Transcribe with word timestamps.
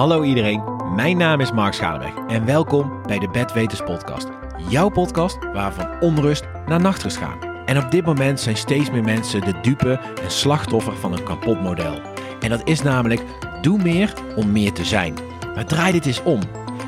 Hallo 0.00 0.22
iedereen, 0.22 0.62
mijn 0.94 1.16
naam 1.16 1.40
is 1.40 1.52
Mark 1.52 1.74
Schadeweg 1.74 2.14
en 2.28 2.44
welkom 2.44 3.02
bij 3.06 3.18
de 3.18 3.28
Bedweters 3.28 3.82
podcast. 3.82 4.28
Jouw 4.68 4.88
podcast 4.88 5.38
waar 5.52 5.74
we 5.74 5.80
van 5.80 6.00
onrust 6.00 6.44
naar 6.66 6.80
nachtrust 6.80 7.16
gaan. 7.16 7.64
En 7.66 7.84
op 7.84 7.90
dit 7.90 8.04
moment 8.04 8.40
zijn 8.40 8.56
steeds 8.56 8.90
meer 8.90 9.02
mensen 9.02 9.40
de 9.40 9.60
dupe 9.62 10.00
en 10.22 10.30
slachtoffer 10.30 10.96
van 10.96 11.12
een 11.12 11.22
kapot 11.22 11.60
model. 11.60 12.00
En 12.40 12.50
dat 12.50 12.68
is 12.68 12.82
namelijk, 12.82 13.22
doe 13.62 13.82
meer 13.82 14.14
om 14.36 14.52
meer 14.52 14.72
te 14.72 14.84
zijn. 14.84 15.14
Maar 15.54 15.66
draai 15.66 15.92
dit 15.92 16.06
eens 16.06 16.22
om. 16.22 16.40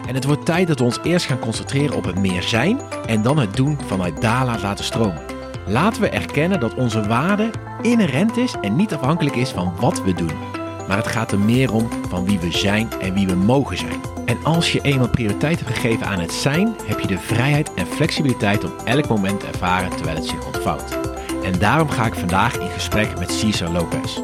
En 0.09 0.15
het 0.15 0.25
wordt 0.25 0.47
tijd 0.47 0.69
dat 0.69 0.79
we 0.79 0.85
ons 0.85 1.01
eerst 1.03 1.27
gaan 1.27 1.39
concentreren 1.39 1.97
op 1.97 2.05
het 2.05 2.19
meer 2.19 2.43
zijn 2.43 2.81
en 3.07 3.23
dan 3.23 3.39
het 3.39 3.57
doen 3.57 3.79
vanuit 3.87 4.21
daar 4.21 4.61
laten 4.61 4.85
stromen. 4.85 5.23
Laten 5.67 6.03
we 6.03 6.09
erkennen 6.09 6.61
dat 6.61 6.75
onze 6.75 7.07
waarde 7.07 7.51
inherent 7.83 8.37
is 8.37 8.55
en 8.61 8.77
niet 8.77 8.95
afhankelijk 8.95 9.37
is 9.37 9.51
van 9.51 9.75
wat 9.81 10.03
we 10.03 10.13
doen. 10.13 10.52
Maar 10.89 10.97
het 10.97 11.07
gaat 11.07 11.33
er 11.33 11.39
meer 11.39 11.73
om 11.73 11.89
van 12.09 12.25
wie 12.25 12.39
we 12.39 12.51
zijn 12.51 12.89
en 13.01 13.15
wie 13.15 13.27
we 13.27 13.35
mogen 13.35 13.77
zijn. 13.77 14.01
En 14.25 14.45
als 14.45 14.73
je 14.73 14.81
eenmaal 14.81 15.09
prioriteit 15.09 15.59
hebt 15.59 15.73
gegeven 15.73 16.07
aan 16.07 16.21
het 16.21 16.33
zijn, 16.33 16.75
heb 16.85 17.01
je 17.01 17.07
de 17.07 17.19
vrijheid 17.19 17.75
en 17.75 17.87
flexibiliteit 17.87 18.65
om 18.65 18.73
elk 18.85 19.09
moment 19.09 19.41
te 19.41 19.47
ervaren 19.47 19.91
terwijl 19.91 20.17
het 20.17 20.27
zich 20.27 20.47
ontvouwt. 20.47 20.99
En 21.45 21.59
daarom 21.59 21.89
ga 21.89 22.07
ik 22.07 22.15
vandaag 22.15 22.59
in 22.59 22.71
gesprek 22.71 23.19
met 23.19 23.31
Cesar 23.31 23.71
Lopez. 23.71 24.19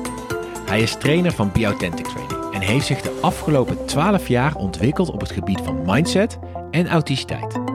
Hij 0.66 0.82
is 0.82 0.96
trainer 0.96 1.32
van 1.32 1.50
Be 1.52 1.64
Authentic 1.64 2.06
Training 2.06 2.54
en 2.54 2.60
heeft 2.60 2.86
zich 2.86 3.00
de 3.00 3.18
afgelopen 3.20 3.86
12 3.86 4.28
jaar 4.28 4.54
ontwikkeld 4.54 5.10
op 5.10 5.20
het 5.20 5.30
gebied 5.30 5.60
van 5.64 5.82
mindset 5.86 6.38
en 6.70 6.88
authenticiteit. 6.88 7.68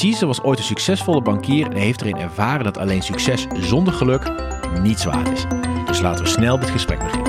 Caesar 0.00 0.26
was 0.26 0.42
ooit 0.42 0.58
een 0.58 0.64
succesvolle 0.64 1.22
bankier 1.22 1.66
en 1.66 1.76
heeft 1.76 2.00
erin 2.00 2.16
ervaren 2.16 2.64
dat 2.64 2.78
alleen 2.78 3.02
succes 3.02 3.46
zonder 3.60 3.92
geluk 3.92 4.32
niets 4.82 5.04
waard 5.04 5.30
is. 5.30 5.44
Dus 5.86 6.00
laten 6.00 6.24
we 6.24 6.30
snel 6.30 6.58
dit 6.58 6.70
gesprek 6.70 6.98
beginnen. 6.98 7.25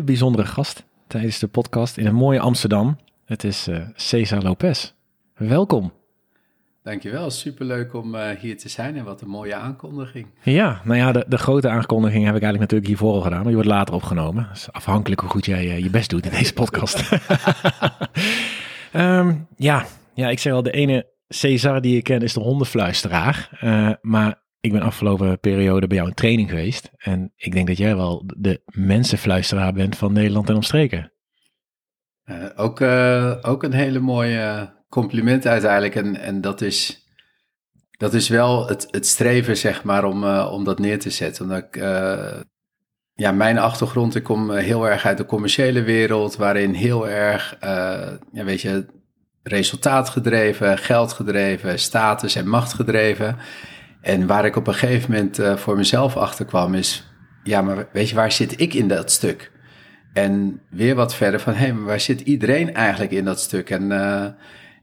Hele 0.00 0.12
bijzondere 0.12 0.46
gast 0.46 0.84
tijdens 1.06 1.38
de 1.38 1.46
podcast 1.46 1.96
in 1.96 2.06
een 2.06 2.14
mooie 2.14 2.40
Amsterdam. 2.40 2.98
Het 3.24 3.44
is 3.44 3.68
uh, 3.68 3.78
Cesar 3.94 4.42
Lopez. 4.42 4.92
Welkom. 5.34 5.92
Dankjewel, 6.82 7.30
superleuk 7.30 7.94
om 7.94 8.14
uh, 8.14 8.28
hier 8.28 8.58
te 8.58 8.68
zijn 8.68 8.96
en 8.96 9.04
wat 9.04 9.20
een 9.20 9.28
mooie 9.28 9.54
aankondiging. 9.54 10.26
Ja, 10.42 10.80
nou 10.84 10.98
ja, 10.98 11.12
de, 11.12 11.24
de, 11.28 11.38
grote 11.38 11.68
aankondiging 11.68 12.24
heb 12.24 12.34
ik 12.34 12.42
eigenlijk 12.42 12.60
natuurlijk 12.60 12.88
hiervoor 12.88 13.12
al 13.12 13.20
gedaan, 13.20 13.36
maar 13.38 13.46
die 13.46 13.54
wordt 13.54 13.70
later 13.70 13.94
opgenomen. 13.94 14.48
Dus 14.52 14.72
afhankelijk 14.72 15.20
hoe 15.20 15.30
goed 15.30 15.46
jij 15.46 15.64
uh, 15.64 15.78
je 15.78 15.90
best 15.90 16.10
doet 16.10 16.24
in 16.24 16.38
deze 16.38 16.52
podcast. 16.52 17.10
um, 18.92 19.46
ja, 19.56 19.86
ja, 20.14 20.28
ik 20.28 20.38
zeg 20.38 20.52
al, 20.52 20.62
de 20.62 20.70
ene 20.70 21.06
Cesar 21.28 21.80
die 21.80 21.96
ik 21.96 22.04
ken 22.04 22.22
is 22.22 22.32
de 22.32 22.40
hondenfluisteraar. 22.40 23.58
Uh, 23.64 23.90
maar 24.00 24.39
ik 24.60 24.72
ben 24.72 24.82
afgelopen 24.82 25.40
periode 25.40 25.86
bij 25.86 25.96
jou 25.96 26.08
in 26.08 26.14
training 26.14 26.48
geweest. 26.48 26.90
En 26.96 27.32
ik 27.36 27.52
denk 27.52 27.66
dat 27.66 27.76
jij 27.76 27.96
wel 27.96 28.22
de 28.36 28.62
mensenfluisteraar 28.64 29.72
bent 29.72 29.96
van 29.96 30.12
Nederland 30.12 30.48
en 30.48 30.54
omstreken. 30.54 31.12
ook, 32.56 32.80
ook 33.42 33.62
een 33.62 33.72
hele 33.72 34.00
mooie 34.00 34.72
compliment 34.88 35.46
uiteindelijk. 35.46 35.94
En, 35.94 36.16
en 36.16 36.40
dat, 36.40 36.60
is, 36.60 37.06
dat 37.90 38.14
is 38.14 38.28
wel 38.28 38.68
het, 38.68 38.88
het 38.90 39.06
streven, 39.06 39.56
zeg 39.56 39.84
maar, 39.84 40.04
om, 40.04 40.24
uh, 40.24 40.50
om 40.52 40.64
dat 40.64 40.78
neer 40.78 40.98
te 40.98 41.10
zetten. 41.10 41.44
Omdat 41.44 41.64
ik, 41.64 41.76
ja, 43.14 43.32
mijn 43.32 43.58
achtergrond, 43.58 44.14
ik 44.14 44.22
kom 44.22 44.50
heel 44.50 44.88
erg 44.88 45.04
uit 45.06 45.16
de 45.16 45.26
commerciële 45.26 45.82
wereld, 45.82 46.36
waarin 46.36 46.72
heel 46.72 47.08
erg, 47.08 47.56
ja, 48.32 48.44
weet 48.44 48.60
je, 48.60 48.86
resultaatgedreven, 49.42 50.78
geldgedreven, 50.78 51.78
status 51.78 52.34
en 52.34 52.48
macht 52.48 52.72
gedreven. 52.72 53.36
En 54.00 54.26
waar 54.26 54.44
ik 54.44 54.56
op 54.56 54.66
een 54.66 54.74
gegeven 54.74 55.10
moment 55.10 55.60
voor 55.60 55.76
mezelf 55.76 56.16
achter 56.16 56.44
kwam, 56.44 56.74
is, 56.74 57.12
ja, 57.42 57.62
maar 57.62 57.88
weet 57.92 58.08
je, 58.08 58.14
waar 58.14 58.32
zit 58.32 58.60
ik 58.60 58.74
in 58.74 58.88
dat 58.88 59.10
stuk? 59.10 59.50
En 60.12 60.60
weer 60.70 60.94
wat 60.94 61.14
verder 61.14 61.40
van, 61.40 61.52
hé, 61.52 61.58
hey, 61.58 61.72
maar 61.72 61.84
waar 61.84 62.00
zit 62.00 62.20
iedereen 62.20 62.74
eigenlijk 62.74 63.12
in 63.12 63.24
dat 63.24 63.40
stuk? 63.40 63.70
En 63.70 63.92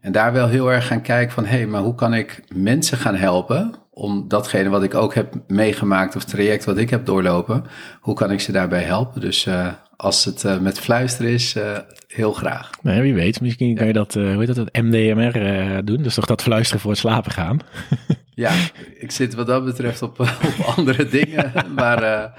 en 0.01 0.13
daar 0.13 0.33
wel 0.33 0.47
heel 0.47 0.72
erg 0.72 0.88
gaan 0.88 1.01
kijken 1.01 1.33
van, 1.33 1.45
hé, 1.45 1.57
hey, 1.57 1.67
maar 1.67 1.81
hoe 1.81 1.95
kan 1.95 2.13
ik 2.13 2.44
mensen 2.53 2.97
gaan 2.97 3.16
helpen 3.16 3.73
om 3.91 4.27
datgene 4.27 4.69
wat 4.69 4.83
ik 4.83 4.94
ook 4.94 5.13
heb 5.13 5.33
meegemaakt 5.47 6.16
of 6.16 6.23
traject 6.23 6.66
wat 6.66 6.77
ik 6.77 6.89
heb 6.89 7.06
doorlopen, 7.06 7.63
hoe 8.00 8.16
kan 8.16 8.31
ik 8.31 8.39
ze 8.39 8.51
daarbij 8.51 8.83
helpen? 8.83 9.22
Dus 9.22 9.45
uh, 9.45 9.67
als 9.95 10.25
het 10.25 10.44
uh, 10.44 10.59
met 10.59 10.79
fluisteren 10.79 11.31
is, 11.31 11.56
uh, 11.56 11.77
heel 12.07 12.33
graag. 12.33 12.69
Nee, 12.81 13.01
wie 13.01 13.13
weet, 13.13 13.41
misschien 13.41 13.75
kan 13.75 13.88
je 13.88 13.94
dat, 13.94 14.13
hoe 14.13 14.23
heet 14.23 14.47
dat, 14.47 14.56
het 14.56 14.81
MDMR 14.81 15.85
doen, 15.85 16.03
dus 16.03 16.13
toch 16.13 16.25
dat 16.25 16.41
fluisteren 16.41 16.81
voor 16.81 16.91
het 16.91 17.00
slapen 17.00 17.31
gaan? 17.31 17.59
ja, 18.37 18.51
ik 18.95 19.11
zit 19.11 19.33
wat 19.33 19.47
dat 19.47 19.65
betreft 19.65 20.01
op, 20.01 20.19
op 20.59 20.75
andere 20.75 21.07
dingen, 21.07 21.51
maar 21.75 22.31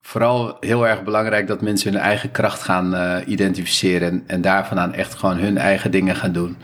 vooral 0.00 0.56
heel 0.60 0.86
erg 0.86 1.02
belangrijk 1.02 1.46
dat 1.46 1.62
mensen 1.62 1.92
hun 1.92 2.00
eigen 2.00 2.30
kracht 2.30 2.62
gaan 2.62 2.94
uh, 2.94 3.16
identificeren 3.26 4.10
en, 4.10 4.24
en 4.26 4.40
daarvan 4.40 4.78
aan 4.78 4.94
echt 4.94 5.14
gewoon 5.14 5.36
hun 5.36 5.58
eigen 5.58 5.90
dingen 5.90 6.16
gaan 6.16 6.32
doen. 6.32 6.56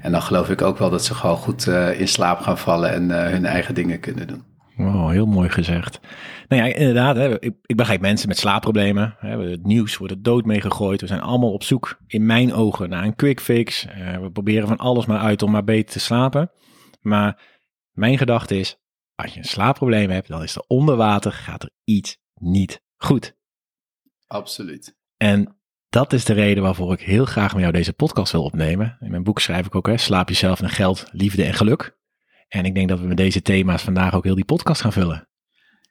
En 0.00 0.12
dan 0.12 0.22
geloof 0.22 0.50
ik 0.50 0.62
ook 0.62 0.78
wel 0.78 0.90
dat 0.90 1.04
ze 1.04 1.14
gewoon 1.14 1.36
goed 1.36 1.66
in 1.96 2.08
slaap 2.08 2.40
gaan 2.40 2.58
vallen 2.58 2.92
en 2.92 3.30
hun 3.30 3.46
eigen 3.46 3.74
dingen 3.74 4.00
kunnen 4.00 4.26
doen. 4.26 4.57
Oh, 4.78 5.08
heel 5.08 5.26
mooi 5.26 5.48
gezegd. 5.48 6.00
Nou 6.48 6.62
ja, 6.62 6.74
inderdaad, 6.74 7.16
hè, 7.16 7.40
ik, 7.40 7.54
ik 7.62 7.76
begrijp 7.76 8.00
mensen 8.00 8.28
met 8.28 8.38
slaapproblemen. 8.38 9.16
Hè, 9.18 9.40
het 9.50 9.66
nieuws 9.66 9.96
wordt 9.96 10.12
er 10.12 10.22
dood 10.22 10.44
mee 10.44 10.60
gegooid. 10.60 11.00
We 11.00 11.06
zijn 11.06 11.20
allemaal 11.20 11.52
op 11.52 11.62
zoek, 11.62 12.00
in 12.06 12.26
mijn 12.26 12.52
ogen, 12.52 12.88
naar 12.88 13.04
een 13.04 13.16
quick 13.16 13.40
fix. 13.40 13.84
we 14.20 14.30
proberen 14.32 14.68
van 14.68 14.76
alles 14.76 15.06
maar 15.06 15.18
uit 15.18 15.42
om 15.42 15.50
maar 15.50 15.64
beter 15.64 15.92
te 15.92 16.00
slapen. 16.00 16.50
Maar 17.00 17.42
mijn 17.92 18.18
gedachte 18.18 18.58
is, 18.58 18.76
als 19.14 19.32
je 19.32 19.38
een 19.38 19.44
slaapprobleem 19.44 20.10
hebt, 20.10 20.28
dan 20.28 20.42
is 20.42 20.54
er 20.54 20.64
onder 20.66 20.96
water, 20.96 21.32
gaat 21.32 21.62
er 21.62 21.70
iets 21.84 22.18
niet 22.34 22.82
goed. 22.96 23.36
Absoluut. 24.26 24.96
En 25.16 25.58
dat 25.88 26.12
is 26.12 26.24
de 26.24 26.32
reden 26.32 26.62
waarvoor 26.62 26.92
ik 26.92 27.00
heel 27.00 27.24
graag 27.24 27.52
met 27.52 27.60
jou 27.60 27.72
deze 27.72 27.92
podcast 27.92 28.32
wil 28.32 28.44
opnemen. 28.44 28.96
In 29.00 29.10
mijn 29.10 29.22
boek 29.22 29.40
schrijf 29.40 29.66
ik 29.66 29.74
ook, 29.74 29.86
hè, 29.86 29.96
slaap 29.96 30.28
jezelf 30.28 30.60
naar 30.60 30.70
geld, 30.70 31.08
liefde 31.12 31.44
en 31.44 31.54
geluk. 31.54 31.97
En 32.48 32.64
ik 32.64 32.74
denk 32.74 32.88
dat 32.88 33.00
we 33.00 33.06
met 33.06 33.16
deze 33.16 33.42
thema's 33.42 33.82
vandaag 33.82 34.14
ook 34.14 34.24
heel 34.24 34.34
die 34.34 34.44
podcast 34.44 34.80
gaan 34.80 34.92
vullen. 34.92 35.28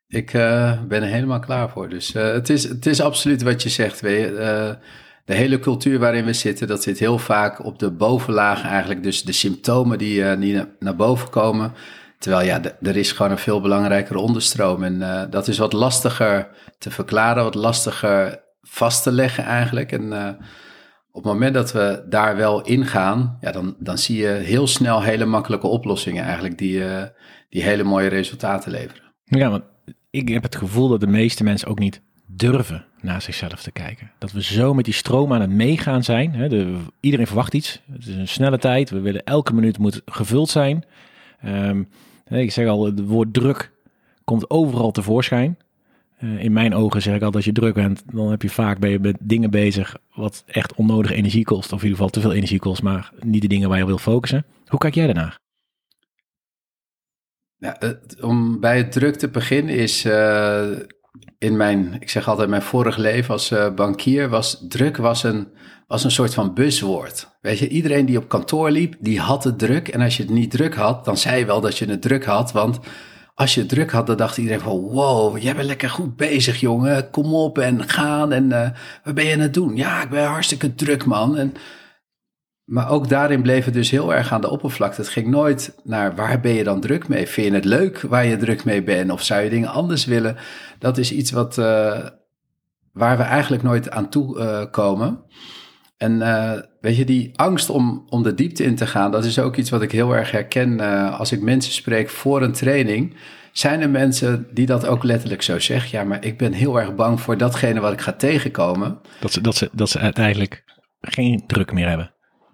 Ik 0.08 0.34
uh, 0.34 0.82
ben 0.84 1.04
er 1.04 1.10
helemaal 1.10 1.40
klaar 1.40 1.70
voor. 1.70 1.90
Dus 1.90 2.16
uh, 2.16 2.32
het, 2.32 2.50
is, 2.50 2.64
het 2.64 2.86
is 2.86 3.02
absoluut 3.02 3.42
wat 3.42 3.64
je 3.64 3.70
zegt. 3.70 4.00
Weet 4.00 4.20
je, 4.20 4.32
uh, 4.32 4.86
de 5.26 5.34
hele 5.34 5.60
cultuur 5.60 6.00
waarin 6.00 6.26
we 6.26 6.34
zitten, 6.34 6.68
dat 6.68 6.84
zit 6.84 7.00
heel 7.00 7.18
vaak 7.18 7.66
op 7.66 7.80
de 7.80 7.92
bovenlaag 7.92 8.64
eigenlijk. 8.64 9.04
Dus 9.04 9.24
de 9.24 9.32
symptomen 9.32 9.98
die, 9.98 10.38
die 10.38 10.64
naar 10.80 10.96
boven 10.96 11.30
komen. 11.30 11.74
Terwijl 12.20 12.46
ja, 12.46 12.62
er 12.82 12.96
is 12.96 13.12
gewoon 13.12 13.32
een 13.32 13.38
veel 13.38 13.62
belangrijkere 13.62 14.20
onderstroom. 14.20 14.84
En 14.84 15.30
dat 15.30 15.48
is 15.48 15.58
wat 15.58 15.74
lastiger 15.74 16.50
te 16.78 16.92
verklaren, 16.92 17.44
wat 17.44 17.56
lastiger 17.56 18.44
vast 18.62 19.04
te 19.04 19.12
leggen 19.12 19.44
eigenlijk. 19.44 19.92
En 19.92 20.38
op 21.18 21.24
het 21.24 21.34
moment 21.34 21.54
dat 21.54 21.72
we 21.72 22.06
daar 22.10 22.36
wel 22.36 22.62
ingaan, 22.62 23.38
ja, 23.42 23.52
dan, 23.52 23.76
dan 23.80 23.98
zie 23.98 24.18
je 24.18 24.28
heel 24.28 24.68
snel 24.68 25.02
hele 25.02 25.26
makkelijke 25.26 25.68
oplossingen 25.68 26.24
eigenlijk 26.24 26.58
die, 26.58 26.80
uh, 26.80 27.04
die 27.50 27.64
hele 27.64 27.84
mooie 27.84 28.08
resultaten 28.08 28.72
leveren. 28.72 29.04
Ja, 29.24 29.50
want 29.50 29.64
ik 30.10 30.30
heb 30.30 30.44
het 30.44 30.56
gevoel 30.56 30.88
dat 30.88 31.00
de 31.00 31.08
meeste 31.08 31.44
mensen 31.44 31.68
ook 31.68 31.80
niet 31.80 32.02
durven 32.26 32.86
naar 33.02 33.22
zichzelf 33.22 33.62
te 33.62 33.72
kijken. 33.72 34.12
Dat 34.18 34.32
we 34.32 34.44
zo 34.44 34.74
met 34.74 34.86
die 34.86 34.94
stroom 34.94 35.34
aan 35.34 35.42
het 35.42 35.50
meegaan 35.50 36.04
zijn. 36.04 36.34
Hè, 36.34 36.50
de, 36.50 36.78
iedereen 37.00 37.28
verwacht 37.28 37.54
iets. 37.54 37.82
Het 37.92 38.08
is 38.08 38.16
een 38.16 38.28
snelle 38.28 38.58
tijd. 38.58 38.90
We 38.90 39.00
willen 39.00 39.24
elke 39.24 39.54
minuut 39.54 39.78
moet 39.78 40.02
gevuld 40.06 40.50
zijn. 40.50 40.84
Um, 41.46 41.88
ik 42.28 42.52
zeg 42.52 42.68
al, 42.68 42.86
het 42.86 43.06
woord 43.06 43.34
druk 43.34 43.72
komt 44.24 44.50
overal 44.50 44.92
tevoorschijn. 44.92 45.58
Uh, 46.20 46.44
in 46.44 46.54
mijn 46.54 46.74
ogen 46.76 47.02
zeg 47.02 47.16
ik 47.16 47.22
al, 47.22 47.32
als 47.32 47.46
je 47.46 47.52
druk 47.52 47.74
bent, 47.74 48.04
dan 48.14 48.30
heb 48.30 48.42
je 48.42 48.50
vaak 48.50 48.80
ben 48.80 48.90
je 48.90 49.00
met 49.00 49.18
dingen 49.20 49.50
bezig 49.50 49.98
wat 50.14 50.44
echt 50.48 50.74
onnodig 50.74 51.12
energie 51.12 51.44
kost. 51.44 51.72
Of 51.72 51.84
in 51.84 51.88
ieder 51.88 51.98
geval 51.98 52.10
te 52.10 52.20
veel 52.20 52.34
energie 52.34 52.60
kost, 52.60 52.82
maar 52.82 53.12
niet 53.20 53.42
de 53.42 53.48
dingen 53.48 53.70
waar 53.70 53.78
je 53.78 53.86
wil 53.86 53.98
focussen. 53.98 54.46
Hoe 54.68 54.80
kijk 54.80 54.96
jij 54.96 55.06
daarnaar? 55.06 55.40
Om 58.22 58.60
bij 58.60 58.78
het 58.78 58.92
druk 58.92 59.16
te 59.16 59.30
beginnen 59.30 59.76
is 59.76 60.06
uh, 60.06 60.66
in 61.38 61.58
mijn, 61.58 61.98
ik 62.00 62.10
zeg 62.10 62.28
altijd 62.28 62.50
mijn 62.50 62.62
vorig 62.62 62.98
leven 62.98 63.34
als 63.34 63.52
uh, 63.52 63.74
bankier, 63.74 64.30
was 64.30 64.66
druk 64.68 64.98
was 64.98 65.24
een, 65.24 65.48
was 65.88 66.04
een 66.04 66.12
soort 66.12 66.34
van 66.34 66.54
buswoord. 66.54 67.38
Weet 67.42 67.60
je, 67.60 67.68
iedereen 67.68 68.06
die 68.06 68.18
op 68.18 68.28
kantoor 68.28 68.72
liep, 68.72 68.96
die 69.00 69.20
had 69.20 69.44
het 69.44 69.60
druk. 69.60 69.88
En 69.88 70.02
als 70.02 70.18
je 70.18 70.24
het 70.24 70.32
niet 70.32 70.52
druk 70.52 70.76
had, 70.76 71.06
dan 71.06 71.18
zei 71.18 71.40
je 71.40 71.46
wel 71.46 71.62
dat 71.62 71.78
je 71.78 71.86
het 71.86 72.02
druk 72.02 72.26
had. 72.26 72.52
Want 72.52 72.80
als 73.38 73.54
je 73.56 73.66
druk 73.66 73.92
had, 73.92 74.08
dan 74.08 74.18
dacht 74.18 74.38
iedereen 74.38 74.60
van... 74.60 74.80
wow, 74.80 75.38
jij 75.38 75.56
bent 75.56 75.68
lekker 75.68 75.90
goed 75.90 76.16
bezig, 76.16 76.60
jongen. 76.60 77.10
Kom 77.10 77.34
op 77.34 77.58
en 77.58 77.90
gaan 77.90 78.32
en 78.32 78.44
uh, 78.50 78.70
wat 79.04 79.14
ben 79.14 79.26
je 79.26 79.34
aan 79.34 79.40
het 79.40 79.54
doen? 79.54 79.76
Ja, 79.76 80.04
ik 80.04 80.10
ben 80.10 80.26
hartstikke 80.26 80.76
druk, 80.76 81.06
man. 81.06 81.38
En, 81.38 81.54
maar 82.64 82.90
ook 82.90 83.10
daarin 83.10 83.42
bleef 83.42 83.66
het 83.66 83.74
dus 83.74 83.90
heel 83.92 84.14
erg 84.14 84.32
aan 84.32 84.42
de 84.42 84.50
oppervlakte. 84.50 85.02
Het 85.02 85.10
ging 85.10 85.28
nooit 85.28 85.76
naar 85.84 86.16
waar 86.16 86.40
ben 86.40 86.54
je 86.54 86.64
dan 86.64 86.82
druk 86.82 87.08
mee? 87.08 87.28
Vind 87.28 87.48
je 87.48 87.54
het 87.54 87.66
leuk 87.66 88.02
waar 88.02 88.26
je 88.26 88.38
druk 88.38 88.64
mee 88.64 88.84
bent? 88.84 89.12
Of 89.12 89.24
zou 89.24 89.42
je 89.42 89.50
dingen 89.50 89.70
anders 89.70 90.06
willen? 90.06 90.38
Dat 90.80 90.98
is 90.98 91.12
iets 91.12 91.32
wat, 91.32 91.58
uh, 91.58 92.06
waar 92.94 93.18
we 93.18 93.24
eigenlijk 93.24 93.64
nooit 93.64 93.90
aan 93.90 94.10
toe 94.10 94.38
uh, 94.38 94.72
komen... 94.72 95.24
En 95.98 96.12
uh, 96.12 96.52
weet 96.82 96.98
je, 96.98 97.06
die 97.06 97.32
angst 97.36 97.70
om, 97.70 98.06
om 98.10 98.24
de 98.24 98.34
diepte 98.34 98.64
in 98.64 98.76
te 98.76 98.88
gaan, 98.88 99.12
dat 99.12 99.26
is 99.26 99.40
ook 99.40 99.56
iets 99.56 99.70
wat 99.70 99.82
ik 99.82 99.92
heel 99.92 100.16
erg 100.16 100.32
herken 100.32 100.82
uh, 100.82 101.20
als 101.20 101.32
ik 101.32 101.42
mensen 101.42 101.74
spreek 101.74 102.10
voor 102.10 102.42
een 102.42 102.52
training. 102.52 103.16
Zijn 103.52 103.82
er 103.82 103.90
mensen 103.90 104.48
die 104.54 104.66
dat 104.66 104.86
ook 104.86 105.04
letterlijk 105.04 105.42
zo 105.42 105.60
zeggen? 105.60 105.98
Ja, 105.98 106.04
maar 106.04 106.26
ik 106.26 106.38
ben 106.38 106.54
heel 106.54 106.80
erg 106.80 106.96
bang 106.96 107.22
voor 107.22 107.38
datgene 107.38 107.80
wat 107.80 107.94
ik 107.94 108.02
ga 108.02 108.12
tegenkomen. 108.12 109.00
Dat 109.20 109.32
ze, 109.32 109.42
dat 109.42 109.56
ze, 109.56 109.70
dat 109.72 109.90
ze 109.90 110.00
uiteindelijk 110.00 110.64
geen 111.02 111.44
druk 111.48 111.74
meer 111.74 111.88
hebben. 111.88 112.12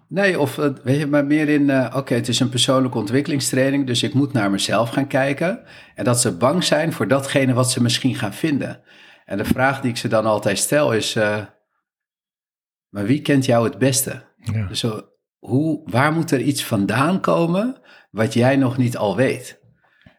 Nee, 0.08 0.40
of 0.40 0.58
uh, 0.58 0.66
weet 0.82 0.98
je, 0.98 1.06
maar 1.06 1.26
meer 1.26 1.48
in, 1.48 1.94
oké, 1.94 2.14
het 2.14 2.28
is 2.28 2.40
een 2.40 2.48
persoonlijke 2.48 2.98
ontwikkelingstraining, 2.98 3.86
dus 3.86 4.02
ik 4.02 4.14
moet 4.14 4.32
naar 4.32 4.50
mezelf 4.50 4.90
gaan 4.90 5.06
kijken. 5.06 5.60
En 5.94 6.04
dat 6.04 6.20
ze 6.20 6.36
bang 6.36 6.64
zijn 6.64 6.92
voor 6.92 7.08
datgene 7.08 7.52
wat 7.52 7.70
ze 7.70 7.82
misschien 7.82 8.14
gaan 8.14 8.34
vinden. 8.34 8.80
En 9.24 9.36
de 9.36 9.44
vraag 9.44 9.80
die 9.80 9.90
ik 9.90 9.96
ze 9.96 10.08
dan 10.08 10.26
altijd 10.26 10.58
stel 10.58 10.92
is, 10.92 11.16
maar 12.94 13.04
wie 13.04 13.20
kent 13.20 13.44
jou 13.44 13.64
het 13.64 13.78
beste? 13.78 14.24
Ja. 14.36 14.66
Dus 14.66 14.80
zo, 14.80 15.02
hoe, 15.38 15.90
waar 15.90 16.12
moet 16.12 16.30
er 16.30 16.40
iets 16.40 16.64
vandaan 16.64 17.20
komen 17.20 17.80
wat 18.10 18.34
jij 18.34 18.56
nog 18.56 18.76
niet 18.76 18.96
al 18.96 19.16
weet? 19.16 19.60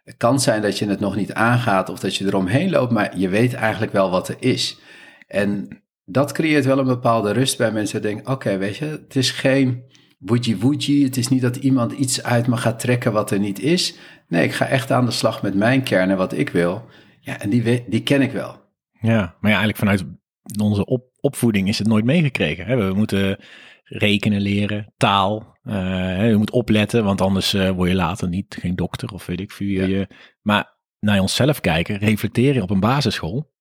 Het 0.04 0.18
kan 0.18 0.40
zijn 0.40 0.62
dat 0.62 0.78
je 0.78 0.88
het 0.88 1.00
nog 1.00 1.16
niet 1.16 1.34
aangaat 1.34 1.90
of 1.90 2.00
dat 2.00 2.16
je 2.16 2.26
eromheen 2.26 2.70
loopt, 2.70 2.92
maar 2.92 3.18
je 3.18 3.30
weet 3.30 3.54
eigenlijk 3.54 3.92
wel 3.92 4.10
wat 4.10 4.28
er 4.28 4.36
is. 4.40 4.80
En 5.28 5.82
dat 6.06 6.32
creëert 6.32 6.66
wel 6.66 6.80
een 6.80 6.86
bepaalde 6.86 7.32
rust 7.32 7.58
bij 7.58 7.72
mensen. 7.72 8.02
Denken, 8.02 8.32
oké, 8.32 8.58
weet 8.58 8.78
je, 8.78 8.86
het 8.86 9.16
is 9.16 9.32
geen 9.32 9.84
woegie. 10.60 11.04
Het 11.04 11.18
is 11.18 11.28
niet 11.28 11.42
dat 11.42 11.56
iemand 11.56 11.92
iets 11.92 12.24
uit 12.24 12.48
me 12.48 12.58
gaat 12.58 12.80
trekken 12.80 13.12
wat 13.14 13.32
er 13.32 13.40
niet 13.40 13.60
is. 13.60 13.96
Nee, 14.28 14.44
ik 14.44 14.54
ga 14.54 14.68
echt 14.68 14.92
aan 14.92 15.06
de 15.06 15.12
slag 15.12 15.42
met 15.42 15.56
mijn 15.56 15.84
kern 15.84 16.10
en 16.10 16.18
wat 16.18 16.34
ik 16.34 16.50
wil. 16.50 16.86
Ja, 17.20 17.40
en 17.40 17.50
die, 17.50 17.86
die 17.88 18.04
ken 18.04 18.22
ik 18.22 18.32
wel. 18.32 18.64
Ja, 18.92 19.18
maar 19.40 19.52
ja, 19.52 19.58
eigenlijk 19.58 19.78
vanuit 19.78 20.06
onze 20.62 20.86
op, 20.86 21.10
opvoeding 21.20 21.68
is 21.68 21.78
het 21.78 21.88
nooit 21.88 22.06
meegekregen. 22.06 22.66
Hè? 22.66 22.88
We 22.88 22.94
moeten 22.94 23.38
rekenen 23.84 24.42
leren, 24.42 24.94
taal. 24.98 25.58
Uh, 25.64 26.30
je 26.30 26.36
moet 26.36 26.52
opletten, 26.52 27.04
want 27.04 27.22
anders 27.22 27.54
uh, 27.54 27.70
word 27.70 27.90
je 27.90 27.96
later 27.96 28.30
niet 28.30 28.58
geen 28.60 28.76
dokter 28.76 29.14
of 29.14 29.26
weet 29.26 29.40
ik 29.40 29.52
veel. 29.52 29.88
Je, 29.88 30.08
maar 30.42 30.78
naar 31.00 31.20
onszelf 31.20 31.62
kijken, 31.62 31.98
reflecteren 31.98 32.62
op 32.62 32.70
een 32.70 32.80
basisschool. 32.80 33.54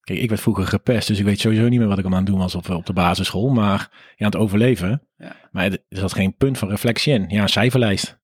Kijk, 0.00 0.18
ik 0.18 0.28
werd 0.28 0.40
vroeger 0.40 0.66
gepest, 0.66 1.08
dus 1.08 1.18
ik 1.18 1.24
weet 1.24 1.40
sowieso 1.40 1.68
niet 1.68 1.78
meer 1.78 1.88
wat 1.88 1.98
ik 1.98 2.04
aan 2.04 2.12
het 2.12 2.26
doen 2.26 2.38
was 2.38 2.54
op, 2.54 2.68
op 2.68 2.86
de 2.86 2.92
basisschool. 2.92 3.48
Maar 3.48 3.88
ja, 4.16 4.24
aan 4.24 4.30
het 4.30 4.36
overleven. 4.36 5.08
Ja. 5.16 5.36
Maar 5.50 5.64
er 5.64 5.80
zat 5.88 6.14
geen 6.14 6.36
punt 6.36 6.58
van 6.58 6.68
reflectie 6.68 7.12
in. 7.12 7.24
Ja, 7.28 7.46
cijferlijst. 7.46 8.18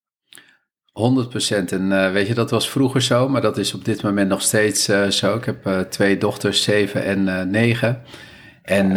100% 0.93 1.65
en 1.73 1.91
uh, 1.91 2.11
weet 2.11 2.27
je, 2.27 2.35
dat 2.35 2.51
was 2.51 2.71
vroeger 2.71 3.03
zo, 3.03 3.29
maar 3.29 3.41
dat 3.41 3.59
is 3.59 3.75
op 3.75 3.85
dit 3.85 4.03
moment 4.03 4.29
nog 4.29 4.43
steeds 4.43 4.89
uh, 4.89 5.07
zo. 5.07 5.37
Ik 5.37 5.45
heb 5.45 5.67
uh, 5.67 5.81
twee 5.81 6.19
dochters, 6.19 6.63
zeven 6.63 7.05
en 7.05 7.51
negen. 7.51 8.03
En 8.63 8.93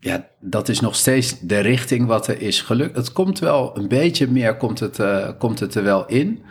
ja, 0.00 0.28
dat 0.40 0.68
is 0.68 0.80
nog 0.80 0.94
steeds 0.94 1.40
de 1.40 1.58
richting 1.58 2.06
wat 2.06 2.26
er 2.26 2.40
is 2.40 2.60
gelukt. 2.60 2.96
Het 2.96 3.12
komt 3.12 3.38
wel 3.38 3.76
een 3.76 3.88
beetje 3.88 4.30
meer, 4.30 4.56
komt 4.56 4.80
het, 4.80 5.00
komt 5.38 5.60
het 5.60 5.74
er 5.74 5.82
wel 5.82 6.06
in. 6.06 6.42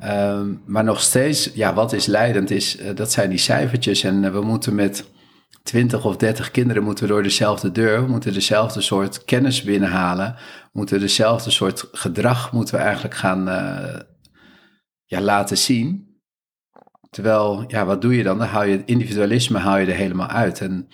Ehm, 0.00 0.52
maar 0.66 0.84
nog 0.84 1.00
steeds, 1.00 1.50
ja, 1.54 1.74
wat 1.74 1.92
is 1.92 2.06
leidend 2.06 2.50
is, 2.50 2.78
dat 2.94 3.12
zijn 3.12 3.30
die 3.30 3.38
cijfertjes. 3.38 4.02
En 4.02 4.32
we 4.32 4.40
moeten 4.40 4.74
met 4.74 5.04
20 5.66 6.04
of 6.04 6.16
30 6.16 6.50
kinderen 6.50 6.82
moeten 6.82 7.08
door 7.08 7.22
dezelfde 7.22 7.72
deur, 7.72 8.08
moeten 8.08 8.32
dezelfde 8.32 8.80
soort 8.80 9.24
kennis 9.24 9.62
binnenhalen, 9.62 10.36
moeten 10.72 11.00
dezelfde 11.00 11.50
soort 11.50 11.88
gedrag 11.92 12.52
moeten 12.52 12.74
we 12.74 12.80
eigenlijk 12.80 13.14
gaan 13.14 13.48
uh, 13.48 14.00
ja, 15.04 15.20
laten 15.20 15.58
zien. 15.58 16.14
Terwijl, 17.10 17.64
ja, 17.66 17.84
wat 17.84 18.02
doe 18.02 18.16
je 18.16 18.22
dan? 18.22 18.38
Dan 18.38 18.46
hou 18.46 18.66
je 18.66 18.76
het 18.76 18.88
individualisme 18.88 19.58
hou 19.58 19.80
je 19.80 19.86
er 19.86 19.96
helemaal 19.96 20.28
uit. 20.28 20.60
En, 20.60 20.88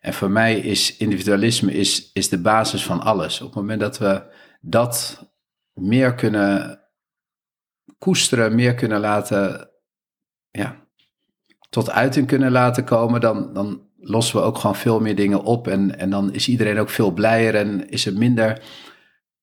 en 0.00 0.14
voor 0.14 0.30
mij 0.30 0.58
is 0.58 0.96
individualisme 0.96 1.72
is, 1.72 2.12
is 2.12 2.28
de 2.28 2.40
basis 2.40 2.84
van 2.84 3.00
alles. 3.00 3.40
Op 3.40 3.46
het 3.46 3.56
moment 3.56 3.80
dat 3.80 3.98
we 3.98 4.22
dat 4.60 5.24
meer 5.72 6.14
kunnen 6.14 6.80
koesteren, 7.98 8.54
meer 8.54 8.74
kunnen 8.74 9.00
laten, 9.00 9.70
ja, 10.50 10.86
tot 11.70 11.90
uiting 11.90 12.26
kunnen 12.26 12.50
laten 12.50 12.84
komen, 12.84 13.20
dan, 13.20 13.52
dan 13.52 13.87
lossen 14.00 14.36
we 14.36 14.42
ook 14.42 14.58
gewoon 14.58 14.76
veel 14.76 15.00
meer 15.00 15.16
dingen 15.16 15.42
op. 15.42 15.68
En, 15.68 15.98
en 15.98 16.10
dan 16.10 16.32
is 16.32 16.48
iedereen 16.48 16.78
ook 16.78 16.90
veel 16.90 17.10
blijer 17.10 17.54
en 17.54 17.90
is 17.90 18.06
er 18.06 18.12
minder 18.12 18.62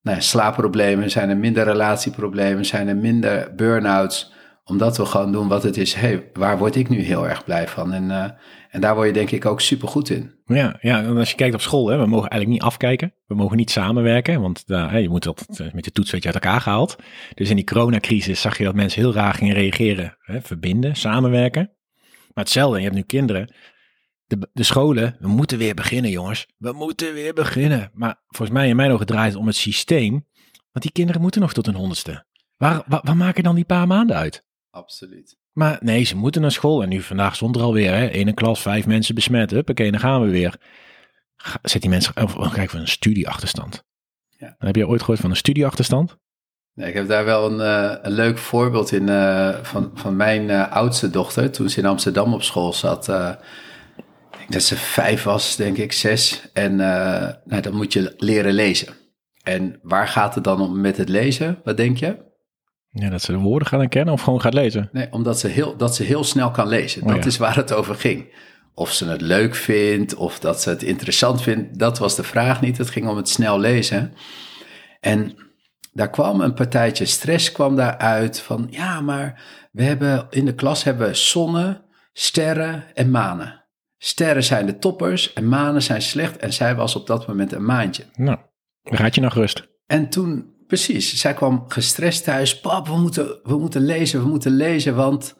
nou 0.05 0.17
ja, 0.17 0.23
slaapproblemen, 0.23 1.11
zijn 1.11 1.29
er 1.29 1.37
minder 1.37 1.63
relatieproblemen, 1.63 2.65
zijn 2.65 2.87
er 2.87 2.95
minder 2.95 3.55
burn-outs. 3.55 4.33
Omdat 4.63 4.97
we 4.97 5.05
gewoon 5.05 5.31
doen 5.31 5.47
wat 5.47 5.63
het 5.63 5.77
is. 5.77 5.93
hey, 5.93 6.29
waar 6.33 6.57
word 6.57 6.75
ik 6.75 6.89
nu 6.89 7.01
heel 7.01 7.27
erg 7.27 7.43
blij 7.43 7.67
van? 7.67 7.93
En, 7.93 8.03
uh, 8.03 8.23
en 8.69 8.81
daar 8.81 8.95
word 8.95 9.07
je 9.07 9.13
denk 9.13 9.31
ik 9.31 9.45
ook 9.45 9.61
super 9.61 9.87
goed 9.87 10.09
in. 10.09 10.35
Ja, 10.45 10.77
ja, 10.81 11.03
en 11.03 11.17
als 11.17 11.29
je 11.29 11.35
kijkt 11.35 11.53
op 11.53 11.61
school, 11.61 11.87
hè, 11.87 11.97
we 11.97 12.05
mogen 12.05 12.29
eigenlijk 12.29 12.61
niet 12.61 12.71
afkijken. 12.71 13.13
We 13.27 13.35
mogen 13.35 13.57
niet 13.57 13.71
samenwerken, 13.71 14.41
want 14.41 14.63
uh, 14.67 15.01
je 15.01 15.09
moet 15.09 15.23
dat 15.23 15.45
eh, 15.57 15.73
met 15.73 15.83
de 15.83 15.91
toets 15.91 16.11
weet 16.11 16.23
je 16.23 16.31
uit 16.31 16.43
elkaar 16.43 16.61
gehaald. 16.61 16.95
Dus 17.33 17.49
in 17.49 17.55
die 17.55 17.65
coronacrisis 17.65 18.41
zag 18.41 18.57
je 18.57 18.63
dat 18.63 18.75
mensen 18.75 19.01
heel 19.01 19.13
raar 19.13 19.33
gingen 19.33 19.55
reageren. 19.55 20.17
Hè, 20.19 20.41
verbinden, 20.41 20.95
samenwerken. 20.95 21.71
Maar 22.33 22.43
hetzelfde, 22.43 22.77
je 22.77 22.83
hebt 22.83 22.95
nu 22.95 23.01
kinderen 23.01 23.53
de, 24.25 24.49
de 24.53 24.63
scholen, 24.63 25.15
we 25.19 25.27
moeten 25.27 25.57
weer 25.57 25.73
beginnen, 25.73 26.11
jongens. 26.11 26.47
We 26.57 26.71
moeten 26.71 27.13
weer 27.13 27.33
beginnen. 27.33 27.91
Maar 27.93 28.21
volgens 28.27 28.57
mij 28.57 28.69
in 28.69 28.75
mijn 28.75 28.91
ogen 28.91 29.05
draait 29.05 29.31
het 29.31 29.41
om 29.41 29.47
het 29.47 29.55
systeem. 29.55 30.11
Want 30.71 30.85
die 30.85 30.91
kinderen 30.91 31.21
moeten 31.21 31.41
nog 31.41 31.53
tot 31.53 31.65
hun 31.65 31.75
honderdste. 31.75 32.25
Waar, 32.57 32.83
waar, 32.87 33.01
waar 33.03 33.17
maken 33.17 33.43
dan 33.43 33.55
die 33.55 33.65
paar 33.65 33.87
maanden 33.87 34.15
uit? 34.15 34.45
Absoluut. 34.69 35.37
Maar 35.51 35.77
nee, 35.81 36.03
ze 36.03 36.15
moeten 36.15 36.41
naar 36.41 36.51
school. 36.51 36.83
En 36.83 36.89
nu 36.89 37.01
vandaag 37.01 37.35
stond 37.35 37.55
er 37.55 37.61
alweer, 37.61 37.93
hè, 37.93 38.13
een 38.13 38.33
klas 38.33 38.61
vijf 38.61 38.85
mensen 38.85 39.15
besmet. 39.15 39.53
Oké, 39.53 39.89
dan 39.91 39.99
gaan 39.99 40.21
we 40.21 40.29
weer. 40.29 40.55
Zet 41.61 41.81
die 41.81 41.89
mensen, 41.89 42.23
of 42.23 42.35
oh, 42.35 42.53
kijk, 42.53 42.69
van 42.69 42.79
een 42.79 42.87
studieachterstand. 42.87 43.83
Ja. 44.29 44.55
Heb 44.57 44.75
je 44.75 44.87
ooit 44.87 44.99
gehoord 44.99 45.19
van 45.19 45.29
een 45.29 45.35
studieachterstand? 45.35 46.17
Nee, 46.73 46.87
ik 46.87 46.93
heb 46.93 47.07
daar 47.07 47.25
wel 47.25 47.51
een, 47.51 47.59
uh, 47.59 47.97
een 48.01 48.11
leuk 48.11 48.37
voorbeeld 48.37 48.91
in 48.91 49.07
uh, 49.07 49.63
van, 49.63 49.91
van 49.93 50.15
mijn 50.15 50.49
uh, 50.49 50.71
oudste 50.71 51.09
dochter. 51.09 51.51
Toen 51.51 51.69
ze 51.69 51.79
in 51.79 51.85
Amsterdam 51.85 52.33
op 52.33 52.43
school 52.43 52.73
zat, 52.73 53.07
dat 54.47 54.63
ze 54.63 54.75
vijf 54.75 55.23
was, 55.23 55.55
denk 55.55 55.77
ik, 55.77 55.91
zes. 55.91 56.49
En 56.53 56.71
uh, 56.71 57.29
nou, 57.45 57.61
dan 57.61 57.75
moet 57.75 57.93
je 57.93 58.13
leren 58.17 58.53
lezen. 58.53 58.93
En 59.43 59.79
waar 59.81 60.07
gaat 60.07 60.35
het 60.35 60.43
dan 60.43 60.61
om 60.61 60.81
met 60.81 60.97
het 60.97 61.09
lezen? 61.09 61.59
Wat 61.63 61.77
denk 61.77 61.97
je? 61.97 62.23
Ja, 62.89 63.09
dat 63.09 63.21
ze 63.21 63.31
de 63.31 63.37
woorden 63.37 63.67
gaan 63.67 63.79
herkennen 63.79 64.13
of 64.13 64.21
gewoon 64.21 64.41
gaat 64.41 64.53
lezen? 64.53 64.89
Nee, 64.91 65.11
omdat 65.11 65.39
ze 65.39 65.47
heel, 65.47 65.77
dat 65.77 65.95
ze 65.95 66.03
heel 66.03 66.23
snel 66.23 66.51
kan 66.51 66.67
lezen. 66.67 67.01
Oh, 67.01 67.13
dat 67.13 67.25
is 67.25 67.37
waar 67.37 67.55
het 67.55 67.73
over 67.73 67.95
ging. 67.95 68.33
Of 68.73 68.91
ze 68.91 69.05
het 69.05 69.21
leuk 69.21 69.55
vindt, 69.55 70.15
of 70.15 70.39
dat 70.39 70.61
ze 70.61 70.69
het 70.69 70.83
interessant 70.83 71.41
vindt, 71.41 71.79
dat 71.79 71.97
was 71.97 72.15
de 72.15 72.23
vraag 72.23 72.61
niet. 72.61 72.77
Het 72.77 72.89
ging 72.89 73.07
om 73.07 73.17
het 73.17 73.29
snel 73.29 73.59
lezen. 73.59 74.13
En 74.99 75.35
daar 75.93 76.09
kwam 76.09 76.41
een 76.41 76.53
partijtje 76.53 77.05
stress 77.05 77.51
kwam 77.51 77.75
daaruit 77.75 78.39
van, 78.39 78.67
ja, 78.69 79.01
maar 79.01 79.41
we 79.71 79.83
hebben 79.83 80.27
in 80.29 80.45
de 80.45 80.55
klas 80.55 80.83
hebben 80.83 81.15
zonnen, 81.15 81.83
sterren 82.13 82.83
en 82.93 83.11
manen. 83.11 83.64
Sterren 83.97 84.43
zijn 84.43 84.65
de 84.65 84.77
toppers 84.77 85.33
en 85.33 85.47
manen 85.47 85.81
zijn 85.81 86.01
slecht. 86.01 86.37
En 86.37 86.53
zij 86.53 86.75
was 86.75 86.95
op 86.95 87.07
dat 87.07 87.27
moment 87.27 87.51
een 87.51 87.65
maandje. 87.65 88.03
Nou, 88.15 88.37
raad 88.83 89.15
je 89.15 89.21
nog 89.21 89.33
rust. 89.33 89.67
En 89.85 90.09
toen, 90.09 90.53
precies, 90.67 91.19
zij 91.19 91.33
kwam 91.33 91.65
gestrest 91.67 92.23
thuis. 92.23 92.59
Pap, 92.59 92.87
we 92.87 92.97
moeten, 92.97 93.39
we 93.43 93.57
moeten 93.57 93.81
lezen, 93.81 94.21
we 94.21 94.27
moeten 94.27 94.55
lezen, 94.55 94.95
want 94.95 95.35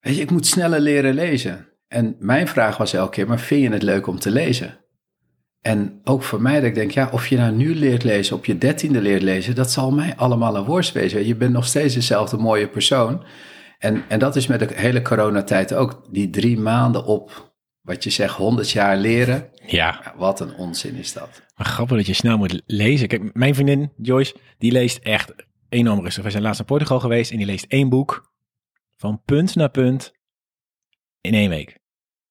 weet 0.00 0.16
je, 0.16 0.22
ik 0.22 0.30
moet 0.30 0.46
sneller 0.46 0.80
leren 0.80 1.14
lezen. 1.14 1.68
En 1.88 2.16
mijn 2.18 2.48
vraag 2.48 2.76
was 2.76 2.92
elke 2.92 3.10
keer, 3.10 3.28
maar 3.28 3.40
vind 3.40 3.62
je 3.62 3.70
het 3.70 3.82
leuk 3.82 4.06
om 4.06 4.18
te 4.18 4.30
lezen? 4.30 4.78
En 5.60 6.00
ook 6.04 6.22
voor 6.22 6.42
mij 6.42 6.54
dat 6.54 6.64
ik 6.64 6.74
denk, 6.74 6.90
ja, 6.90 7.08
of 7.12 7.26
je 7.26 7.36
nou 7.36 7.52
nu 7.52 7.74
leert 7.74 8.04
lezen, 8.04 8.36
op 8.36 8.44
je 8.44 8.58
dertiende 8.58 9.00
leert 9.00 9.22
lezen, 9.22 9.54
dat 9.54 9.70
zal 9.70 9.90
mij 9.90 10.16
allemaal 10.16 10.56
een 10.56 10.64
worst 10.64 10.92
wezen. 10.92 11.26
Je 11.26 11.34
bent 11.34 11.52
nog 11.52 11.66
steeds 11.66 11.94
dezelfde 11.94 12.36
mooie 12.36 12.68
persoon. 12.68 13.24
En, 13.78 14.02
en 14.08 14.18
dat 14.18 14.36
is 14.36 14.46
met 14.46 14.58
de 14.58 14.68
hele 14.74 15.02
coronatijd 15.02 15.74
ook, 15.74 16.02
die 16.10 16.30
drie 16.30 16.58
maanden 16.58 17.04
op 17.04 17.49
wat 17.80 18.04
je 18.04 18.10
zegt, 18.10 18.36
100 18.36 18.70
jaar 18.70 18.96
leren. 18.96 19.50
Ja. 19.66 20.14
Wat 20.16 20.40
een 20.40 20.54
onzin 20.54 20.94
is 20.94 21.12
dat. 21.12 21.42
Maar 21.56 21.66
grappig 21.66 21.96
dat 21.96 22.06
je 22.06 22.12
snel 22.12 22.38
moet 22.38 22.62
lezen. 22.66 23.08
Kijk, 23.08 23.34
mijn 23.34 23.54
vriendin 23.54 23.92
Joyce, 23.96 24.36
die 24.58 24.72
leest 24.72 24.98
echt 24.98 25.32
enorm 25.68 26.00
rustig. 26.00 26.24
We 26.24 26.30
zijn 26.30 26.42
laatst 26.42 26.58
naar 26.58 26.68
Portugal 26.68 27.00
geweest 27.00 27.30
en 27.30 27.36
die 27.36 27.46
leest 27.46 27.64
één 27.68 27.88
boek 27.88 28.32
van 28.96 29.22
punt 29.24 29.54
naar 29.54 29.70
punt 29.70 30.12
in 31.20 31.34
één 31.34 31.48
week. 31.48 31.78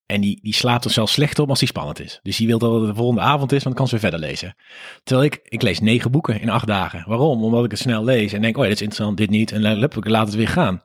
En 0.05 0.21
die, 0.21 0.39
die 0.41 0.53
slaapt 0.53 0.85
er 0.85 0.91
zelfs 0.91 1.13
slecht 1.13 1.39
op 1.39 1.49
als 1.49 1.59
die 1.59 1.67
spannend 1.67 1.99
is. 1.99 2.19
Dus 2.23 2.37
die 2.37 2.47
wil 2.47 2.59
dat 2.59 2.73
het 2.73 2.85
de 2.89 2.95
volgende 2.95 3.21
avond 3.21 3.51
is, 3.51 3.63
want 3.63 3.63
dan 3.63 3.73
kan 3.73 3.87
ze 3.87 3.91
weer 3.91 4.11
verder 4.11 4.29
lezen. 4.29 4.55
Terwijl 5.03 5.27
ik, 5.27 5.39
ik 5.43 5.61
lees 5.61 5.79
negen 5.79 6.11
boeken 6.11 6.41
in 6.41 6.49
acht 6.49 6.67
dagen. 6.67 7.03
Waarom? 7.07 7.43
Omdat 7.43 7.65
ik 7.65 7.71
het 7.71 7.79
snel 7.79 8.03
lees 8.03 8.33
en 8.33 8.41
denk, 8.41 8.57
oh 8.57 8.63
ja, 8.63 8.69
dit 8.69 8.77
is 8.77 8.83
interessant, 8.83 9.17
dit 9.17 9.29
niet. 9.29 9.51
En 9.51 9.81
ik 9.81 10.07
laat 10.07 10.27
het 10.27 10.35
weer 10.35 10.47
gaan. 10.47 10.83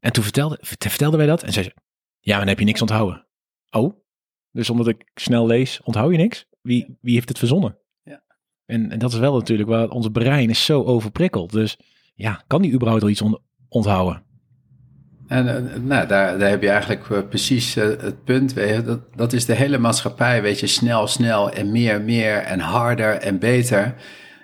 En 0.00 0.12
toen 0.12 0.22
vertelde, 0.22 0.58
vertelde 0.60 1.16
wij 1.16 1.26
dat 1.26 1.42
en 1.42 1.52
zei 1.52 1.64
ze, 1.64 1.74
ja, 2.20 2.38
dan 2.38 2.48
heb 2.48 2.58
je 2.58 2.64
niks 2.64 2.80
onthouden. 2.80 3.26
Oh, 3.76 3.94
dus 4.50 4.70
omdat 4.70 4.88
ik 4.88 5.10
snel 5.14 5.46
lees, 5.46 5.80
onthoud 5.84 6.10
je 6.10 6.16
niks? 6.16 6.46
Wie, 6.62 6.98
wie 7.00 7.14
heeft 7.14 7.28
het 7.28 7.38
verzonnen? 7.38 7.78
Ja. 8.02 8.22
En, 8.66 8.90
en 8.90 8.98
dat 8.98 9.12
is 9.12 9.18
wel 9.18 9.34
natuurlijk 9.34 9.68
waar 9.68 9.88
ons 9.88 10.08
brein 10.08 10.50
is 10.50 10.64
zo 10.64 10.82
overprikkeld. 10.82 11.52
Dus 11.52 11.78
ja, 12.14 12.44
kan 12.46 12.62
die 12.62 12.72
überhaupt 12.72 13.02
al 13.02 13.08
iets 13.08 13.22
onthouden? 13.68 14.22
En 15.26 15.46
uh, 15.46 15.82
nou, 15.82 16.06
daar, 16.06 16.38
daar 16.38 16.50
heb 16.50 16.62
je 16.62 16.68
eigenlijk 16.68 17.08
uh, 17.08 17.18
precies 17.28 17.76
uh, 17.76 17.84
het 17.84 18.24
punt. 18.24 18.52
Weet 18.52 18.74
je, 18.74 18.82
dat, 18.82 19.16
dat 19.16 19.32
is 19.32 19.46
de 19.46 19.54
hele 19.54 19.78
maatschappij, 19.78 20.42
weet 20.42 20.60
je, 20.60 20.66
snel, 20.66 21.06
snel 21.06 21.50
en 21.50 21.72
meer, 21.72 22.02
meer 22.02 22.36
en 22.36 22.60
harder 22.60 23.14
en 23.14 23.38
beter. 23.38 23.94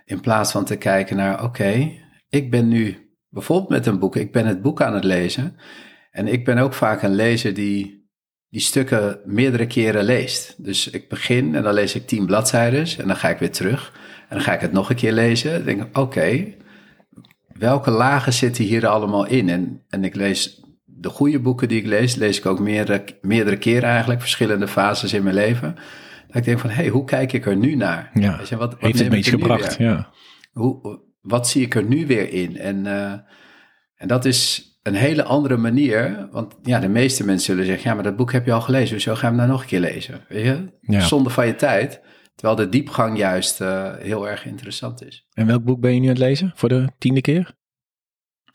In 0.04 0.20
plaats 0.20 0.52
van 0.52 0.64
te 0.64 0.76
kijken 0.76 1.16
naar, 1.16 1.34
oké, 1.34 1.44
okay, 1.44 2.02
ik 2.28 2.50
ben 2.50 2.68
nu 2.68 3.10
bijvoorbeeld 3.28 3.70
met 3.70 3.86
een 3.86 3.98
boek, 3.98 4.16
ik 4.16 4.32
ben 4.32 4.46
het 4.46 4.62
boek 4.62 4.82
aan 4.82 4.94
het 4.94 5.04
lezen. 5.04 5.56
En 6.10 6.26
ik 6.26 6.44
ben 6.44 6.58
ook 6.58 6.72
vaak 6.72 7.02
een 7.02 7.14
lezer 7.14 7.54
die 7.54 7.97
die 8.50 8.60
stukken 8.60 9.20
meerdere 9.24 9.66
keren 9.66 10.04
leest. 10.04 10.64
Dus 10.64 10.90
ik 10.90 11.08
begin 11.08 11.54
en 11.54 11.62
dan 11.62 11.74
lees 11.74 11.94
ik 11.94 12.06
tien 12.06 12.26
bladzijden 12.26 12.86
en 12.98 13.06
dan 13.06 13.16
ga 13.16 13.28
ik 13.28 13.38
weer 13.38 13.50
terug. 13.50 13.92
En 14.28 14.36
dan 14.36 14.40
ga 14.44 14.52
ik 14.52 14.60
het 14.60 14.72
nog 14.72 14.90
een 14.90 14.96
keer 14.96 15.12
lezen. 15.12 15.52
Dan 15.52 15.64
denk 15.64 15.80
ik, 15.80 15.86
oké, 15.86 15.98
okay, 15.98 16.56
welke 17.46 17.90
lagen 17.90 18.32
zitten 18.32 18.64
hier 18.64 18.86
allemaal 18.86 19.26
in? 19.26 19.48
En, 19.48 19.82
en 19.88 20.04
ik 20.04 20.14
lees 20.14 20.62
de 20.84 21.08
goede 21.08 21.40
boeken 21.40 21.68
die 21.68 21.78
ik 21.78 21.86
lees, 21.86 22.14
lees 22.14 22.38
ik 22.38 22.46
ook 22.46 22.60
meerdere, 22.60 23.04
meerdere 23.20 23.56
keren 23.56 23.88
eigenlijk, 23.88 24.20
verschillende 24.20 24.68
fases 24.68 25.12
in 25.12 25.22
mijn 25.22 25.34
leven. 25.34 25.74
Dat 26.26 26.36
ik 26.36 26.44
denk 26.44 26.58
van, 26.58 26.70
hé, 26.70 26.76
hey, 26.76 26.88
hoe 26.88 27.04
kijk 27.04 27.32
ik 27.32 27.46
er 27.46 27.56
nu 27.56 27.74
naar? 27.74 28.10
Ja, 28.14 28.38
wat, 28.38 28.58
wat 28.58 28.76
heeft 28.78 28.98
het 28.98 29.14
iets 29.14 29.28
gebracht? 29.28 29.76
Ja. 29.78 30.12
Hoe, 30.52 31.00
wat 31.20 31.48
zie 31.48 31.64
ik 31.64 31.74
er 31.74 31.84
nu 31.84 32.06
weer 32.06 32.32
in? 32.32 32.58
En, 32.58 32.84
uh, 32.84 33.12
en 33.94 34.08
dat 34.08 34.24
is 34.24 34.67
een 34.88 34.94
hele 34.94 35.24
andere 35.24 35.56
manier, 35.56 36.28
want 36.30 36.56
ja, 36.62 36.78
de 36.80 36.88
meeste 36.88 37.24
mensen 37.24 37.46
zullen 37.46 37.66
zeggen, 37.66 37.88
ja, 37.88 37.94
maar 37.94 38.04
dat 38.04 38.16
boek 38.16 38.32
heb 38.32 38.46
je 38.46 38.52
al 38.52 38.60
gelezen, 38.60 38.94
dus 38.94 39.02
zo 39.02 39.14
ga 39.14 39.20
je 39.20 39.26
hem 39.26 39.36
nou 39.36 39.48
nog 39.48 39.60
een 39.60 39.66
keer 39.66 39.80
lezen? 39.80 40.20
Weet 40.28 40.44
je? 40.44 40.72
Ja. 40.80 41.00
Zonde 41.00 41.30
van 41.30 41.46
je 41.46 41.54
tijd. 41.54 42.00
Terwijl 42.34 42.58
de 42.58 42.68
diepgang 42.68 43.18
juist 43.18 43.60
uh, 43.60 43.94
heel 43.96 44.28
erg 44.28 44.46
interessant 44.46 45.04
is. 45.04 45.26
En 45.32 45.46
welk 45.46 45.64
boek 45.64 45.80
ben 45.80 45.94
je 45.94 46.00
nu 46.00 46.06
aan 46.06 46.12
het 46.12 46.22
lezen 46.22 46.52
voor 46.54 46.68
de 46.68 46.88
tiende 46.98 47.20
keer? 47.20 47.54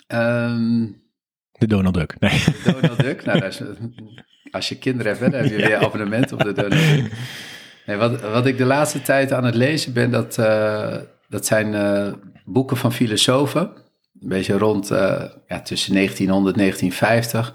Um, 0.07 1.01
de 1.51 1.67
Donald 1.67 1.93
Duck. 1.93 2.15
Nee. 2.19 2.43
De 2.63 2.71
Donald 2.81 2.99
Duck. 2.99 3.25
Nou, 3.25 3.45
is, 3.45 3.61
als 4.51 4.69
je 4.69 4.77
kinderen 4.77 5.17
hebt, 5.17 5.31
dan 5.31 5.41
heb 5.41 5.49
je 5.49 5.55
weer 5.67 5.77
abonnement 5.77 6.31
op 6.31 6.43
de 6.43 6.51
Donald 6.51 6.71
Duck. 6.71 7.11
Nee, 7.85 7.97
wat, 7.97 8.21
wat 8.21 8.45
ik 8.45 8.57
de 8.57 8.65
laatste 8.65 9.01
tijd 9.01 9.31
aan 9.31 9.43
het 9.43 9.55
lezen 9.55 9.93
ben, 9.93 10.11
dat, 10.11 10.37
uh, 10.37 10.95
dat 11.29 11.45
zijn 11.45 11.73
uh, 11.73 12.13
boeken 12.45 12.77
van 12.77 12.93
filosofen. 12.93 13.71
Een 14.23 14.29
beetje 14.29 14.57
rond 14.57 14.91
uh, 14.91 15.23
ja, 15.47 15.61
tussen 15.61 15.93
1900 15.93 16.55
en 16.55 16.61
1950. 16.61 17.53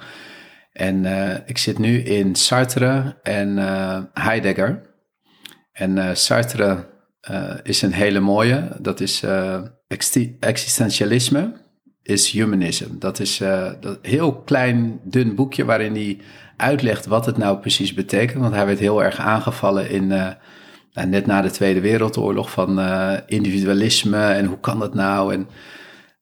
En 0.73 1.05
ik 1.47 1.59
zit 1.59 1.79
nu 1.79 1.99
in 2.03 2.35
Sartre 2.35 3.19
en 3.23 3.57
Heidegger. 4.13 4.83
En 5.73 6.17
Sartre 6.17 6.87
is 7.63 7.83
een 7.83 7.93
hele 7.93 8.21
mooie. 8.21 8.69
Dat 8.81 9.01
is 9.01 9.25
existentialisme 10.41 11.53
is 12.09 12.31
Humanism. 12.31 12.99
Dat 12.99 13.21
is 13.21 13.41
uh, 13.41 13.71
dat 13.81 13.99
heel 14.03 14.35
klein, 14.35 15.01
dun 15.05 15.35
boekje 15.35 15.65
waarin 15.65 15.95
hij 15.95 16.19
uitlegt 16.57 17.07
wat 17.07 17.27
het 17.27 17.37
nou 17.37 17.59
precies 17.59 17.95
betekent. 17.95 18.43
Want 18.43 18.55
hij 18.55 18.67
werd 18.67 18.79
heel 18.79 19.05
erg 19.05 19.19
aangevallen 19.19 19.91
in, 19.91 20.07
nou, 20.07 20.35
net 21.07 21.27
na 21.27 21.43
de 21.43 21.51
Tweede 21.51 21.81
Wereldoorlog 21.81 22.51
van 22.51 22.81
individualisme 23.27 24.25
en 24.25 24.45
hoe 24.45 24.61
kan 24.61 24.79
dat 24.79 24.95
nou? 24.95 25.33
En, 25.33 25.49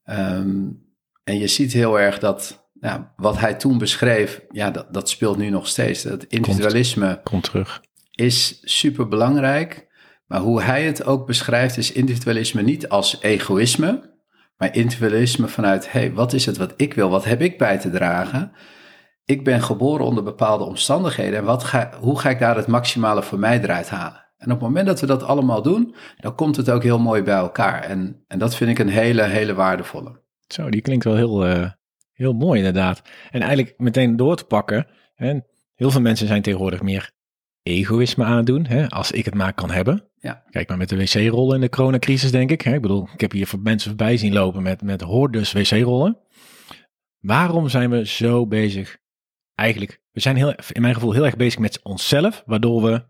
um, 0.09 0.85
en 1.23 1.37
je 1.37 1.47
ziet 1.47 1.73
heel 1.73 1.99
erg 1.99 2.19
dat 2.19 2.69
nou, 2.79 3.01
wat 3.15 3.39
hij 3.39 3.53
toen 3.53 3.77
beschreef, 3.77 4.41
ja, 4.49 4.71
dat, 4.71 4.93
dat 4.93 5.09
speelt 5.09 5.37
nu 5.37 5.49
nog 5.49 5.67
steeds. 5.67 6.03
Dat 6.03 6.23
individualisme 6.23 7.07
komt, 7.07 7.23
komt 7.23 7.43
terug. 7.43 7.81
is 8.11 8.59
super 8.63 9.07
belangrijk. 9.07 9.87
Maar 10.27 10.39
hoe 10.39 10.61
hij 10.61 10.85
het 10.85 11.05
ook 11.05 11.27
beschrijft, 11.27 11.77
is 11.77 11.91
individualisme 11.91 12.61
niet 12.61 12.89
als 12.89 13.21
egoïsme, 13.21 14.15
maar 14.57 14.75
individualisme 14.75 15.47
vanuit, 15.47 15.91
hey, 15.91 16.13
wat 16.13 16.33
is 16.33 16.45
het 16.45 16.57
wat 16.57 16.73
ik 16.75 16.93
wil? 16.93 17.09
Wat 17.09 17.25
heb 17.25 17.41
ik 17.41 17.57
bij 17.57 17.77
te 17.77 17.89
dragen? 17.89 18.51
Ik 19.25 19.43
ben 19.43 19.61
geboren 19.61 20.05
onder 20.05 20.23
bepaalde 20.23 20.63
omstandigheden 20.63 21.39
en 21.39 21.45
wat 21.45 21.63
ga, 21.63 21.91
hoe 21.99 22.19
ga 22.19 22.29
ik 22.29 22.39
daar 22.39 22.55
het 22.55 22.67
maximale 22.67 23.23
voor 23.23 23.39
mij 23.39 23.61
eruit 23.61 23.89
halen? 23.89 24.26
En 24.37 24.51
op 24.51 24.59
het 24.59 24.67
moment 24.67 24.87
dat 24.87 24.99
we 24.99 25.05
dat 25.05 25.23
allemaal 25.23 25.61
doen, 25.61 25.95
dan 26.17 26.35
komt 26.35 26.55
het 26.55 26.69
ook 26.69 26.83
heel 26.83 26.99
mooi 26.99 27.21
bij 27.21 27.35
elkaar. 27.35 27.83
En, 27.83 28.23
en 28.27 28.39
dat 28.39 28.55
vind 28.55 28.69
ik 28.69 28.79
een 28.79 28.89
hele, 28.89 29.23
hele 29.23 29.53
waardevolle. 29.53 30.21
Zo, 30.47 30.69
die 30.69 30.81
klinkt 30.81 31.03
wel 31.03 31.15
heel, 31.15 31.47
uh, 31.47 31.69
heel 32.13 32.33
mooi 32.33 32.57
inderdaad. 32.57 33.01
En 33.31 33.41
eigenlijk 33.41 33.73
meteen 33.77 34.15
door 34.15 34.35
te 34.35 34.45
pakken. 34.45 34.87
Hè, 35.15 35.39
heel 35.75 35.91
veel 35.91 36.01
mensen 36.01 36.27
zijn 36.27 36.41
tegenwoordig 36.41 36.81
meer 36.81 37.11
egoïsme 37.63 38.23
aan 38.23 38.37
het 38.37 38.45
doen. 38.45 38.65
Hè, 38.65 38.89
als 38.89 39.11
ik 39.11 39.25
het 39.25 39.33
maar 39.33 39.53
kan 39.53 39.71
hebben. 39.71 40.09
Ja. 40.19 40.43
Kijk 40.49 40.67
maar 40.67 40.77
met 40.77 40.89
de 40.89 40.97
wc-rollen 40.97 41.55
in 41.55 41.61
de 41.61 41.69
coronacrisis, 41.69 42.31
denk 42.31 42.51
ik. 42.51 42.61
Hè. 42.61 42.73
Ik 42.73 42.81
bedoel, 42.81 43.09
ik 43.13 43.21
heb 43.21 43.31
hier 43.31 43.49
mensen 43.59 43.89
voorbij 43.89 44.17
zien 44.17 44.33
lopen 44.33 44.63
met, 44.63 44.81
met 44.81 45.01
hordes 45.01 45.51
wc-rollen. 45.51 46.17
Waarom 47.19 47.69
zijn 47.69 47.89
we 47.89 48.07
zo 48.07 48.47
bezig? 48.47 48.97
Eigenlijk, 49.55 50.01
we 50.11 50.19
zijn 50.19 50.35
heel, 50.35 50.53
in 50.71 50.81
mijn 50.81 50.93
gevoel 50.93 51.11
heel 51.11 51.25
erg 51.25 51.35
bezig 51.35 51.59
met 51.59 51.79
onszelf, 51.83 52.43
waardoor 52.45 52.83
we 52.83 53.05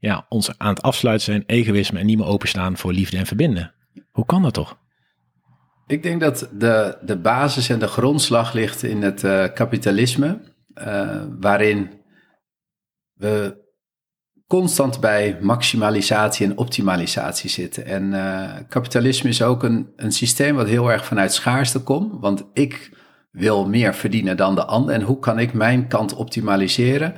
ja, 0.00 0.26
ons 0.28 0.58
aan 0.58 0.68
het 0.68 0.82
afsluiten 0.82 1.24
zijn, 1.24 1.44
egoïsme 1.46 1.98
en 1.98 2.06
niet 2.06 2.18
meer 2.18 2.26
openstaan 2.26 2.76
voor 2.76 2.92
liefde 2.92 3.16
en 3.16 3.26
verbinden. 3.26 3.74
Hoe 4.10 4.26
kan 4.26 4.42
dat 4.42 4.54
toch? 4.54 4.78
Ik 5.86 6.02
denk 6.02 6.20
dat 6.20 6.48
de, 6.52 6.98
de 7.02 7.16
basis 7.16 7.68
en 7.68 7.78
de 7.78 7.86
grondslag 7.86 8.52
ligt 8.52 8.82
in 8.82 9.02
het 9.02 9.22
uh, 9.22 9.44
kapitalisme, 9.54 10.40
uh, 10.74 11.22
waarin 11.40 11.90
we 13.12 13.68
constant 14.46 15.00
bij 15.00 15.38
maximalisatie 15.40 16.46
en 16.46 16.58
optimalisatie 16.58 17.50
zitten. 17.50 17.86
En 17.86 18.12
uh, 18.12 18.50
kapitalisme 18.68 19.28
is 19.28 19.42
ook 19.42 19.62
een, 19.62 19.92
een 19.96 20.12
systeem 20.12 20.54
wat 20.54 20.68
heel 20.68 20.90
erg 20.90 21.04
vanuit 21.04 21.32
schaarste 21.32 21.78
komt. 21.78 22.20
Want 22.20 22.44
ik 22.52 22.90
wil 23.30 23.68
meer 23.68 23.94
verdienen 23.94 24.36
dan 24.36 24.54
de 24.54 24.64
ander. 24.64 24.94
En 24.94 25.02
hoe 25.02 25.18
kan 25.18 25.38
ik 25.38 25.52
mijn 25.52 25.88
kant 25.88 26.14
optimaliseren? 26.14 27.14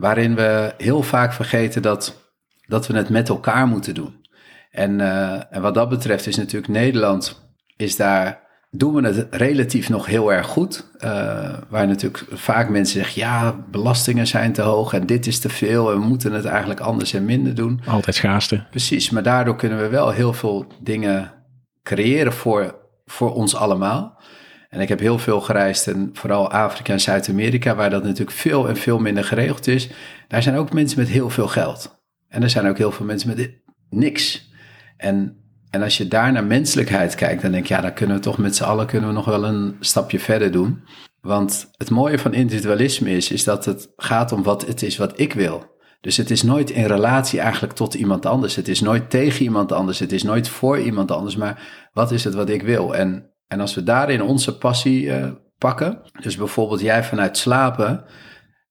Waarin 0.00 0.34
we 0.34 0.74
heel 0.76 1.02
vaak 1.02 1.32
vergeten 1.32 1.82
dat, 1.82 2.32
dat 2.66 2.86
we 2.86 2.96
het 2.96 3.08
met 3.08 3.28
elkaar 3.28 3.66
moeten 3.66 3.94
doen. 3.94 4.26
En, 4.70 4.98
uh, 4.98 5.54
en 5.54 5.62
wat 5.62 5.74
dat 5.74 5.88
betreft 5.88 6.26
is 6.26 6.36
natuurlijk 6.36 6.72
Nederland 6.72 7.52
is 7.76 7.96
daar 7.96 8.48
doen 8.70 8.94
we 8.94 9.06
het 9.06 9.26
relatief 9.30 9.88
nog 9.88 10.06
heel 10.06 10.32
erg 10.32 10.46
goed. 10.46 10.86
Uh, 11.04 11.10
waar 11.68 11.86
natuurlijk 11.86 12.24
vaak 12.32 12.68
mensen 12.68 13.00
zeggen, 13.02 13.22
ja, 13.22 13.56
belastingen 13.70 14.26
zijn 14.26 14.52
te 14.52 14.62
hoog 14.62 14.92
en 14.92 15.06
dit 15.06 15.26
is 15.26 15.38
te 15.38 15.48
veel 15.48 15.92
en 15.92 16.00
we 16.00 16.06
moeten 16.06 16.32
het 16.32 16.44
eigenlijk 16.44 16.80
anders 16.80 17.12
en 17.12 17.24
minder 17.24 17.54
doen. 17.54 17.80
Altijd 17.86 18.16
schaarste. 18.16 18.66
Precies, 18.70 19.10
maar 19.10 19.22
daardoor 19.22 19.56
kunnen 19.56 19.78
we 19.78 19.88
wel 19.88 20.10
heel 20.10 20.32
veel 20.32 20.66
dingen 20.80 21.32
creëren 21.82 22.32
voor, 22.32 22.74
voor 23.04 23.34
ons 23.34 23.54
allemaal. 23.54 24.20
En 24.70 24.80
ik 24.80 24.88
heb 24.88 24.98
heel 24.98 25.18
veel 25.18 25.40
gereisd 25.40 25.86
en 25.86 26.10
vooral 26.12 26.50
Afrika 26.50 26.92
en 26.92 27.00
Zuid-Amerika, 27.00 27.74
waar 27.74 27.90
dat 27.90 28.02
natuurlijk 28.02 28.36
veel 28.36 28.68
en 28.68 28.76
veel 28.76 28.98
minder 28.98 29.24
geregeld 29.24 29.66
is. 29.66 29.88
Daar 30.28 30.42
zijn 30.42 30.56
ook 30.56 30.72
mensen 30.72 30.98
met 30.98 31.08
heel 31.08 31.30
veel 31.30 31.48
geld. 31.48 32.00
En 32.28 32.42
er 32.42 32.50
zijn 32.50 32.66
ook 32.66 32.78
heel 32.78 32.92
veel 32.92 33.06
mensen 33.06 33.28
met 33.28 33.50
niks. 33.88 34.50
En 34.96 35.40
en 35.70 35.82
als 35.82 35.96
je 35.96 36.08
daar 36.08 36.32
naar 36.32 36.44
menselijkheid 36.44 37.14
kijkt, 37.14 37.42
dan 37.42 37.50
denk 37.50 37.66
je, 37.66 37.74
ja, 37.74 37.80
dan 37.80 37.92
kunnen 37.92 38.16
we 38.16 38.22
toch 38.22 38.38
met 38.38 38.56
z'n 38.56 38.62
allen 38.62 38.86
kunnen 38.86 39.08
we 39.08 39.14
nog 39.14 39.24
wel 39.24 39.44
een 39.44 39.76
stapje 39.80 40.18
verder 40.18 40.52
doen. 40.52 40.82
Want 41.20 41.70
het 41.76 41.90
mooie 41.90 42.18
van 42.18 42.34
individualisme 42.34 43.10
is, 43.10 43.30
is 43.30 43.44
dat 43.44 43.64
het 43.64 43.92
gaat 43.96 44.32
om 44.32 44.42
wat 44.42 44.66
het 44.66 44.82
is 44.82 44.96
wat 44.96 45.18
ik 45.18 45.32
wil. 45.32 45.78
Dus 46.00 46.16
het 46.16 46.30
is 46.30 46.42
nooit 46.42 46.70
in 46.70 46.84
relatie 46.84 47.40
eigenlijk 47.40 47.72
tot 47.72 47.94
iemand 47.94 48.26
anders. 48.26 48.56
Het 48.56 48.68
is 48.68 48.80
nooit 48.80 49.10
tegen 49.10 49.42
iemand 49.42 49.72
anders. 49.72 49.98
Het 49.98 50.12
is 50.12 50.22
nooit 50.22 50.48
voor 50.48 50.80
iemand 50.80 51.10
anders. 51.10 51.36
Maar 51.36 51.88
wat 51.92 52.12
is 52.12 52.24
het 52.24 52.34
wat 52.34 52.48
ik 52.48 52.62
wil? 52.62 52.94
En, 52.94 53.30
en 53.50 53.60
als 53.60 53.74
we 53.74 53.82
daarin 53.82 54.22
onze 54.22 54.58
passie 54.58 55.02
uh, 55.02 55.30
pakken, 55.58 56.02
dus 56.20 56.36
bijvoorbeeld 56.36 56.80
jij 56.80 57.04
vanuit 57.04 57.36
slapen 57.36 58.04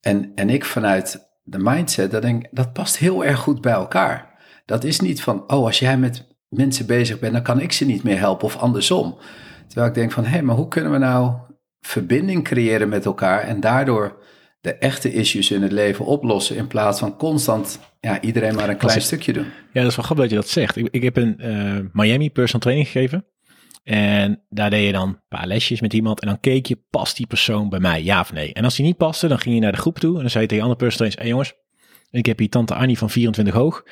en, 0.01 0.31
en 0.35 0.49
ik 0.49 0.65
vanuit 0.65 1.29
de 1.43 1.57
mindset, 1.59 2.11
dan 2.11 2.21
denk 2.21 2.43
ik, 2.43 2.49
dat 2.51 2.73
past 2.73 2.97
heel 2.97 3.25
erg 3.25 3.39
goed 3.39 3.61
bij 3.61 3.73
elkaar. 3.73 4.37
Dat 4.65 4.83
is 4.83 4.99
niet 4.99 5.21
van, 5.21 5.39
oh, 5.39 5.65
als 5.65 5.79
jij 5.79 5.97
met 5.97 6.27
mensen 6.47 6.85
bezig 6.85 7.19
ben, 7.19 7.31
dan 7.31 7.41
kan 7.41 7.59
ik 7.59 7.71
ze 7.71 7.85
niet 7.85 8.03
meer 8.03 8.17
helpen 8.17 8.45
of 8.45 8.57
andersom. 8.57 9.17
Terwijl 9.67 9.87
ik 9.87 9.93
denk 9.93 10.11
van, 10.11 10.23
hé, 10.23 10.29
hey, 10.29 10.41
maar 10.41 10.55
hoe 10.55 10.67
kunnen 10.67 10.91
we 10.91 10.97
nou 10.97 11.33
verbinding 11.81 12.43
creëren 12.43 12.89
met 12.89 13.05
elkaar 13.05 13.41
en 13.41 13.59
daardoor 13.59 14.23
de 14.61 14.73
echte 14.73 15.13
issues 15.13 15.51
in 15.51 15.61
het 15.61 15.71
leven 15.71 16.05
oplossen 16.05 16.55
in 16.55 16.67
plaats 16.67 16.99
van 16.99 17.17
constant 17.17 17.79
ja, 17.99 18.21
iedereen 18.21 18.55
maar 18.55 18.69
een 18.69 18.77
klein 18.77 19.01
stukje 19.01 19.33
doen. 19.33 19.47
Ja, 19.73 19.81
dat 19.81 19.89
is 19.89 19.95
wel 19.95 20.05
grappig 20.05 20.25
dat 20.25 20.29
je 20.29 20.35
dat 20.35 20.49
zegt. 20.49 20.75
Ik, 20.75 20.87
ik 20.91 21.03
heb 21.03 21.17
een 21.17 21.35
uh, 21.39 21.79
Miami 21.93 22.31
personal 22.31 22.61
training 22.61 22.87
gegeven 22.87 23.25
en 23.83 24.41
daar 24.49 24.69
deed 24.69 24.85
je 24.85 24.91
dan 24.91 25.07
een 25.09 25.21
paar 25.27 25.47
lesjes 25.47 25.81
met 25.81 25.93
iemand 25.93 26.19
en 26.21 26.27
dan 26.27 26.39
keek 26.39 26.65
je, 26.65 26.83
past 26.89 27.17
die 27.17 27.27
persoon 27.27 27.69
bij 27.69 27.79
mij, 27.79 28.03
ja 28.03 28.19
of 28.19 28.33
nee? 28.33 28.53
En 28.53 28.63
als 28.63 28.75
die 28.75 28.85
niet 28.85 28.97
paste, 28.97 29.27
dan 29.27 29.39
ging 29.39 29.55
je 29.55 29.61
naar 29.61 29.71
de 29.71 29.77
groep 29.77 29.99
toe 29.99 30.15
en 30.15 30.21
dan 30.21 30.29
zei 30.29 30.43
je 30.43 30.49
tegen 30.49 30.63
andere 30.63 30.81
personal 30.83 31.11
trainers, 31.11 31.15
hé 31.15 31.45
hey 31.45 31.53
jongens, 31.53 31.53
ik 32.11 32.25
heb 32.25 32.39
hier 32.39 32.49
tante 32.49 32.75
Annie 32.75 32.97
van 32.97 33.09
24 33.09 33.53
hoog 33.53 33.83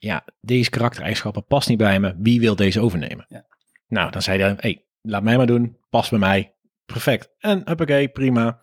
ja, 0.00 0.24
deze 0.40 0.70
karaktereigenschappen 0.70 1.44
past 1.44 1.68
niet 1.68 1.78
bij 1.78 2.00
me. 2.00 2.14
Wie 2.18 2.40
wil 2.40 2.56
deze 2.56 2.80
overnemen? 2.80 3.26
Ja. 3.28 3.46
Nou, 3.88 4.10
dan 4.10 4.22
zei 4.22 4.42
hij, 4.42 4.54
hey, 4.58 4.84
laat 5.02 5.22
mij 5.22 5.36
maar 5.36 5.46
doen. 5.46 5.76
Past 5.90 6.10
bij 6.10 6.18
mij. 6.18 6.54
Perfect. 6.86 7.30
En 7.38 7.70
oké, 7.70 8.08
prima. 8.08 8.60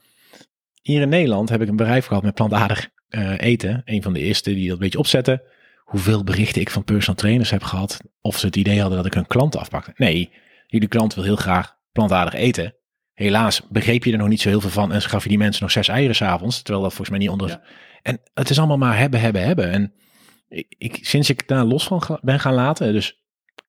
Hier 0.81 1.01
in 1.01 1.09
Nederland 1.09 1.49
heb 1.49 1.61
ik 1.61 1.67
een 1.67 1.75
bedrijf 1.75 2.05
gehad 2.05 2.23
met 2.23 2.33
plantaardig 2.33 2.89
uh, 3.09 3.37
eten. 3.37 3.81
Een 3.85 4.03
van 4.03 4.13
de 4.13 4.19
eerste 4.19 4.53
die 4.53 4.63
dat 4.63 4.73
een 4.73 4.83
beetje 4.83 4.99
opzetten. 4.99 5.41
Hoeveel 5.83 6.23
berichten 6.23 6.61
ik 6.61 6.69
van 6.69 6.83
personal 6.83 7.15
trainers 7.15 7.49
heb 7.49 7.63
gehad. 7.63 8.01
Of 8.21 8.37
ze 8.37 8.45
het 8.45 8.55
idee 8.55 8.79
hadden 8.79 8.97
dat 8.97 9.05
ik 9.05 9.15
een 9.15 9.27
klant 9.27 9.55
afpakte. 9.55 9.93
Nee, 9.95 10.31
jullie 10.67 10.87
klant 10.87 11.13
wil 11.13 11.23
heel 11.23 11.35
graag 11.35 11.75
plantaardig 11.91 12.33
eten. 12.33 12.75
helaas 13.13 13.61
begreep 13.69 14.03
je 14.03 14.11
er 14.11 14.17
nog 14.17 14.27
niet 14.27 14.41
zo 14.41 14.49
heel 14.49 14.61
veel 14.61 14.69
van 14.69 14.91
en 14.91 15.01
gaf 15.01 15.23
je 15.23 15.29
die 15.29 15.37
mensen 15.37 15.63
nog 15.63 15.71
zes 15.71 15.87
eieren 15.87 16.15
s'avonds, 16.15 16.61
terwijl 16.61 16.81
dat 16.83 16.93
volgens 16.93 17.17
mij 17.17 17.19
niet 17.19 17.29
onder... 17.29 17.49
Ja. 17.49 17.61
En 18.01 18.21
het 18.33 18.49
is 18.49 18.57
allemaal 18.57 18.77
maar 18.77 18.97
hebben, 18.97 19.19
hebben, 19.19 19.45
hebben. 19.45 19.71
En 19.71 19.93
ik, 20.47 20.75
ik, 20.77 20.99
sinds 21.01 21.29
ik 21.29 21.47
daar 21.47 21.63
los 21.63 21.87
van 21.87 22.03
ga- 22.03 22.19
ben 22.21 22.39
gaan 22.39 22.53
laten, 22.53 22.93
dus 22.93 23.21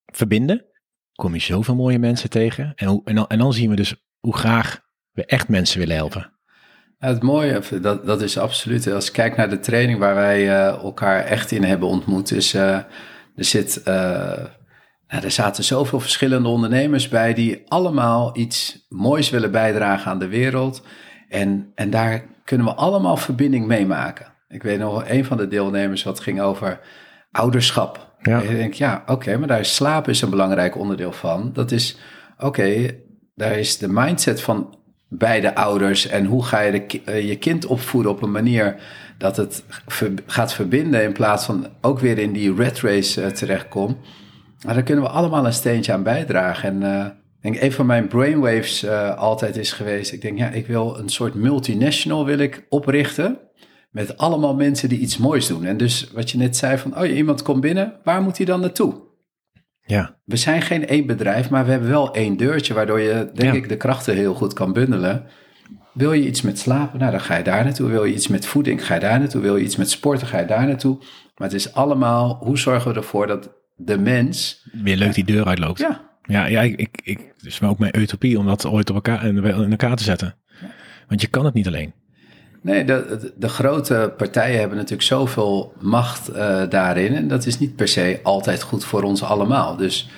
verbinden, 0.06 0.64
kom 1.12 1.34
je 1.34 1.40
zoveel 1.40 1.74
mooie 1.74 1.98
mensen 1.98 2.30
tegen. 2.30 2.72
En, 2.76 2.86
hoe, 2.86 3.02
en, 3.04 3.14
dan, 3.14 3.26
en 3.26 3.38
dan 3.38 3.52
zien 3.52 3.70
we 3.70 3.76
dus 3.76 3.94
hoe 4.18 4.36
graag 4.36 4.80
we 5.12 5.24
echt 5.24 5.48
mensen 5.48 5.78
willen 5.78 5.96
helpen. 5.96 6.32
Ja, 6.98 7.08
het 7.08 7.22
mooie, 7.22 7.62
dat, 7.80 8.06
dat 8.06 8.22
is 8.22 8.38
absoluut, 8.38 8.86
als 8.86 9.06
ik 9.06 9.12
kijk 9.12 9.36
naar 9.36 9.50
de 9.50 9.60
training 9.60 9.98
waar 9.98 10.14
wij 10.14 10.48
eh, 10.48 10.66
elkaar 10.66 11.24
echt 11.24 11.50
in 11.50 11.64
hebben 11.64 11.88
ontmoet, 11.88 12.32
is 12.32 12.54
eh, 12.54 12.74
er 13.36 13.44
zit, 13.44 13.82
eh, 13.82 14.44
nou, 15.08 15.24
er 15.24 15.30
zaten 15.30 15.64
zoveel 15.64 16.00
verschillende 16.00 16.48
ondernemers 16.48 17.08
bij 17.08 17.34
die 17.34 17.62
allemaal 17.68 18.36
iets 18.36 18.86
moois 18.88 19.30
willen 19.30 19.50
bijdragen 19.50 20.10
aan 20.10 20.18
de 20.18 20.28
wereld. 20.28 20.82
En, 21.28 21.72
en 21.74 21.90
daar 21.90 22.24
kunnen 22.44 22.66
we 22.66 22.74
allemaal 22.74 23.16
verbinding 23.16 23.66
mee 23.66 23.86
maken. 23.86 24.26
Ik 24.48 24.62
weet 24.62 24.78
nog, 24.78 25.08
een 25.08 25.24
van 25.24 25.36
de 25.36 25.48
deelnemers 25.48 26.02
wat 26.02 26.20
ging 26.20 26.40
over 26.40 26.80
ouderschap. 27.32 28.16
Ja. 28.22 28.42
En 28.42 28.50
ik 28.50 28.56
denk, 28.56 28.74
ja, 28.74 29.02
oké, 29.06 29.36
maar 29.36 29.48
daar 29.48 29.60
is 29.60 29.74
slaap 29.74 30.08
is 30.08 30.22
een 30.22 30.30
belangrijk 30.30 30.76
onderdeel 30.76 31.12
van. 31.12 31.50
Dat 31.52 31.70
is, 31.70 31.98
oké, 32.38 32.90
daar 33.34 33.58
is 33.58 33.78
de 33.78 33.88
mindset 33.88 34.40
van 34.40 34.76
beide 35.08 35.54
ouders 35.54 36.06
en 36.06 36.24
hoe 36.24 36.44
ga 36.44 36.60
je 36.60 36.72
de, 36.72 37.02
eh, 37.04 37.28
je 37.28 37.36
kind 37.36 37.66
opvoeden 37.66 38.10
op 38.10 38.22
een 38.22 38.30
manier 38.30 38.76
dat 39.18 39.36
het 39.36 39.64
gaat 40.26 40.54
verbinden 40.54 41.02
in 41.02 41.12
plaats 41.12 41.44
van 41.44 41.66
ook 41.80 41.98
weer 41.98 42.18
in 42.18 42.32
die 42.32 42.54
red 42.54 42.80
race 42.80 43.22
eh, 43.22 43.30
terechtkomt. 43.30 43.96
Maar 44.64 44.74
daar 44.74 44.82
kunnen 44.82 45.04
we 45.04 45.10
allemaal 45.10 45.46
een 45.46 45.52
steentje 45.52 45.92
aan 45.92 46.02
bijdragen. 46.02 46.68
En 46.68 46.82
eh, 47.00 47.06
ik 47.06 47.42
denk, 47.42 47.60
een 47.62 47.72
van 47.72 47.86
mijn 47.86 48.08
brainwaves 48.08 48.82
eh, 48.82 49.16
altijd 49.16 49.56
is 49.56 49.72
geweest, 49.72 50.12
ik 50.12 50.20
denk, 50.20 50.38
ja, 50.38 50.48
ik 50.48 50.66
wil 50.66 50.98
een 50.98 51.08
soort 51.08 51.34
multinational 51.34 52.24
wil 52.24 52.38
ik 52.38 52.66
oprichten 52.68 53.38
met 53.90 54.16
allemaal 54.18 54.54
mensen 54.54 54.88
die 54.88 54.98
iets 54.98 55.16
moois 55.16 55.46
doen. 55.46 55.64
En 55.64 55.76
dus 55.76 56.10
wat 56.12 56.30
je 56.30 56.38
net 56.38 56.56
zei 56.56 56.78
van, 56.78 56.98
oh, 56.98 57.16
iemand 57.16 57.42
komt 57.42 57.60
binnen, 57.60 57.94
waar 58.04 58.22
moet 58.22 58.36
hij 58.36 58.46
dan 58.46 58.60
naartoe? 58.60 59.06
Ja, 59.80 60.16
We 60.24 60.36
zijn 60.36 60.62
geen 60.62 60.86
één 60.86 61.06
bedrijf, 61.06 61.50
maar 61.50 61.64
we 61.64 61.70
hebben 61.70 61.88
wel 61.88 62.14
één 62.14 62.36
deurtje, 62.36 62.74
waardoor 62.74 63.00
je, 63.00 63.30
denk 63.34 63.52
Ja. 63.52 63.58
ik, 63.58 63.68
de 63.68 63.76
krachten 63.76 64.14
heel 64.14 64.34
goed 64.34 64.52
kan 64.52 64.72
bundelen. 64.72 65.24
Wil 65.92 66.12
je 66.12 66.26
iets 66.26 66.42
met 66.42 66.58
slapen? 66.58 66.98
Nou, 66.98 67.10
dan 67.10 67.20
ga 67.20 67.36
je 67.36 67.42
daar 67.44 67.64
naartoe. 67.64 67.88
Wil 67.90 68.04
je 68.04 68.14
iets 68.14 68.28
met 68.28 68.46
voeding? 68.46 68.86
Ga 68.86 68.94
je 68.94 69.00
daar 69.00 69.18
naartoe. 69.18 69.40
Wil 69.40 69.56
je 69.56 69.64
iets 69.64 69.76
met 69.76 69.90
sporten? 69.90 70.26
Ga 70.26 70.38
je 70.38 70.46
daar 70.46 70.66
naartoe. 70.66 70.96
Maar 71.36 71.48
het 71.48 71.56
is 71.56 71.74
allemaal, 71.74 72.38
hoe 72.40 72.58
zorgen 72.58 72.90
we 72.90 72.96
ervoor 72.96 73.26
dat 73.26 73.50
de 73.78 73.98
mens... 73.98 74.62
weer 74.72 74.96
leuk 74.96 75.14
die 75.14 75.24
deur 75.24 75.44
uitloopt. 75.44 75.78
Ja, 75.78 76.00
Ja, 76.22 76.46
ja 76.46 76.62
ik, 76.62 76.76
ik, 76.76 77.00
ik, 77.02 77.18
het 77.36 77.46
is 77.46 77.62
ook 77.62 77.78
mijn 77.78 77.98
utopie 77.98 78.38
om 78.38 78.46
dat 78.46 78.66
ooit 78.66 78.90
op 78.90 78.94
elkaar, 78.94 79.24
in, 79.24 79.44
in 79.44 79.70
elkaar 79.70 79.96
te 79.96 80.04
zetten. 80.04 80.34
Want 81.08 81.20
je 81.20 81.26
kan 81.26 81.44
het 81.44 81.54
niet 81.54 81.66
alleen. 81.66 81.92
nee, 82.60 82.84
de, 82.84 83.32
de, 83.36 83.48
grote 83.48 84.14
partijen 84.16 84.58
hebben 84.58 84.76
natuurlijk 84.76 85.08
zoveel 85.08 85.72
macht 85.80 86.28
eh, 86.28 86.62
daarin. 86.68 87.14
En 87.14 87.28
dat 87.28 87.46
is 87.46 87.58
niet 87.58 87.76
per 87.76 87.88
se 87.88 88.20
altijd 88.22 88.62
goed 88.62 88.84
voor 88.84 89.02
ons 89.02 89.22
allemaal. 89.22 89.76
Dus 89.76 90.08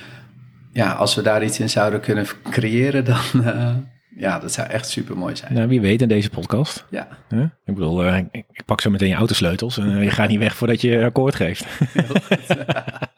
ja, 0.72 0.92
als 0.92 1.14
we 1.14 1.22
daar 1.22 1.44
iets 1.44 1.60
in 1.60 1.70
zouden 1.70 2.00
kunnen 2.00 2.26
creëren, 2.50 3.04
dan... 3.04 3.44
eh, 3.44 3.74
ja, 4.16 4.38
dat 4.38 4.52
zou 4.52 4.68
echt 4.68 4.88
super 4.88 5.16
mooi 5.16 5.36
zijn. 5.36 5.54
Nou, 5.54 5.68
wie 5.68 5.80
weet 5.80 6.02
in 6.02 6.08
deze 6.08 6.30
podcast. 6.30 6.86
Ja? 6.90 7.08
Ik 7.64 7.74
bedoel, 7.74 8.04
eh, 8.04 8.16
ik, 8.16 8.44
ik 8.52 8.64
pak 8.64 8.80
zo 8.80 8.90
meteen 8.90 9.08
je 9.08 9.14
autosleutels 9.14 9.78
en 9.78 10.04
je 10.04 10.10
gaat 10.10 10.28
niet 10.28 10.38
weg 10.38 10.56
voordat 10.56 10.80
je 10.80 11.04
akkoord 11.04 11.34
geeft. 11.34 11.66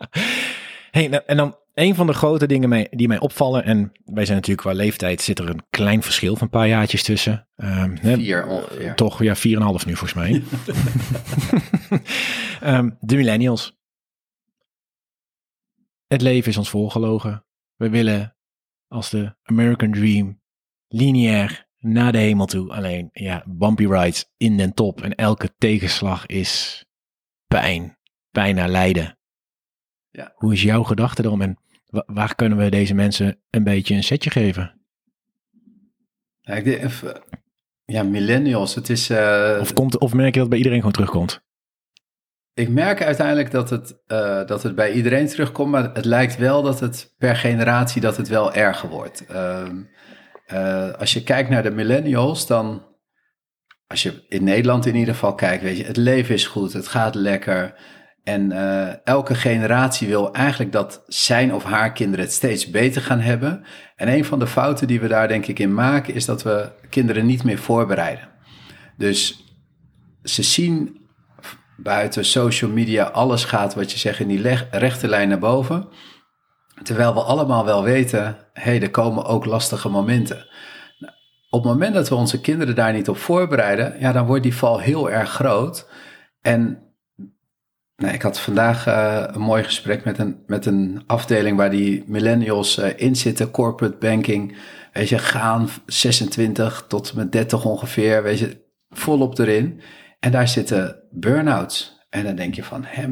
hey, 0.91 1.09
nou, 1.09 1.23
en 1.27 1.37
dan 1.37 1.57
een 1.75 1.95
van 1.95 2.07
de 2.07 2.13
grote 2.13 2.47
dingen 2.47 2.89
die 2.91 3.09
mij 3.09 3.21
opvallen, 3.21 3.65
en 3.65 3.93
wij 4.05 4.25
zijn 4.25 4.37
natuurlijk 4.37 4.67
qua 4.67 4.77
leeftijd, 4.77 5.21
zit 5.21 5.39
er 5.39 5.49
een 5.49 5.65
klein 5.71 6.03
verschil 6.03 6.33
van 6.33 6.43
een 6.43 6.59
paar 6.59 6.69
jaartjes 6.69 7.03
tussen. 7.03 7.49
Ehm, 7.57 7.97
hè, 8.01 8.15
vier 8.15 8.47
ongeveer. 8.47 8.95
Toch, 8.95 9.23
ja, 9.23 9.37
4,5 9.37 9.87
nu 9.87 9.97
volgens 9.97 10.15
mij. 10.15 10.43
Ehm, 12.61 12.91
de 13.01 13.17
millennials. 13.17 13.77
Het 16.07 16.23
leven 16.23 16.51
is 16.51 16.57
ons 16.57 16.71
voorgelogen. 16.71 17.45
We 17.77 17.89
willen 17.89 18.37
als 18.89 19.11
de 19.11 19.37
American 19.43 19.93
Dream 19.93 20.41
lineair 20.89 21.67
naar 21.79 22.13
de 22.13 22.19
hemel 22.19 22.47
toe. 22.47 22.73
Alleen, 22.73 23.09
ja, 23.13 23.45
bumpy 23.47 23.87
rides 23.87 24.33
in 24.37 24.57
den 24.57 24.75
top. 24.75 25.03
En 25.03 25.15
elke 25.15 25.55
tegenslag 25.59 26.27
is 26.27 26.85
pijn. 27.47 27.99
Pijn 28.31 28.55
naar 28.55 28.69
lijden. 28.69 29.19
Ja. 30.13 30.33
Hoe 30.35 30.53
is 30.53 30.63
jouw 30.63 30.83
gedachte 30.83 31.25
erom? 31.25 31.41
En 31.43 31.59
wa- 31.87 32.05
waar 32.07 32.35
kunnen 32.35 32.59
we 32.59 32.69
deze 32.69 32.95
mensen 32.95 33.39
een 33.51 33.65
beetje 33.65 33.95
een 33.95 34.03
setje 34.03 34.31
geven? 34.31 34.81
Ja, 36.41 36.55
ik 36.55 36.65
denk 36.65 36.83
even, 36.83 37.23
ja, 37.85 38.03
millennials, 38.03 38.75
het 38.75 38.89
is... 38.89 39.11
eh, 39.11 39.57
Of, 39.61 39.73
komt, 39.73 39.99
of 39.99 40.15
merk 40.15 40.35
je 40.35 40.41
dat 40.41 40.49
bij 40.49 40.59
iedereen 40.59 40.79
gewoon 40.79 40.93
terugkomt? 40.93 41.43
Ik 42.55 42.69
merk 42.69 43.03
uiteindelijk 43.03 43.51
dat 43.51 43.71
het, 43.71 44.03
eh, 44.07 44.47
dat 44.47 44.63
het 44.63 44.75
bij 44.75 44.93
iedereen 44.93 45.27
terugkomt, 45.27 45.71
maar 45.71 45.95
het 45.95 46.05
lijkt 46.05 46.37
wel 46.37 46.63
dat 46.63 46.81
het 46.81 47.15
per 47.19 47.37
generatie 47.37 48.01
dat 48.01 48.17
het 48.17 48.29
wel 48.29 48.53
erger 48.55 48.89
wordt. 48.89 49.27
Ehm, 49.27 49.83
eh, 50.47 50.93
als 50.93 51.13
je 51.13 51.23
kijkt 51.23 51.51
naar 51.51 51.63
de 51.63 51.71
millennials, 51.71 52.47
dan, 52.47 52.87
als 53.87 54.03
je 54.03 54.25
in 54.29 54.45
Nederland 54.45 54.87
in 54.87 54.95
ieder 54.97 55.15
geval 55.15 55.35
kijkt, 55.35 55.63
weet 55.63 55.77
je, 55.77 55.85
het 55.85 55.97
leven 55.97 56.35
is 56.35 56.47
goed, 56.47 56.73
het 56.73 56.89
gaat 56.89 57.15
lekker. 57.15 57.75
En 58.25 58.53
eh, 58.53 58.95
elke 59.05 59.35
generatie 59.35 60.09
wil 60.09 60.33
eigenlijk 60.33 60.73
dat 60.73 61.03
zijn 61.07 61.55
of 61.55 61.65
haar 61.65 61.93
kinderen 61.93 62.25
het 62.25 62.35
steeds 62.35 62.71
beter 62.71 63.03
gaan 63.03 63.21
hebben. 63.21 63.65
En 63.97 64.09
een 64.09 64.25
van 64.25 64.39
de 64.39 64.47
fouten 64.47 64.87
die 64.87 65.01
we 65.01 65.09
daar 65.09 65.29
denk 65.29 65.47
ik 65.47 65.59
in 65.59 65.75
maken, 65.75 66.15
is 66.15 66.25
dat 66.25 66.43
we 66.43 66.73
kinderen 66.91 67.27
niet 67.27 67.45
meer 67.45 67.59
voorbereiden. 67.59 68.29
Dus 68.97 69.45
ze 70.23 70.43
zien 70.43 71.01
buiten 71.77 72.25
social 72.25 72.71
media 72.71 73.05
alles 73.05 73.45
gaat 73.45 73.75
wat 73.75 73.93
je 73.93 73.99
zegt 73.99 74.21
in 74.21 74.29
die 74.29 74.57
rechte 74.71 75.09
lijn 75.09 75.29
naar 75.29 75.39
boven. 75.39 75.89
Terwijl 76.83 77.15
we 77.15 77.21
allemaal 77.21 77.65
wel 77.65 77.83
weten, 77.83 78.23
hé, 78.53 78.63
hey, 78.63 78.83
er 78.83 78.91
komen 78.91 79.25
ook 79.25 79.45
lastige 79.45 79.89
momenten. 79.89 80.47
Nou, 80.99 81.13
Op 81.51 81.63
het 81.63 81.73
moment 81.73 81.95
dat 81.95 82.09
we 82.09 82.15
onze 82.15 82.41
kinderen 82.41 82.75
daar 82.75 82.93
niet 82.93 83.09
op 83.09 83.17
voorbereiden, 83.17 84.01
ja, 84.01 84.13
dan 84.13 84.27
wordt 84.27 84.43
die 84.43 84.55
val 84.55 84.79
heel 84.79 85.11
erg 85.11 85.31
groot. 85.31 85.89
En 86.41 86.92
nou, 87.97 88.15
ik 88.15 88.23
had 88.23 88.41
vandaag 88.41 88.87
eh, 88.87 89.25
een 89.27 89.41
mooi 89.41 89.63
gesprek 89.65 90.05
met 90.05 90.19
een, 90.19 90.43
met 90.47 90.67
een 90.67 91.03
afdeling 91.07 91.57
waar 91.57 91.71
die 91.71 92.05
millennials 92.07 92.79
eh, 92.79 92.91
in 92.97 93.17
zitten, 93.17 93.51
corporate 93.51 93.97
banking. 93.97 94.57
Weet 94.93 95.09
je, 95.09 95.19
gaan 95.19 95.69
26 95.87 96.85
tot 96.89 97.15
met 97.15 97.33
30 97.33 97.65
ongeveer, 97.65 98.23
weet 98.23 98.39
je, 98.39 98.65
volop 98.91 99.39
erin. 99.39 99.81
En 100.21 100.31
daar 100.31 100.49
zitten 100.49 100.97
burn-outs. 101.11 102.01
En 102.11 102.25
dan 102.25 102.37
denk 102.37 102.55
je 102.55 102.65
van, 102.65 102.85
hé, 102.87 103.07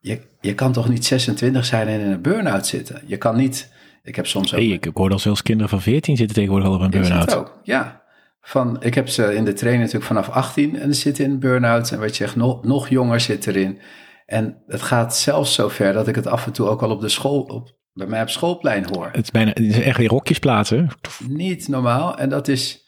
je, 0.00 0.20
je 0.40 0.54
kan 0.54 0.72
toch 0.72 0.88
niet 0.88 1.04
26 1.04 1.64
zijn 1.64 1.88
en 1.88 2.00
in 2.00 2.10
een 2.10 2.22
burn-out 2.22 2.66
zitten? 2.66 3.02
Je 3.06 3.16
kan 3.16 3.36
niet, 3.36 3.72
ik 4.02 4.16
heb 4.16 4.26
soms 4.26 4.54
ook... 4.54 4.60
Hey, 4.60 4.68
ik, 4.68 4.90
hoorde 4.94 5.14
al 5.14 5.20
zelfs 5.20 5.42
kinderen 5.42 5.70
van 5.70 5.80
14 5.80 6.16
zitten 6.16 6.36
tegenwoordig 6.36 6.68
al 6.68 6.74
op 6.74 6.80
een 6.80 6.90
burn-out. 6.90 7.52
Ja. 7.62 8.03
Van, 8.46 8.82
ik 8.82 8.94
heb 8.94 9.08
ze 9.08 9.34
in 9.34 9.44
de 9.44 9.52
training 9.52 9.84
natuurlijk 9.84 10.12
vanaf 10.12 10.28
18 10.28 10.78
en 10.78 10.94
ze 10.94 11.00
zitten 11.00 11.24
in 11.24 11.38
burn-out. 11.38 11.90
En 11.90 11.98
wat 11.98 12.08
je 12.08 12.24
zegt, 12.24 12.36
nog, 12.36 12.64
nog 12.64 12.88
jonger 12.88 13.20
zit 13.20 13.46
erin. 13.46 13.80
En 14.26 14.62
het 14.66 14.82
gaat 14.82 15.16
zelfs 15.16 15.54
zo 15.54 15.68
ver 15.68 15.92
dat 15.92 16.08
ik 16.08 16.14
het 16.14 16.26
af 16.26 16.46
en 16.46 16.52
toe 16.52 16.68
ook 16.68 16.82
al 16.82 16.90
op 16.90 17.00
de 17.00 17.08
school, 17.08 17.40
op, 17.40 17.76
bij 17.92 18.06
mij 18.06 18.22
op 18.22 18.28
schoolplein 18.28 18.86
hoor. 18.92 19.08
Het 19.12 19.22
is 19.22 19.30
bijna, 19.30 19.50
het 19.50 19.58
is 19.58 19.80
echt 19.80 19.98
weer 19.98 20.08
rokjes 20.08 20.38
plaatsen. 20.38 20.88
Niet 21.28 21.68
normaal. 21.68 22.18
En 22.18 22.28
dat 22.28 22.48
is, 22.48 22.86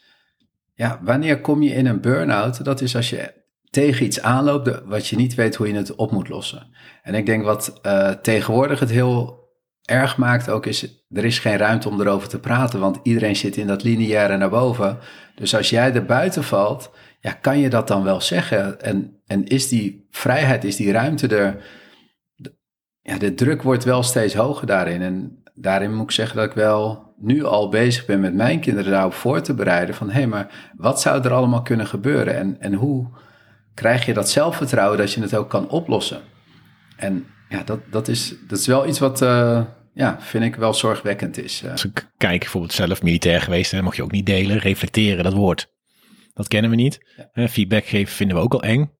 ja, 0.73 0.99
wanneer 1.03 1.41
kom 1.41 1.61
je 1.61 1.73
in 1.73 1.85
een 1.85 2.01
burn-out? 2.01 2.63
Dat 2.63 2.81
is 2.81 2.95
als 2.95 3.09
je 3.09 3.33
tegen 3.69 4.05
iets 4.05 4.21
aanloopt 4.21 4.81
wat 4.85 5.07
je 5.07 5.15
niet 5.15 5.35
weet 5.35 5.55
hoe 5.55 5.67
je 5.67 5.73
het 5.73 5.95
op 5.95 6.11
moet 6.11 6.29
lossen. 6.29 6.67
En 7.03 7.13
ik 7.13 7.25
denk 7.25 7.43
wat 7.43 7.79
eh, 7.81 8.09
tegenwoordig 8.09 8.79
het 8.79 8.89
heel 8.89 9.46
erg 9.87 10.17
maakt 10.17 10.49
ook 10.49 10.65
is, 10.65 11.05
er 11.09 11.25
is 11.25 11.39
geen 11.39 11.57
ruimte 11.57 11.89
om 11.89 12.01
erover 12.01 12.27
te 12.27 12.39
praten, 12.39 12.79
want 12.79 12.99
iedereen 13.03 13.35
zit 13.35 13.57
in 13.57 13.67
dat 13.67 13.83
lineaire 13.83 14.37
naar 14.37 14.49
boven. 14.49 14.97
Dus 15.35 15.55
als 15.55 15.69
jij 15.69 15.93
er 15.93 16.05
buiten 16.05 16.43
valt, 16.43 16.91
ja, 17.19 17.31
kan 17.31 17.59
je 17.59 17.69
dat 17.69 17.87
dan 17.87 18.03
wel 18.03 18.21
zeggen? 18.21 18.81
En, 18.81 19.21
en 19.25 19.45
is 19.45 19.67
die 19.67 20.07
vrijheid, 20.09 20.63
is 20.63 20.75
die 20.75 20.91
ruimte 20.91 21.27
er? 21.35 21.63
Ja, 23.01 23.17
de 23.17 23.33
druk 23.33 23.61
wordt 23.61 23.83
wel 23.83 24.03
steeds 24.03 24.33
hoger 24.33 24.67
daarin. 24.67 25.01
En 25.01 25.43
daarin 25.53 25.93
moet 25.95 26.03
ik 26.03 26.11
zeggen 26.11 26.37
dat 26.37 26.45
ik 26.45 26.55
wel 26.55 27.13
nu 27.17 27.43
al 27.43 27.69
bezig 27.69 28.05
ben 28.05 28.19
met 28.19 28.33
mijn 28.33 28.59
kinderen 28.59 28.91
daarop 28.91 29.13
voor 29.13 29.41
te 29.41 29.53
bereiden. 29.53 29.95
Van 29.95 30.07
hé, 30.07 30.13
hey, 30.13 30.27
maar 30.27 30.71
wat 30.77 31.01
zou 31.01 31.23
er 31.23 31.33
allemaal 31.33 31.61
kunnen 31.61 31.87
gebeuren? 31.87 32.35
En, 32.35 32.55
en 32.59 32.73
hoe 32.73 33.07
krijg 33.73 34.05
je 34.05 34.13
dat 34.13 34.29
zelfvertrouwen 34.29 34.97
dat 34.97 35.11
je 35.11 35.21
het 35.21 35.35
ook 35.35 35.49
kan 35.49 35.69
oplossen? 35.69 36.21
En 36.97 37.25
ja, 37.49 37.63
dat, 37.63 37.79
dat, 37.91 38.07
is, 38.07 38.35
dat 38.47 38.59
is 38.59 38.67
wel 38.67 38.87
iets 38.87 38.99
wat, 38.99 39.21
eh, 39.21 39.61
ja, 39.97 40.21
vind 40.21 40.43
ik 40.43 40.55
wel 40.55 40.73
zorgwekkend 40.73 41.37
is. 41.37 41.61
eh. 41.63 41.71
Als 41.71 41.85
ik 41.85 42.11
kijk, 42.17 42.39
bijvoorbeeld 42.39 42.73
zelf 42.73 43.03
militair 43.03 43.41
geweest, 43.41 43.71
hè, 43.71 43.81
mag 43.81 43.95
je 43.95 44.03
ook 44.03 44.11
niet 44.11 44.25
delen. 44.25 44.57
Reflecteren, 44.57 45.23
dat 45.23 45.33
woord. 45.33 45.71
Dat 46.33 46.47
kennen 46.47 46.69
we 46.69 46.75
niet. 46.75 46.99
Ja. 47.33 47.47
Feedback 47.47 47.85
geven 47.85 48.15
vinden 48.15 48.37
we 48.37 48.43
ook 48.43 48.53
al 48.53 48.63
eng. 48.63 48.91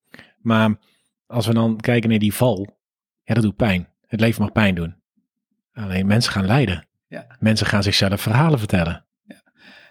Maar 0.42 0.76
als 1.28 1.48
we 1.48 1.54
dan 1.54 1.78
kijken 1.78 2.10
naar 2.10 2.20
die 2.20 2.34
val, 2.34 2.78
ja, 3.24 3.34
dat 3.34 3.44
doet 3.44 3.56
pijn. 3.56 3.88
Het 4.08 4.20
leven 4.20 4.42
mag 4.42 4.52
pijn 4.52 4.76
doen. 4.76 4.96
Alleen 5.74 6.08
mensen 6.08 6.32
gaan 6.32 6.46
lijden. 6.46 6.88
Ja. 7.08 7.38
Mensen 7.40 7.68
gaan 7.68 7.84
zichzelf 7.84 8.22
verhalen 8.22 8.60
vertellen. 8.60 9.06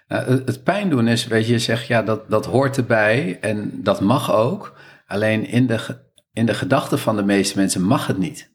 Nou, 0.09 0.31
het, 0.31 0.63
pijn 0.63 0.91
doen 0.91 1.09
is, 1.09 1.27
weet 1.27 1.47
je, 1.47 1.53
je 1.53 1.59
zegt 1.59 1.87
ja, 1.87 2.03
dat, 2.03 2.31
dat 2.31 2.47
hoort 2.47 2.77
erbij 2.77 3.39
en 3.41 3.83
dat 3.83 4.01
mag 4.01 4.33
ook. 4.33 4.79
Alleen 5.07 5.47
in 5.47 5.67
de, 5.67 6.11
in 6.33 6.47
de 6.47 6.55
gedachten 6.55 6.99
van 6.99 7.17
de 7.17 7.23
meeste 7.23 7.59
mensen 7.59 7.83
mag 7.83 8.07
het 8.07 8.19
niet. 8.19 8.51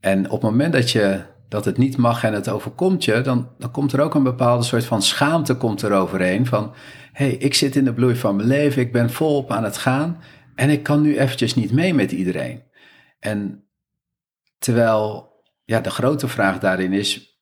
En 0.00 0.24
op 0.30 0.42
het 0.42 0.50
moment 0.50 0.72
dat, 0.72 0.90
je, 0.90 1.22
dat 1.54 1.64
het 1.64 1.78
niet 1.78 1.96
mag 1.96 2.24
en 2.24 2.32
het 2.32 2.48
overkomt 2.48 3.04
je, 3.04 3.20
dan, 3.20 3.48
dan 3.58 3.70
komt 3.70 3.92
er 3.92 4.00
ook 4.00 4.14
een 4.14 4.22
bepaalde 4.22 4.64
soort 4.64 4.84
van 4.84 5.02
schaamte 5.02 5.54
komt 5.54 5.82
er 5.82 5.92
overheen. 5.92 6.46
Van, 6.46 6.72
hé, 7.12 7.26
hey, 7.26 7.34
ik 7.34 7.54
zit 7.54 7.76
in 7.76 7.84
de 7.84 7.92
bloei 7.92 8.16
van 8.16 8.36
mijn 8.36 8.48
leven, 8.48 8.82
ik 8.82 8.92
ben 8.92 9.10
volop 9.10 9.50
aan 9.50 9.64
het 9.64 9.76
gaan 9.76 10.20
en 10.54 10.70
ik 10.70 10.82
kan 10.82 11.02
nu 11.02 11.18
eventjes 11.18 11.54
niet 11.54 11.72
mee 11.72 11.94
met 11.94 12.12
iedereen. 12.12 12.62
En 13.20 13.64
terwijl, 14.58 15.32
ja, 15.64 15.80
de 15.80 15.90
grote 15.90 16.28
vraag 16.28 16.58
daarin 16.58 16.92
is, 16.92 17.40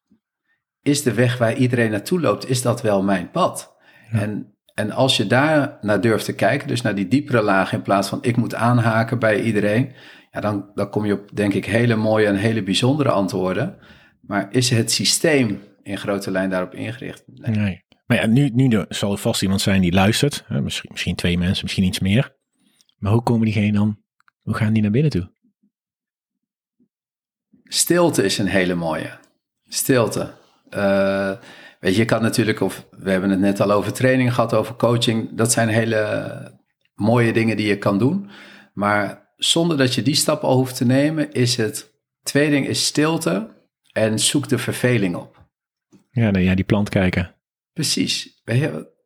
is 0.82 1.02
de 1.02 1.14
weg 1.14 1.38
waar 1.38 1.54
iedereen 1.54 1.90
naartoe 1.90 2.20
loopt, 2.20 2.48
is 2.48 2.62
dat 2.62 2.82
wel 2.82 3.02
mijn 3.02 3.30
pad? 3.30 3.76
Ja. 4.10 4.20
En, 4.20 4.54
en 4.74 4.90
als 4.90 5.16
je 5.16 5.26
daar 5.26 5.78
naar 5.80 6.00
durft 6.00 6.24
te 6.24 6.34
kijken, 6.34 6.68
dus 6.68 6.82
naar 6.82 6.94
die 6.94 7.08
diepere 7.08 7.42
laag 7.42 7.72
in 7.72 7.82
plaats 7.82 8.08
van 8.08 8.18
ik 8.22 8.36
moet 8.36 8.54
aanhaken 8.54 9.18
bij 9.18 9.42
iedereen, 9.42 9.92
ja, 10.30 10.40
dan, 10.40 10.70
dan 10.74 10.90
kom 10.90 11.04
je 11.04 11.12
op, 11.12 11.30
denk 11.34 11.54
ik, 11.54 11.64
hele 11.64 11.96
mooie 11.96 12.26
en 12.26 12.36
hele 12.36 12.62
bijzondere 12.62 13.10
antwoorden. 13.10 13.78
Maar 14.22 14.48
is 14.50 14.70
het 14.70 14.92
systeem 14.92 15.62
in 15.82 15.98
grote 15.98 16.30
lijn 16.30 16.50
daarop 16.50 16.74
ingericht? 16.74 17.22
Nee. 17.26 17.56
Nee. 17.56 17.84
Maar 18.06 18.16
ja, 18.16 18.26
nu, 18.26 18.48
nu 18.48 18.84
zal 18.88 19.12
er 19.12 19.18
vast 19.18 19.42
iemand 19.42 19.60
zijn 19.60 19.80
die 19.80 19.92
luistert. 19.92 20.44
Hè, 20.46 20.60
misschien, 20.60 20.90
misschien 20.92 21.14
twee 21.14 21.38
mensen, 21.38 21.64
misschien 21.64 21.84
iets 21.84 22.00
meer. 22.00 22.36
Maar 22.98 23.12
hoe 23.12 23.22
komen 23.22 23.44
diegenen 23.44 23.72
dan? 23.72 23.98
Hoe 24.42 24.54
gaan 24.54 24.72
die 24.72 24.82
naar 24.82 24.90
binnen 24.90 25.10
toe? 25.10 25.30
Stilte 27.64 28.24
is 28.24 28.38
een 28.38 28.46
hele 28.46 28.74
mooie. 28.74 29.18
Stilte. 29.68 30.34
Eh, 30.70 31.32
weet 31.80 31.94
je, 31.94 32.00
je 32.00 32.04
kan 32.04 32.22
natuurlijk, 32.22 32.60
of 32.60 32.86
we 32.90 33.10
hebben 33.10 33.30
het 33.30 33.38
net 33.38 33.60
al 33.60 33.70
over 33.70 33.92
training 33.92 34.34
gehad, 34.34 34.54
over 34.54 34.74
coaching. 34.74 35.34
Dat 35.34 35.52
zijn 35.52 35.68
hele 35.68 36.60
mooie 36.94 37.32
dingen 37.32 37.56
die 37.56 37.66
je 37.66 37.78
kan 37.78 37.98
doen. 37.98 38.30
Maar 38.74 39.32
zonder 39.36 39.76
dat 39.76 39.94
je 39.94 40.02
die 40.02 40.14
stap 40.14 40.42
al 40.42 40.56
hoeft 40.56 40.76
te 40.76 40.84
nemen, 40.84 41.32
is 41.32 41.56
het 41.56 41.92
twee 42.22 42.50
dingen 42.50 42.68
is 42.68 42.86
stilte 42.86 43.48
en 43.92 44.18
zoek 44.18 44.48
de 44.48 44.58
verveling 44.58 45.16
op. 45.16 45.42
Ja, 46.10 46.30
nee, 46.30 46.44
ja 46.44 46.54
die 46.54 46.64
plant 46.64 46.88
kijken. 46.88 47.34
Precies. 47.72 48.42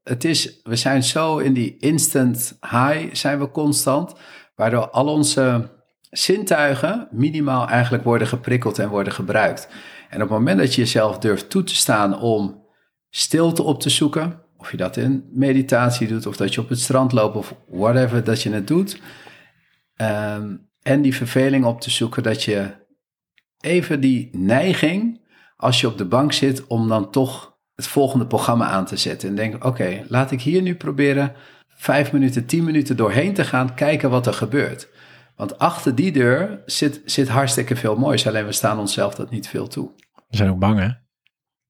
Het 0.02 0.24
is, 0.24 0.60
we 0.62 0.76
zijn 0.76 1.02
zo 1.02 1.38
in 1.38 1.52
die 1.52 1.76
instant 1.78 2.58
high, 2.60 3.14
zijn 3.14 3.38
we 3.38 3.50
constant, 3.50 4.14
waardoor 4.54 4.90
al 4.90 5.06
onze 5.06 5.70
zintuigen 6.10 7.08
minimaal 7.10 7.68
eigenlijk 7.68 8.04
worden 8.04 8.28
geprikkeld 8.28 8.78
en 8.78 8.88
worden 8.88 9.12
gebruikt. 9.12 9.68
En 10.08 10.22
op 10.22 10.28
het 10.28 10.38
moment 10.38 10.58
dat 10.58 10.74
je 10.74 10.80
jezelf 10.80 11.18
durft 11.18 11.50
toe 11.50 11.62
te 11.62 11.74
staan 11.74 12.20
om 12.20 12.64
stilte 13.10 13.62
op 13.62 13.80
te 13.80 13.90
zoeken, 13.90 14.42
of 14.56 14.70
je 14.70 14.76
dat 14.76 14.96
in 14.96 15.28
meditatie 15.32 16.08
doet, 16.08 16.26
of 16.26 16.36
dat 16.36 16.54
je 16.54 16.60
op 16.60 16.68
het 16.68 16.80
strand 16.80 17.12
loopt, 17.12 17.36
of 17.36 17.54
whatever 17.68 18.24
dat 18.24 18.42
je 18.42 18.50
het 18.52 18.66
doet, 18.66 19.00
ehm, 19.96 20.56
en 20.82 21.02
die 21.02 21.14
verveling 21.14 21.64
op 21.64 21.80
te 21.80 21.90
zoeken, 21.90 22.22
dat 22.22 22.42
je 22.42 22.85
even 23.66 24.00
die 24.00 24.28
neiging, 24.32 25.20
als 25.56 25.80
je 25.80 25.86
op 25.86 25.98
de 25.98 26.04
bank 26.04 26.32
zit, 26.32 26.66
om 26.66 26.88
dan 26.88 27.10
toch 27.10 27.56
het 27.74 27.86
volgende 27.86 28.26
programma 28.26 28.66
aan 28.66 28.86
te 28.86 28.96
zetten. 28.96 29.28
En 29.28 29.34
denk, 29.34 29.64
oké, 29.64 30.04
laat 30.08 30.30
ik 30.30 30.42
hier 30.42 30.62
nu 30.62 30.74
proberen 30.74 31.32
vijf 31.68 32.12
minuten, 32.12 32.46
tien 32.46 32.64
minuten 32.64 32.96
doorheen 32.96 33.34
te 33.34 33.44
gaan, 33.44 33.74
kijken 33.74 34.10
wat 34.10 34.26
er 34.26 34.34
gebeurt. 34.34 34.88
Want 35.36 35.58
achter 35.58 35.94
die 35.94 36.12
deur 36.12 36.62
zit, 36.66 37.00
zit 37.04 37.28
hartstikke 37.28 37.76
veel 37.76 37.96
moois, 37.96 38.26
alleen 38.26 38.46
we 38.46 38.52
staan 38.52 38.78
onszelf 38.78 39.14
dat 39.14 39.30
niet 39.30 39.48
veel 39.48 39.68
toe. 39.68 39.90
We 40.28 40.36
zijn 40.36 40.50
ook 40.50 40.58
bang, 40.58 40.78
hè? 40.78 40.88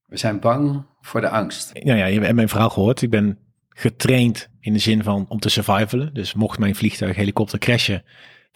We 0.07 0.17
zijn 0.17 0.41
bang 0.41 0.87
voor 1.01 1.21
de 1.21 1.29
angst. 1.29 1.73
Nou 1.75 1.99
ja, 1.99 2.07
je 2.07 2.21
hebt 2.21 2.35
mijn 2.35 2.49
verhaal 2.49 2.71
gehoord. 2.71 3.03
Ik 3.03 3.11
ben 3.11 3.39
getraind 3.69 4.49
in 4.61 4.73
de 4.73 4.79
zin 4.79 5.03
van 5.03 5.27
om 5.29 5.39
te 5.39 5.49
survivalen. 5.49 6.15
Dus 6.15 6.35
mocht 6.35 6.59
mijn 6.59 6.75
vliegtuig, 6.75 7.17
helikopter 7.17 7.59
crashen, 7.59 8.05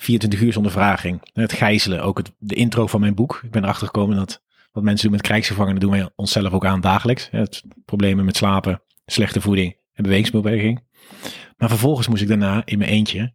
24 0.00 0.40
uur 0.40 0.52
zonder 0.52 0.72
vraging. 0.72 1.20
Het 1.32 1.52
gijzelen, 1.52 2.02
ook 2.02 2.18
het, 2.18 2.32
de 2.38 2.54
intro 2.54 2.86
van 2.86 3.00
mijn 3.00 3.14
boek. 3.14 3.40
Ik 3.42 3.50
ben 3.50 3.62
erachter 3.62 3.86
gekomen 3.86 4.16
dat 4.16 4.42
wat 4.72 4.82
mensen 4.82 5.06
doen 5.06 5.16
met 5.16 5.26
krijgsgevangenen, 5.26 5.80
doen 5.80 5.90
wij 5.90 6.10
onszelf 6.16 6.52
ook 6.52 6.66
aan 6.66 6.80
dagelijks. 6.80 7.28
Het 7.30 7.62
problemen 7.84 8.24
met 8.24 8.36
slapen, 8.36 8.82
slechte 9.06 9.40
voeding 9.40 9.76
en 9.92 10.02
bewegingsbeweging. 10.02 10.84
Maar 11.56 11.68
vervolgens 11.68 12.08
moest 12.08 12.22
ik 12.22 12.28
daarna 12.28 12.62
in 12.64 12.78
mijn 12.78 12.90
eentje 12.90 13.32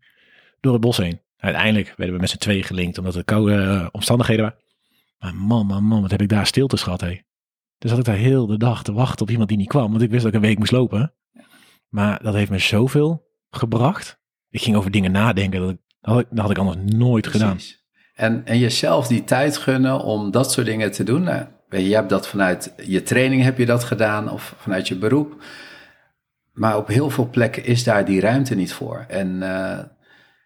door 0.60 0.74
het 0.74 0.82
bos 0.82 0.98
heen. 0.98 1.22
Uiteindelijk 1.38 1.94
werden 1.98 2.16
we 2.16 2.22
met 2.22 2.30
z'n 2.30 2.38
tweeën 2.38 2.64
gelinkt, 2.64 2.98
omdat 2.98 3.14
het 3.14 3.26
koude 3.26 3.54
uh, 3.54 3.88
omstandigheden 3.92 4.44
waren. 4.44 4.60
Maar 5.20 5.36
man, 5.36 5.66
man, 5.66 5.84
man, 5.84 6.02
wat 6.02 6.12
heb 6.12 6.22
ik 6.22 6.30
daar 6.30 6.46
stilte 6.46 6.78
gehad, 6.78 7.02
hé. 7.02 7.20
Dus 7.78 7.90
had 7.90 8.00
ik 8.00 8.06
daar 8.06 8.16
heel 8.16 8.48
de 8.48 8.58
dag 8.58 8.84
te 8.84 8.94
wachten 8.94 9.22
op 9.22 9.30
iemand 9.30 9.50
die 9.50 9.58
niet 9.58 9.68
kwam, 9.68 9.90
want 9.90 10.02
ik 10.02 10.10
wist 10.10 10.24
dat 10.24 10.34
ik 10.34 10.38
een 10.40 10.48
week 10.48 10.58
moest 10.58 10.72
lopen. 10.72 11.14
Maar 11.90 12.24
dat 12.24 12.34
heeft 12.34 12.52
me 12.52 12.60
zoveel 12.60 13.28
gebracht. 13.50 14.20
Ik 14.50 14.62
ging 14.62 14.76
over 14.76 14.92
dingen 14.92 15.12
nadenken, 15.12 15.60
dat, 15.60 15.70
ik, 15.70 15.78
dat, 16.06 16.14
had, 16.14 16.20
ik, 16.20 16.28
dat 16.30 16.40
had 16.40 16.52
ik 16.52 16.58
anders 16.58 16.78
nooit 16.86 17.24
Precies. 17.24 17.42
gedaan. 17.42 17.60
En, 18.16 18.46
en 18.46 18.60
jezelf 18.60 19.08
die 19.08 19.24
tijd 19.24 19.58
gunnen 19.58 20.00
om 20.00 20.32
dat 20.32 20.52
soort 20.52 20.66
dingen 20.66 20.92
te 20.92 21.04
doen. 21.04 21.24
Nou, 21.24 21.46
je 21.70 21.96
hebt 21.96 22.10
dat 22.10 22.28
vanuit 22.28 22.74
je 22.86 23.04
training 23.04 23.44
heb 23.44 23.58
je 23.58 23.66
dat 23.66 23.84
gedaan 23.84 24.32
of 24.32 24.56
vanuit 24.58 24.88
je 24.88 24.96
beroep. 24.96 25.44
Maar 26.54 26.78
op 26.78 26.88
heel 26.88 27.10
veel 27.10 27.30
plekken 27.30 27.66
is 27.66 27.84
daar 27.84 28.06
die 28.06 28.20
ruimte 28.20 28.56
niet 28.56 28.74
voor. 28.74 29.06
En, 29.08 29.36
uh, 29.42 29.78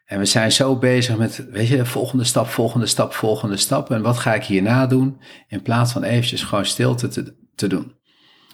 en 0.06 0.20
we 0.20 0.26
zijn 0.26 0.52
zo 0.52 0.76
bezig 0.76 1.18
met, 1.18 1.48
weet 1.52 1.68
je, 1.68 1.86
volgende 1.86 2.24
stap, 2.24 2.48
volgende 2.48 2.86
stap, 2.86 3.14
volgende 3.14 3.58
stap. 3.58 3.92
En 3.92 4.02
wat 4.02 4.18
ga 4.18 4.34
ik 4.34 4.44
hierna 4.44 4.88
doen? 4.88 5.22
In 5.48 5.62
plaats 5.62 5.92
van 5.92 6.04
eventjes 6.04 6.44
gewoon 6.44 6.66
stilte 6.66 7.08
te, 7.08 7.36
te 7.56 7.68
doen. 7.68 7.98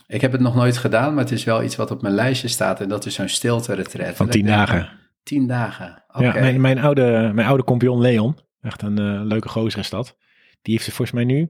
Ik 0.08 0.22
heb 0.22 0.32
het 0.32 0.42
nog 0.42 0.56
nooit 0.56 0.78
gedaan, 0.78 1.14
maar 1.14 1.24
het 1.24 1.34
is 1.34 1.44
wel 1.44 1.64
iets 1.64 1.76
wat 1.76 1.92
op 1.92 2.02
mijn 2.02 2.14
lijstje 2.14 2.48
staat. 2.48 2.82
En 2.82 2.90
dat 2.90 3.06
is 3.06 3.14
zo'n 3.14 3.30
stilte 3.30 3.74
retreat. 3.74 4.16
Van 4.16 4.30
tien 4.30 4.46
dagen. 4.46 4.90
Tien 5.26 5.48
dagen, 5.48 6.04
okay. 6.08 6.26
Ja, 6.26 6.34
mijn, 6.34 6.62
mijn, 6.62 6.80
oude, 6.80 7.32
mijn 7.34 7.48
oude 7.48 7.64
compagnon 7.64 8.02
Leon, 8.02 8.38
echt 8.62 8.82
een 8.82 9.00
uh, 9.00 9.22
leuke 9.24 9.50
gozer 9.50 9.80
is 9.80 9.90
dat. 9.90 10.18
Die 10.62 10.74
heeft 10.74 10.86
het 10.86 10.96
volgens 10.96 11.18
mij 11.18 11.26
nu 11.26 11.50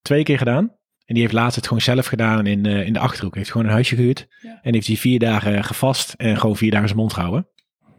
twee 0.00 0.22
keer 0.22 0.38
gedaan. 0.38 0.72
En 1.04 1.14
die 1.14 1.22
heeft 1.22 1.34
laatst 1.34 1.56
het 1.56 1.66
gewoon 1.66 1.82
zelf 1.82 2.06
gedaan 2.06 2.46
in, 2.46 2.66
uh, 2.66 2.86
in 2.86 2.92
de 2.92 2.98
Achterhoek. 2.98 3.34
Heeft 3.34 3.50
gewoon 3.50 3.66
een 3.66 3.72
huisje 3.72 3.96
gehuurd. 3.96 4.26
Ja. 4.40 4.58
En 4.62 4.74
heeft 4.74 4.86
hij 4.86 4.96
vier 4.96 5.18
dagen 5.18 5.64
gevast 5.64 6.14
en 6.16 6.38
gewoon 6.38 6.56
vier 6.56 6.70
dagen 6.70 6.88
zijn 6.88 7.00
mond 7.00 7.12
gehouden. 7.12 7.48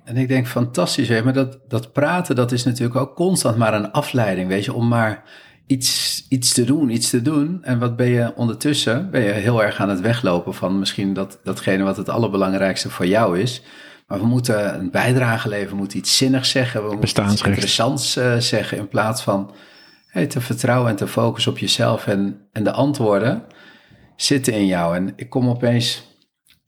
En 0.03 0.17
ik 0.17 0.27
denk, 0.27 0.47
fantastisch, 0.47 1.07
je, 1.07 1.21
maar 1.23 1.33
dat, 1.33 1.59
dat 1.67 1.91
praten, 1.91 2.36
dat 2.36 2.51
is 2.51 2.63
natuurlijk 2.63 2.95
ook 2.95 3.15
constant 3.15 3.57
maar 3.57 3.73
een 3.73 3.91
afleiding, 3.91 4.47
weet 4.47 4.65
je, 4.65 4.73
om 4.73 4.88
maar 4.88 5.23
iets, 5.67 6.25
iets 6.29 6.53
te 6.53 6.63
doen, 6.63 6.89
iets 6.89 7.09
te 7.09 7.21
doen. 7.21 7.63
En 7.63 7.79
wat 7.79 7.95
ben 7.95 8.07
je 8.07 8.36
ondertussen? 8.36 9.12
Ben 9.12 9.21
je 9.21 9.31
heel 9.31 9.63
erg 9.63 9.79
aan 9.79 9.89
het 9.89 10.01
weglopen 10.01 10.53
van 10.53 10.79
misschien 10.79 11.13
dat, 11.13 11.39
datgene 11.43 11.83
wat 11.83 11.97
het 11.97 12.09
allerbelangrijkste 12.09 12.89
voor 12.89 13.07
jou 13.07 13.39
is. 13.39 13.62
Maar 14.13 14.21
we 14.21 14.28
moeten 14.28 14.80
een 14.80 14.91
bijdrage 14.91 15.49
leveren, 15.49 15.71
we 15.71 15.78
moeten 15.78 15.97
iets 15.97 16.17
zinnigs 16.17 16.49
zeggen, 16.49 16.89
we 16.89 16.95
moeten 16.95 17.32
iets 17.32 17.43
interessants 17.43 18.17
uh, 18.17 18.38
zeggen 18.38 18.78
in 18.78 18.88
plaats 18.88 19.21
van 19.21 19.54
hey, 20.08 20.28
te 20.28 20.41
vertrouwen 20.41 20.89
en 20.89 20.95
te 20.95 21.08
focussen 21.08 21.52
op 21.52 21.58
jezelf. 21.58 22.08
En, 22.08 22.47
en 22.52 22.63
de 22.63 22.71
antwoorden 22.71 23.43
zitten 24.15 24.54
in 24.54 24.65
jou. 24.65 24.95
En 24.95 25.13
ik 25.15 25.30
kom 25.30 25.49
opeens, 25.49 26.17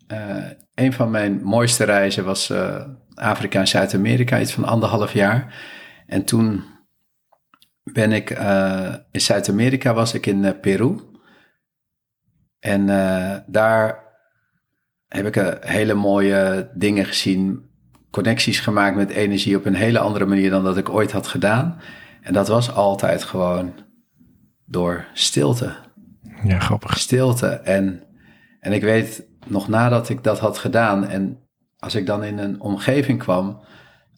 uh, 0.07 0.45
een 0.73 0.93
van 0.93 1.11
mijn 1.11 1.43
mooiste 1.43 1.83
reizen 1.83 2.25
was 2.25 2.49
uh, 2.49 2.85
Afrika 3.13 3.59
en 3.59 3.67
Zuid-Amerika, 3.67 4.39
iets 4.39 4.53
van 4.53 4.65
anderhalf 4.65 5.13
jaar. 5.13 5.55
En 6.07 6.23
toen 6.23 6.63
ben 7.83 8.11
ik 8.11 8.29
in 9.11 9.21
Zuid-Amerika, 9.21 9.93
was 9.93 10.13
ik 10.13 10.25
in 10.25 10.59
Peru. 10.59 10.99
En 12.59 12.85
daar 13.47 14.04
heb 15.15 15.35
ik 15.35 15.57
hele 15.59 15.93
mooie 15.93 16.69
dingen 16.73 17.05
gezien, 17.05 17.69
connecties 18.11 18.59
gemaakt 18.59 18.95
met 18.95 19.09
energie 19.09 19.57
op 19.57 19.65
een 19.65 19.75
hele 19.75 19.99
andere 19.99 20.25
manier 20.25 20.49
dan 20.49 20.63
dat 20.63 20.77
ik 20.77 20.89
ooit 20.89 21.11
had 21.11 21.27
gedaan. 21.27 21.79
En 22.21 22.33
dat 22.33 22.47
was 22.47 22.73
altijd 22.73 23.23
gewoon 23.23 23.73
door 24.65 25.05
stilte. 25.13 25.75
Ja, 26.43 26.59
grappig. 26.59 26.99
Stilte. 26.99 27.47
En, 27.47 28.03
en 28.59 28.71
ik 28.73 28.81
weet 28.81 29.25
nog 29.47 29.67
nadat 29.67 30.09
ik 30.09 30.23
dat 30.23 30.39
had 30.39 30.57
gedaan 30.57 31.07
en 31.07 31.39
als 31.79 31.95
ik 31.95 32.05
dan 32.05 32.23
in 32.23 32.37
een 32.37 32.61
omgeving 32.61 33.19
kwam, 33.19 33.59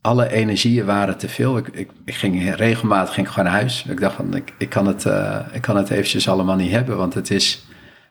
alle 0.01 0.31
energieën 0.31 0.85
waren 0.85 1.17
te 1.17 1.29
veel. 1.29 1.57
Ik, 1.57 1.67
ik, 1.67 1.91
ik 2.05 2.15
ging 2.15 2.55
regelmatig 2.55 3.13
ging 3.13 3.29
gewoon 3.29 3.45
naar 3.45 3.59
huis. 3.59 3.85
Ik 3.89 3.99
dacht 3.99 4.15
van, 4.15 4.35
ik, 4.35 4.53
ik, 4.57 4.69
kan 4.69 4.87
het, 4.87 5.05
uh, 5.05 5.39
ik 5.51 5.61
kan 5.61 5.77
het 5.77 5.89
eventjes 5.89 6.29
allemaal 6.29 6.55
niet 6.55 6.71
hebben, 6.71 6.97
want 6.97 7.13
het 7.13 7.31
is, 7.31 7.65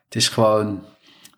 het 0.04 0.14
is 0.14 0.28
gewoon 0.28 0.82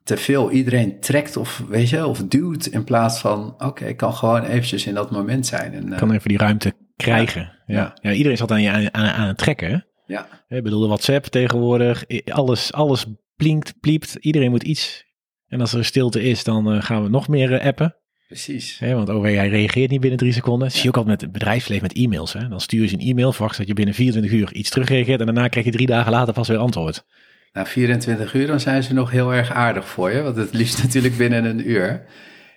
te 0.08 0.16
veel. 0.16 0.50
Iedereen 0.50 1.00
trekt 1.00 1.36
of, 1.36 1.62
weet 1.68 1.88
je, 1.88 2.06
of 2.06 2.18
duwt 2.18 2.66
in 2.66 2.84
plaats 2.84 3.20
van, 3.20 3.52
oké, 3.52 3.64
okay, 3.64 3.88
ik 3.88 3.96
kan 3.96 4.14
gewoon 4.14 4.44
eventjes 4.44 4.86
in 4.86 4.94
dat 4.94 5.10
moment 5.10 5.46
zijn. 5.46 5.72
En, 5.72 5.86
uh, 5.86 5.96
kan 5.96 6.12
even 6.12 6.28
die 6.28 6.38
ruimte 6.38 6.72
krijgen. 6.96 7.52
Ja. 7.66 7.74
Ja. 7.74 7.96
ja. 8.00 8.12
iedereen 8.12 8.36
zat 8.36 8.50
aan, 8.50 8.62
je, 8.62 8.70
aan, 8.70 8.94
aan, 8.94 9.08
aan 9.08 9.26
het 9.28 9.38
trekken. 9.38 9.86
Ja. 10.06 10.28
Ik 10.48 10.62
bedoel, 10.62 10.80
de 10.80 10.86
WhatsApp 10.86 11.24
tegenwoordig, 11.24 12.04
alles, 12.24 12.72
alles 12.72 13.06
blinkt, 13.36 13.80
pliept. 13.80 14.14
Iedereen 14.14 14.50
moet 14.50 14.62
iets. 14.62 15.04
En 15.48 15.60
als 15.60 15.72
er 15.72 15.84
stilte 15.84 16.22
is, 16.22 16.44
dan 16.44 16.74
uh, 16.74 16.82
gaan 16.82 17.02
we 17.02 17.08
nog 17.08 17.28
meer 17.28 17.52
uh, 17.52 17.64
appen. 17.64 17.96
Precies. 18.26 18.78
Want 18.80 19.10
OV, 19.10 19.34
hij 19.34 19.48
reageert 19.48 19.90
niet 19.90 20.00
binnen 20.00 20.18
drie 20.18 20.32
seconden. 20.32 20.68
Dat 20.68 20.72
zie 20.72 20.82
je 20.82 20.88
ook 20.88 20.96
altijd 20.96 21.14
met 21.14 21.30
het 21.30 21.32
bedrijfsleven 21.32 21.82
met 21.82 21.96
e-mails. 21.96 22.32
Hè? 22.32 22.48
Dan 22.48 22.60
stuur 22.60 22.84
je 22.84 22.92
een 22.92 23.08
e-mail, 23.08 23.32
verwacht 23.32 23.58
dat 23.58 23.66
je 23.66 23.74
binnen 23.74 23.94
24 23.94 24.32
uur 24.32 24.52
iets 24.52 24.70
terugreageert. 24.70 25.20
En 25.20 25.26
daarna 25.26 25.48
krijg 25.48 25.66
je 25.66 25.72
drie 25.72 25.86
dagen 25.86 26.12
later 26.12 26.34
pas 26.34 26.48
weer 26.48 26.58
antwoord. 26.58 27.04
Na 27.52 27.66
24 27.66 28.34
uur 28.34 28.46
dan 28.46 28.60
zijn 28.60 28.82
ze 28.82 28.94
nog 28.94 29.10
heel 29.10 29.34
erg 29.34 29.52
aardig 29.52 29.88
voor 29.88 30.10
je, 30.10 30.22
want 30.22 30.36
het 30.36 30.52
liefst 30.52 30.82
natuurlijk 30.82 31.16
binnen 31.16 31.44
een 31.44 31.70
uur. 31.70 32.04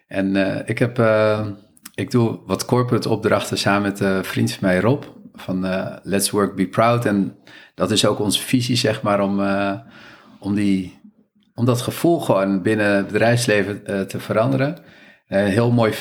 En 0.07 0.35
uh, 0.35 0.55
ik 0.65 0.79
heb, 0.79 0.99
uh, 0.99 1.47
ik 1.95 2.11
doe 2.11 2.39
wat 2.45 2.65
corporate 2.65 3.09
opdrachten 3.09 3.57
samen 3.57 3.81
met 3.81 3.99
een 3.99 4.23
vriend 4.25 4.51
van 4.51 4.67
mij 4.67 4.79
Rob 4.79 5.03
van 5.33 5.65
Let's 6.03 6.29
Work 6.29 6.55
Be 6.55 6.67
Proud. 6.67 7.05
En 7.05 7.35
dat 7.75 7.91
is 7.91 8.05
ook 8.05 8.19
onze 8.19 8.41
visie, 8.41 8.75
zeg 8.75 9.01
maar, 9.01 9.21
om, 9.21 9.41
om, 10.39 10.55
die, 10.55 10.99
om 11.55 11.65
dat 11.65 11.81
gevoel 11.81 12.19
gewoon 12.19 12.61
binnen 12.61 12.95
het 12.95 13.07
bedrijfsleven 13.07 14.07
te 14.07 14.19
veranderen. 14.19 14.77
Een 15.27 15.45
heel 15.45 15.71
mooi 15.71 15.93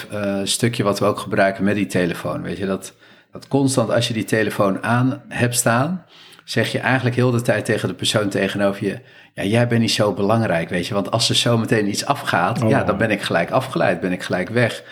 stukje 0.45 0.83
wat 0.83 0.99
we 0.99 1.05
ook 1.05 1.19
gebruiken 1.19 1.65
met 1.65 1.75
die 1.75 1.87
telefoon. 1.87 2.43
Weet 2.43 2.59
je, 2.59 2.67
dat, 2.67 2.95
dat 3.33 3.49
constant 3.49 3.91
als 3.91 4.09
je 4.09 4.15
die 4.15 4.25
telefoon 4.25 4.83
aan 4.83 5.23
hebt 5.29 5.57
staan, 5.57 6.05
zeg 6.45 6.73
je 6.73 6.79
eigenlijk 6.79 7.17
heel 7.17 7.31
de 7.31 7.43
tijd 7.43 7.65
tegen 7.65 7.89
de 7.89 7.95
persoon 7.95 8.29
tegenover 8.29 8.87
je, 8.87 9.01
ja, 9.35 9.45
jij 9.45 9.69
bent 9.69 9.81
niet 9.81 9.91
zo 9.91 10.13
belangrijk, 10.13 10.69
weet 10.69 10.87
je. 10.87 10.95
Want 10.95 11.11
als 11.11 11.29
er 11.29 11.35
zo 11.35 11.59
meteen 11.59 11.89
iets 11.89 12.05
afgaat, 12.05 12.61
ja, 12.69 12.85
dan 12.85 12.99
ben 12.99 13.11
ik 13.11 13.23
gelijk 13.23 13.51
afgeleid, 13.51 14.01
ben 14.01 14.13
ik 14.13 14.23
gelijk 14.23 14.49
weg. 14.49 14.85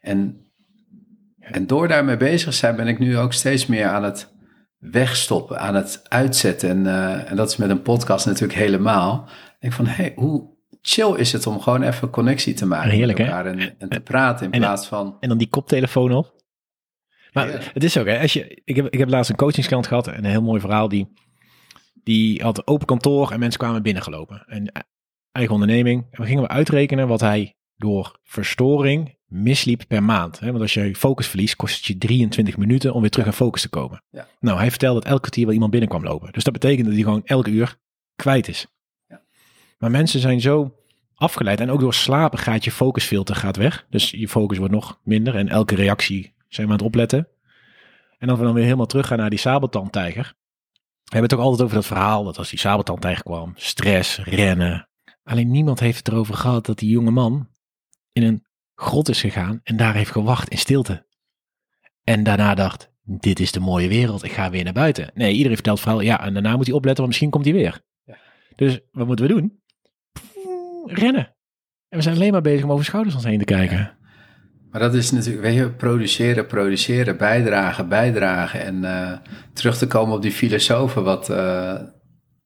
En, 0.00 0.46
en 1.38 1.66
door 1.66 1.88
daarmee 1.88 2.16
bezig 2.16 2.50
te 2.50 2.56
zijn, 2.56 2.76
ben 2.76 2.86
ik 2.86 2.98
nu 2.98 3.18
ook 3.18 3.32
steeds 3.32 3.66
meer 3.66 3.86
aan 3.86 4.04
het 4.04 4.32
wegstoppen, 4.78 5.58
aan 5.58 5.74
het 5.74 6.02
uitzetten. 6.08 6.68
En, 6.68 6.84
uh, 6.84 7.30
en 7.30 7.36
dat 7.36 7.50
is 7.50 7.56
met 7.56 7.70
een 7.70 7.82
podcast 7.82 8.26
natuurlijk 8.26 8.58
helemaal. 8.58 9.28
Ik 9.28 9.56
denk 9.60 9.72
van, 9.72 9.86
hey, 9.86 10.12
hoe 10.16 10.58
chill 10.82 11.14
is 11.16 11.32
het 11.32 11.46
om 11.46 11.60
gewoon 11.60 11.82
even 11.82 12.10
connectie 12.10 12.54
te 12.54 12.66
maken 12.66 12.90
Heerlijk, 12.90 13.18
met 13.18 13.26
elkaar 13.26 13.46
en, 13.46 13.74
en, 13.78 13.88
te 13.88 14.00
praten 14.00 14.50
in 14.50 14.60
plaats 14.60 14.86
van... 14.86 15.16
En 15.20 15.28
dan 15.28 15.38
die 15.38 15.48
koptelefoon 15.48 16.12
op. 16.12 16.39
Maar 17.32 17.70
het 17.72 17.84
is 17.84 17.98
ook, 17.98 18.06
hè, 18.06 18.20
als 18.20 18.32
je, 18.32 18.60
ik, 18.64 18.76
heb, 18.76 18.88
ik 18.88 18.98
heb 18.98 19.08
laatst 19.08 19.30
een 19.30 19.36
coachingsklant 19.36 19.86
gehad 19.86 20.06
en 20.06 20.24
een 20.24 20.30
heel 20.30 20.42
mooi 20.42 20.60
verhaal. 20.60 20.88
Die, 20.88 21.12
die 22.02 22.42
had 22.42 22.66
open 22.66 22.86
kantoor 22.86 23.30
en 23.30 23.38
mensen 23.38 23.60
kwamen 23.60 23.82
binnengelopen. 23.82 24.44
En 24.46 24.72
eigen 25.32 25.54
onderneming. 25.54 26.06
En 26.10 26.20
we 26.20 26.26
gingen 26.26 26.42
we 26.42 26.48
uitrekenen 26.48 27.08
wat 27.08 27.20
hij 27.20 27.54
door 27.76 28.18
verstoring 28.22 29.18
misliep 29.26 29.82
per 29.88 30.02
maand. 30.02 30.40
Hè? 30.40 30.46
Want 30.46 30.60
als 30.60 30.74
je 30.74 30.94
focus 30.94 31.26
verliest, 31.26 31.56
kost 31.56 31.76
het 31.76 31.84
je 31.84 31.98
23 31.98 32.56
minuten 32.56 32.94
om 32.94 33.00
weer 33.00 33.10
terug 33.10 33.26
aan 33.26 33.32
focus 33.32 33.62
te 33.62 33.68
komen. 33.68 34.02
Ja. 34.10 34.26
Nou, 34.40 34.58
hij 34.58 34.70
vertelde 34.70 35.00
dat 35.00 35.08
elke 35.08 35.20
kwartier 35.20 35.44
wel 35.44 35.52
iemand 35.52 35.70
binnenkwam 35.70 36.04
lopen. 36.04 36.32
Dus 36.32 36.44
dat 36.44 36.52
betekent 36.52 36.84
dat 36.84 36.94
hij 36.94 37.02
gewoon 37.02 37.24
elke 37.24 37.50
uur 37.50 37.76
kwijt 38.16 38.48
is. 38.48 38.66
Ja. 39.06 39.22
Maar 39.78 39.90
mensen 39.90 40.20
zijn 40.20 40.40
zo 40.40 40.74
afgeleid. 41.14 41.60
En 41.60 41.70
ook 41.70 41.80
door 41.80 41.94
slapen 41.94 42.38
gaat 42.38 42.64
je 42.64 42.70
focusfilter 42.70 43.36
gaat 43.36 43.56
weg. 43.56 43.86
Dus 43.90 44.10
je 44.10 44.28
focus 44.28 44.58
wordt 44.58 44.74
nog 44.74 45.00
minder. 45.04 45.34
En 45.34 45.48
elke 45.48 45.74
reactie 45.74 46.34
zijn 46.50 46.66
we 46.66 46.72
aan 46.72 46.78
het 46.78 46.86
opletten. 46.86 47.28
En 48.18 48.28
als 48.28 48.38
we 48.38 48.44
dan 48.44 48.54
weer 48.54 48.64
helemaal 48.64 48.86
teruggaan 48.86 49.18
naar 49.18 49.30
die 49.30 49.38
sabeltandtijger. 49.38 50.34
We 51.04 51.16
hebben 51.16 51.30
het 51.30 51.38
ook 51.38 51.44
altijd 51.44 51.62
over 51.62 51.74
dat 51.74 51.86
verhaal 51.86 52.24
dat 52.24 52.38
als 52.38 52.50
die 52.50 52.58
sabeltandtijger 52.58 53.22
kwam, 53.22 53.52
stress, 53.56 54.18
rennen. 54.18 54.88
Alleen 55.22 55.50
niemand 55.50 55.80
heeft 55.80 55.98
het 55.98 56.08
erover 56.08 56.34
gehad 56.34 56.66
dat 56.66 56.78
die 56.78 56.90
jonge 56.90 57.10
man 57.10 57.48
in 58.12 58.22
een 58.22 58.46
grot 58.74 59.08
is 59.08 59.20
gegaan 59.20 59.60
en 59.62 59.76
daar 59.76 59.94
heeft 59.94 60.10
gewacht 60.10 60.48
in 60.48 60.58
stilte. 60.58 61.06
En 62.04 62.22
daarna 62.22 62.54
dacht, 62.54 62.92
dit 63.02 63.40
is 63.40 63.52
de 63.52 63.60
mooie 63.60 63.88
wereld, 63.88 64.24
ik 64.24 64.32
ga 64.32 64.50
weer 64.50 64.64
naar 64.64 64.72
buiten. 64.72 65.10
Nee, 65.14 65.32
iedereen 65.32 65.54
vertelt 65.54 65.78
het 65.78 65.86
verhaal, 65.86 66.04
ja, 66.04 66.24
en 66.24 66.32
daarna 66.32 66.56
moet 66.56 66.66
hij 66.66 66.74
opletten, 66.74 67.04
want 67.04 67.08
misschien 67.08 67.30
komt 67.30 67.44
hij 67.44 67.54
weer. 67.54 67.80
Ja. 68.04 68.18
Dus 68.56 68.80
wat 68.90 69.06
moeten 69.06 69.26
we 69.26 69.32
doen? 69.32 69.60
rennen. 70.86 71.34
En 71.88 71.98
we 71.98 72.02
zijn 72.02 72.14
alleen 72.14 72.32
maar 72.32 72.40
bezig 72.40 72.64
om 72.64 72.72
over 72.72 72.84
schouders 72.84 73.14
ons 73.14 73.24
heen 73.24 73.38
te 73.38 73.44
kijken. 73.44 73.98
Maar 74.70 74.80
dat 74.80 74.94
is 74.94 75.10
natuurlijk, 75.10 75.42
weet 75.44 75.54
je, 75.54 75.70
produceren, 75.70 76.46
produceren, 76.46 77.16
bijdragen, 77.16 77.88
bijdragen. 77.88 78.60
En 78.60 78.76
uh, 78.82 79.12
terug 79.52 79.78
te 79.78 79.86
komen 79.86 80.14
op 80.14 80.22
die 80.22 80.32
filosofen 80.32 81.04
wat 81.04 81.30
uh, 81.30 81.74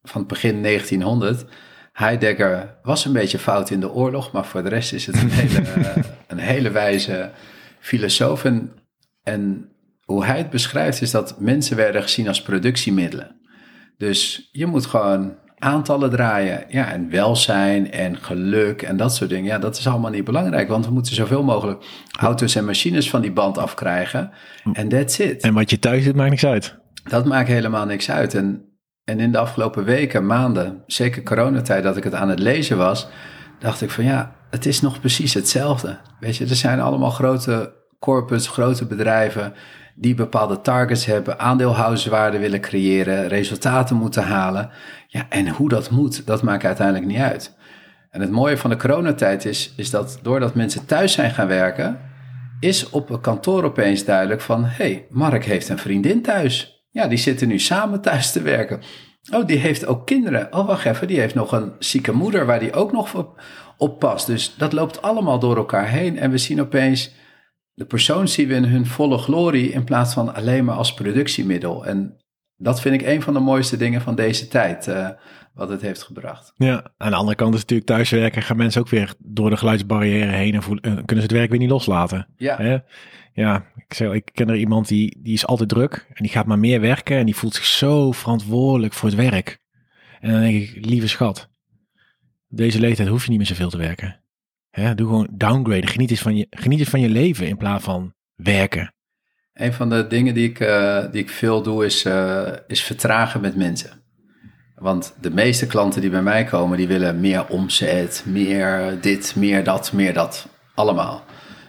van 0.02 0.20
het 0.20 0.26
begin 0.26 0.62
1900. 0.62 1.44
Heidegger 1.92 2.78
was 2.82 3.04
een 3.04 3.12
beetje 3.12 3.38
fout 3.38 3.70
in 3.70 3.80
de 3.80 3.92
oorlog, 3.92 4.32
maar 4.32 4.44
voor 4.44 4.62
de 4.62 4.68
rest 4.68 4.92
is 4.92 5.06
het 5.06 5.16
een 5.16 5.30
hele, 5.40 5.62
een 6.26 6.38
hele 6.38 6.70
wijze 6.70 7.30
filosoof. 7.80 8.44
En, 8.44 8.72
en 9.22 9.68
hoe 10.04 10.24
hij 10.24 10.38
het 10.38 10.50
beschrijft 10.50 11.02
is 11.02 11.10
dat 11.10 11.40
mensen 11.40 11.76
werden 11.76 12.02
gezien 12.02 12.28
als 12.28 12.42
productiemiddelen. 12.42 13.40
Dus 13.96 14.48
je 14.52 14.66
moet 14.66 14.86
gewoon 14.86 15.34
aantallen 15.64 16.10
draaien. 16.10 16.64
Ja, 16.68 16.92
en 16.92 17.10
welzijn 17.10 17.92
en 17.92 18.16
geluk 18.16 18.82
en 18.82 18.96
dat 18.96 19.14
soort 19.14 19.30
dingen. 19.30 19.44
Ja, 19.44 19.58
dat 19.58 19.78
is 19.78 19.86
allemaal 19.86 20.10
niet 20.10 20.24
belangrijk, 20.24 20.68
want 20.68 20.86
we 20.86 20.92
moeten 20.92 21.14
zoveel 21.14 21.42
mogelijk 21.42 21.84
auto's 22.18 22.54
en 22.54 22.64
machines 22.64 23.10
van 23.10 23.20
die 23.20 23.32
band 23.32 23.58
afkrijgen. 23.58 24.30
En 24.72 24.88
that's 24.88 25.18
it. 25.18 25.42
En 25.42 25.54
wat 25.54 25.70
je 25.70 25.78
thuis 25.78 26.04
doet, 26.04 26.14
maakt 26.14 26.30
niks 26.30 26.46
uit. 26.46 26.78
Dat 27.04 27.24
maakt 27.24 27.48
helemaal 27.48 27.86
niks 27.86 28.10
uit. 28.10 28.34
En, 28.34 28.64
en 29.04 29.20
in 29.20 29.32
de 29.32 29.38
afgelopen 29.38 29.84
weken, 29.84 30.26
maanden, 30.26 30.82
zeker 30.86 31.22
coronatijd, 31.22 31.82
dat 31.82 31.96
ik 31.96 32.04
het 32.04 32.14
aan 32.14 32.28
het 32.28 32.38
lezen 32.38 32.76
was, 32.76 33.08
dacht 33.58 33.82
ik 33.82 33.90
van 33.90 34.04
ja, 34.04 34.34
het 34.50 34.66
is 34.66 34.80
nog 34.80 35.00
precies 35.00 35.34
hetzelfde. 35.34 35.98
Weet 36.20 36.36
je, 36.36 36.46
er 36.46 36.56
zijn 36.56 36.80
allemaal 36.80 37.10
grote 37.10 37.72
corporates, 37.98 38.48
grote 38.48 38.86
bedrijven 38.86 39.54
die 39.94 40.14
bepaalde 40.14 40.60
targets 40.60 41.04
hebben, 41.04 41.38
aandeelhouderswaarde 41.38 42.38
willen 42.38 42.60
creëren, 42.60 43.28
resultaten 43.28 43.96
moeten 43.96 44.22
halen. 44.22 44.70
Ja, 45.06 45.26
en 45.28 45.48
hoe 45.48 45.68
dat 45.68 45.90
moet, 45.90 46.26
dat 46.26 46.42
maakt 46.42 46.64
uiteindelijk 46.64 47.06
niet 47.06 47.18
uit. 47.18 47.56
En 48.10 48.20
het 48.20 48.30
mooie 48.30 48.56
van 48.56 48.70
de 48.70 48.76
coronatijd 48.76 49.44
is, 49.44 49.72
is 49.76 49.90
dat 49.90 50.18
doordat 50.22 50.54
mensen 50.54 50.86
thuis 50.86 51.12
zijn 51.12 51.30
gaan 51.30 51.46
werken, 51.46 52.00
is 52.60 52.90
op 52.90 53.10
een 53.10 53.20
kantoor 53.20 53.64
opeens 53.64 54.04
duidelijk 54.04 54.40
van, 54.40 54.64
hé, 54.64 54.84
hey, 54.84 55.06
Mark 55.10 55.44
heeft 55.44 55.68
een 55.68 55.78
vriendin 55.78 56.22
thuis. 56.22 56.84
Ja, 56.90 57.06
die 57.06 57.18
zitten 57.18 57.48
nu 57.48 57.58
samen 57.58 58.00
thuis 58.00 58.32
te 58.32 58.42
werken. 58.42 58.80
Oh, 59.32 59.46
die 59.46 59.58
heeft 59.58 59.86
ook 59.86 60.06
kinderen. 60.06 60.54
Oh, 60.54 60.66
wacht 60.66 60.84
even, 60.84 61.06
die 61.06 61.20
heeft 61.20 61.34
nog 61.34 61.52
een 61.52 61.72
zieke 61.78 62.12
moeder 62.12 62.46
waar 62.46 62.58
die 62.58 62.72
ook 62.72 62.92
nog 62.92 63.14
op, 63.14 63.42
op 63.76 63.98
past. 63.98 64.26
Dus 64.26 64.54
dat 64.56 64.72
loopt 64.72 65.02
allemaal 65.02 65.38
door 65.38 65.56
elkaar 65.56 65.88
heen. 65.88 66.18
En 66.18 66.30
we 66.30 66.38
zien 66.38 66.60
opeens 66.60 67.14
de 67.74 67.84
persoon 67.84 68.28
zien 68.28 68.48
we 68.48 68.54
in 68.54 68.64
hun 68.64 68.86
volle 68.86 69.18
glorie 69.18 69.70
in 69.70 69.84
plaats 69.84 70.14
van 70.14 70.34
alleen 70.34 70.64
maar 70.64 70.76
als 70.76 70.94
productiemiddel. 70.94 71.86
En 71.86 72.16
dat 72.56 72.80
vind 72.80 72.94
ik 73.00 73.06
een 73.06 73.22
van 73.22 73.34
de 73.34 73.40
mooiste 73.40 73.76
dingen 73.76 74.00
van 74.00 74.14
deze 74.14 74.48
tijd, 74.48 74.86
uh, 74.86 75.08
wat 75.54 75.68
het 75.68 75.80
heeft 75.80 76.02
gebracht. 76.02 76.52
Ja, 76.56 76.92
aan 76.96 77.10
de 77.10 77.16
andere 77.16 77.36
kant 77.36 77.54
is 77.54 77.60
natuurlijk 77.60 77.88
thuiswerken, 77.88 78.42
gaan 78.42 78.56
mensen 78.56 78.80
ook 78.80 78.88
weer 78.88 79.14
door 79.18 79.50
de 79.50 79.56
geluidsbarrière 79.56 80.32
heen 80.32 80.54
en 80.54 80.62
voelen, 80.62 80.88
uh, 80.88 80.94
kunnen 80.94 81.24
ze 81.24 81.30
het 81.30 81.32
werk 81.32 81.50
weer 81.50 81.58
niet 81.58 81.70
loslaten. 81.70 82.28
Ja. 82.36 82.56
Hè? 82.56 82.78
Ja, 83.32 83.66
ik, 83.76 83.94
zeg, 83.94 84.12
ik 84.12 84.30
ken 84.32 84.48
er 84.48 84.56
iemand 84.56 84.88
die, 84.88 85.18
die 85.22 85.34
is 85.34 85.46
altijd 85.46 85.68
druk 85.68 86.06
en 86.08 86.22
die 86.22 86.32
gaat 86.32 86.46
maar 86.46 86.58
meer 86.58 86.80
werken 86.80 87.16
en 87.16 87.24
die 87.24 87.36
voelt 87.36 87.54
zich 87.54 87.64
zo 87.64 88.12
verantwoordelijk 88.12 88.92
voor 88.92 89.08
het 89.08 89.18
werk. 89.18 89.58
En 90.20 90.30
dan 90.30 90.40
denk 90.40 90.62
ik, 90.62 90.86
lieve 90.86 91.08
schat, 91.08 91.50
deze 92.48 92.80
leeftijd 92.80 93.08
hoef 93.08 93.24
je 93.24 93.28
niet 93.30 93.38
meer 93.38 93.46
zoveel 93.46 93.70
te 93.70 93.76
werken. 93.76 94.23
Hè, 94.74 94.94
doe 94.94 95.06
gewoon 95.06 95.28
downgraden. 95.32 95.88
Geniet 95.88 96.10
eens, 96.10 96.20
van 96.20 96.36
je, 96.36 96.46
geniet 96.50 96.78
eens 96.78 96.88
van 96.88 97.00
je 97.00 97.08
leven 97.08 97.46
in 97.46 97.56
plaats 97.56 97.84
van 97.84 98.14
werken. 98.34 98.94
Een 99.52 99.72
van 99.72 99.88
de 99.88 100.06
dingen 100.06 100.34
die 100.34 100.48
ik, 100.48 100.60
uh, 100.60 101.04
die 101.10 101.22
ik 101.22 101.30
veel 101.30 101.62
doe 101.62 101.84
is, 101.84 102.04
uh, 102.04 102.52
is 102.66 102.82
vertragen 102.82 103.40
met 103.40 103.56
mensen. 103.56 103.90
Want 104.74 105.14
de 105.20 105.30
meeste 105.30 105.66
klanten 105.66 106.00
die 106.00 106.10
bij 106.10 106.22
mij 106.22 106.44
komen, 106.44 106.76
die 106.76 106.86
willen 106.86 107.20
meer 107.20 107.46
omzet, 107.46 108.24
meer 108.26 108.98
dit, 109.00 109.36
meer 109.36 109.64
dat, 109.64 109.92
meer 109.92 110.12
dat. 110.12 110.48
Allemaal. 110.74 111.24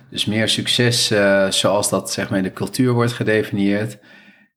Dus 0.10 0.26
meer 0.26 0.50
succes 0.50 1.12
uh, 1.12 1.50
zoals 1.50 1.90
dat 1.90 2.12
zeg 2.12 2.30
maar 2.30 2.38
in 2.38 2.44
de 2.44 2.54
cultuur 2.54 2.94
wordt 2.94 3.14
gedefinieerd. 3.14 3.98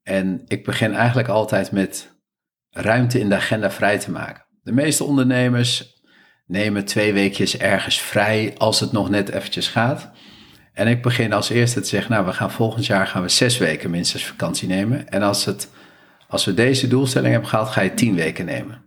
En 0.02 0.42
ik 0.46 0.64
begin 0.64 0.94
eigenlijk 0.94 1.28
altijd 1.28 1.72
met 1.72 2.18
ruimte 2.70 3.20
in 3.20 3.28
de 3.28 3.34
agenda 3.34 3.70
vrij 3.70 3.98
te 3.98 4.10
maken. 4.10 4.44
De 4.62 4.72
meeste 4.72 5.04
ondernemers 5.04 5.97
nemen 6.48 6.84
twee 6.84 7.12
weekjes 7.12 7.58
ergens 7.58 8.00
vrij 8.00 8.54
als 8.56 8.80
het 8.80 8.92
nog 8.92 9.10
net 9.10 9.28
eventjes 9.28 9.68
gaat. 9.68 10.10
En 10.72 10.86
ik 10.86 11.02
begin 11.02 11.32
als 11.32 11.48
eerste 11.48 11.80
te 11.80 11.88
zeggen, 11.88 12.12
nou, 12.12 12.26
we 12.26 12.32
gaan 12.32 12.50
volgend 12.50 12.86
jaar 12.86 13.06
gaan 13.06 13.22
we 13.22 13.28
zes 13.28 13.58
weken 13.58 13.90
minstens 13.90 14.24
vakantie 14.24 14.68
nemen. 14.68 15.08
En 15.08 15.22
als, 15.22 15.44
het, 15.44 15.70
als 16.28 16.44
we 16.44 16.54
deze 16.54 16.88
doelstelling 16.88 17.32
hebben 17.32 17.50
gehaald, 17.50 17.68
ga 17.68 17.80
je 17.80 17.94
tien 17.94 18.14
weken 18.14 18.44
nemen. 18.44 18.86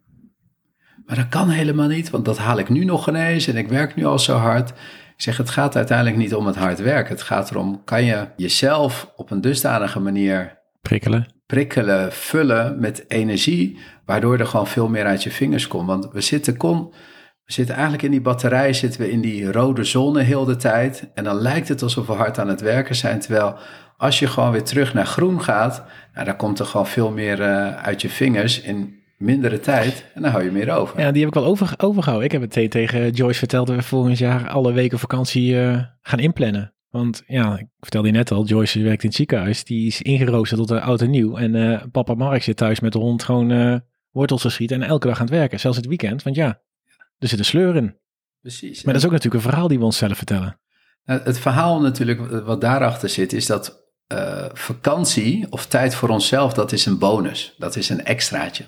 Maar 1.05 1.15
dat 1.15 1.27
kan 1.29 1.49
helemaal 1.49 1.87
niet, 1.87 2.09
want 2.09 2.25
dat 2.25 2.37
haal 2.37 2.57
ik 2.57 2.69
nu 2.69 2.85
nog 2.85 3.07
ineens 3.07 3.47
en 3.47 3.57
ik 3.57 3.67
werk 3.67 3.95
nu 3.95 4.05
al 4.05 4.19
zo 4.19 4.35
hard. 4.35 4.69
Ik 4.69 5.27
zeg, 5.27 5.37
het 5.37 5.49
gaat 5.49 5.75
uiteindelijk 5.75 6.17
niet 6.17 6.35
om 6.35 6.45
het 6.45 6.55
hard 6.55 6.79
werken. 6.79 7.13
Het 7.13 7.23
gaat 7.23 7.49
erom, 7.49 7.83
kan 7.83 8.03
je 8.03 8.27
jezelf 8.35 9.11
op 9.15 9.31
een 9.31 9.41
dusdanige 9.41 9.99
manier 9.99 10.59
prikkelen, 10.81 11.33
prikkelen 11.45 12.11
vullen 12.11 12.79
met 12.79 13.05
energie, 13.07 13.79
waardoor 14.05 14.39
er 14.39 14.45
gewoon 14.45 14.67
veel 14.67 14.87
meer 14.87 15.05
uit 15.05 15.23
je 15.23 15.31
vingers 15.31 15.67
komt. 15.67 15.87
Want 15.87 16.11
we 16.11 16.21
zitten 16.21 16.57
kon 16.57 16.93
we 17.45 17.53
zitten 17.53 17.75
eigenlijk 17.75 18.03
in 18.03 18.11
die 18.11 18.21
batterij, 18.21 18.73
zitten 18.73 19.01
we 19.01 19.11
in 19.11 19.21
die 19.21 19.51
rode 19.51 19.83
zone 19.83 20.21
heel 20.21 20.45
de 20.45 20.55
tijd. 20.55 21.09
En 21.13 21.23
dan 21.23 21.35
lijkt 21.35 21.67
het 21.67 21.81
alsof 21.81 22.07
we 22.07 22.13
hard 22.13 22.39
aan 22.39 22.47
het 22.47 22.61
werken 22.61 22.95
zijn. 22.95 23.19
Terwijl 23.19 23.55
als 23.97 24.19
je 24.19 24.27
gewoon 24.27 24.51
weer 24.51 24.63
terug 24.63 24.93
naar 24.93 25.05
groen 25.05 25.41
gaat, 25.41 25.83
nou, 26.13 26.25
dan 26.25 26.35
komt 26.35 26.59
er 26.59 26.65
gewoon 26.65 26.87
veel 26.87 27.11
meer 27.11 27.39
uh, 27.39 27.75
uit 27.75 28.01
je 28.01 28.09
vingers 28.09 28.61
in 28.61 28.99
mindere 29.17 29.59
tijd. 29.59 30.05
En 30.13 30.21
dan 30.21 30.31
hou 30.31 30.43
je 30.43 30.51
meer 30.51 30.71
over. 30.71 30.99
Ja, 30.99 31.11
die 31.11 31.19
heb 31.19 31.35
ik 31.35 31.41
wel 31.41 31.49
over, 31.49 31.73
overgehouden. 31.77 32.25
Ik 32.25 32.31
heb 32.31 32.51
het 32.51 32.71
tegen 32.71 33.09
Joyce 33.11 33.39
verteld 33.39 33.67
dat 33.67 33.75
we 33.75 33.81
volgend 33.81 34.17
jaar 34.17 34.49
alle 34.49 34.73
weken 34.73 34.99
vakantie 34.99 35.53
uh, 35.53 35.81
gaan 36.01 36.19
inplannen. 36.19 36.73
Want 36.89 37.23
ja, 37.27 37.57
ik 37.57 37.67
vertelde 37.79 38.07
je 38.07 38.13
net 38.13 38.31
al, 38.31 38.45
Joyce 38.45 38.83
werkt 38.83 39.03
in 39.03 39.07
het 39.07 39.17
ziekenhuis. 39.17 39.63
Die 39.63 39.87
is 39.87 40.01
ingeroosterd 40.01 40.59
tot 40.59 40.69
een 40.69 40.81
oud 40.81 41.01
en 41.01 41.09
nieuw. 41.09 41.37
En 41.37 41.55
uh, 41.55 41.81
papa 41.91 42.13
Mark 42.13 42.43
zit 42.43 42.57
thuis 42.57 42.79
met 42.79 42.93
de 42.93 42.99
hond 42.99 43.23
gewoon 43.23 43.81
wortels 44.11 44.41
geschieten 44.41 44.81
en 44.81 44.87
elke 44.87 45.07
dag 45.07 45.19
aan 45.19 45.25
het 45.25 45.35
werken. 45.35 45.59
Zelfs 45.59 45.77
het 45.77 45.85
weekend, 45.85 46.23
want 46.23 46.35
ja, 46.35 46.61
er 47.21 47.27
zit 47.27 47.39
een 47.39 47.45
sleur 47.45 47.75
in. 47.75 47.97
Precies. 48.41 48.83
Maar 48.83 48.93
dat 48.93 49.01
is 49.01 49.07
ook 49.07 49.13
natuurlijk 49.13 49.43
een 49.43 49.49
verhaal 49.49 49.67
die 49.67 49.79
we 49.79 49.85
onszelf 49.85 50.17
vertellen. 50.17 50.59
Nou, 51.03 51.21
Het 51.23 51.39
verhaal 51.39 51.81
natuurlijk 51.81 52.43
wat 52.45 52.61
daarachter 52.61 53.09
zit, 53.09 53.33
is 53.33 53.45
dat 53.45 53.89
eh, 54.07 54.45
vakantie 54.53 55.47
of 55.49 55.65
tijd 55.65 55.95
voor 55.95 56.09
onszelf, 56.09 56.53
dat 56.53 56.71
is 56.71 56.85
een 56.85 56.97
bonus. 56.97 57.55
Dat 57.57 57.75
is 57.75 57.89
een 57.89 58.05
extraatje. 58.05 58.65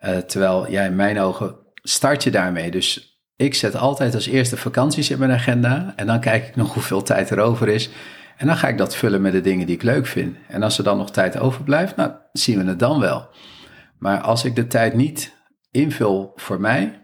Eh, 0.00 0.16
terwijl, 0.16 0.70
ja, 0.70 0.84
in 0.84 0.96
mijn 0.96 1.18
ogen 1.18 1.56
start 1.82 2.22
je 2.22 2.30
daarmee. 2.30 2.70
Dus 2.70 3.18
ik 3.36 3.54
zet 3.54 3.76
altijd 3.76 4.14
als 4.14 4.26
eerste 4.26 4.56
vakanties 4.56 5.10
in 5.10 5.18
mijn 5.18 5.32
agenda. 5.32 5.92
En 5.96 6.06
dan 6.06 6.20
kijk 6.20 6.48
ik 6.48 6.56
nog 6.56 6.74
hoeveel 6.74 7.02
tijd 7.02 7.30
er 7.30 7.40
over 7.40 7.68
is. 7.68 7.90
En 8.36 8.46
dan 8.46 8.56
ga 8.56 8.68
ik 8.68 8.78
dat 8.78 8.96
vullen 8.96 9.20
met 9.20 9.32
de 9.32 9.40
dingen 9.40 9.66
die 9.66 9.74
ik 9.74 9.82
leuk 9.82 10.06
vind. 10.06 10.36
En 10.48 10.62
als 10.62 10.78
er 10.78 10.84
dan 10.84 10.96
nog 10.96 11.10
tijd 11.10 11.38
overblijft, 11.38 11.96
nou, 11.96 12.12
zien 12.32 12.58
we 12.58 12.64
het 12.64 12.78
dan 12.78 13.00
wel. 13.00 13.28
Maar 13.98 14.20
als 14.20 14.44
ik 14.44 14.56
de 14.56 14.66
tijd 14.66 14.94
niet 14.94 15.36
invul 15.70 16.32
voor 16.36 16.60
mij, 16.60 16.99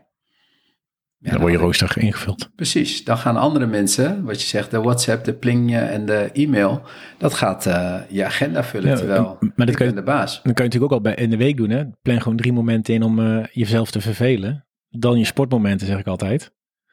ja, 1.18 1.30
dan 1.30 1.40
word 1.40 1.52
je 1.52 1.58
rooster 1.58 1.98
ingevuld. 1.98 2.50
Precies, 2.56 3.04
dan 3.04 3.18
gaan 3.18 3.36
andere 3.36 3.66
mensen, 3.66 4.24
wat 4.24 4.40
je 4.42 4.46
zegt, 4.46 4.70
de 4.70 4.80
WhatsApp, 4.80 5.24
de 5.24 5.34
pling 5.34 5.76
en 5.76 6.06
de 6.06 6.30
e-mail, 6.32 6.82
dat 7.18 7.34
gaat 7.34 7.66
uh, 7.66 7.96
je 8.08 8.24
agenda 8.24 8.64
vullen, 8.64 8.88
Ja, 8.90 8.96
terwijl 8.96 9.36
maar 9.56 9.66
dat 9.66 9.76
kan 9.76 9.86
je- 9.86 9.92
de 9.94 10.02
baas. 10.02 10.32
Dan 10.42 10.54
kan 10.54 10.64
je 10.64 10.70
natuurlijk 10.70 10.92
ook 10.92 10.98
al 10.98 11.00
bij, 11.00 11.14
in 11.14 11.30
de 11.30 11.36
week 11.36 11.56
doen. 11.56 11.70
Hè? 11.70 11.84
Plan 12.02 12.20
gewoon 12.22 12.36
drie 12.36 12.52
momenten 12.52 12.94
in 12.94 13.02
om 13.02 13.18
eh, 13.20 13.44
jezelf 13.52 13.90
te 13.90 14.00
vervelen. 14.00 14.66
Dan 14.88 15.18
je 15.18 15.24
sportmomenten, 15.24 15.86
zeg 15.86 15.98
ik 15.98 16.06
altijd. 16.06 16.52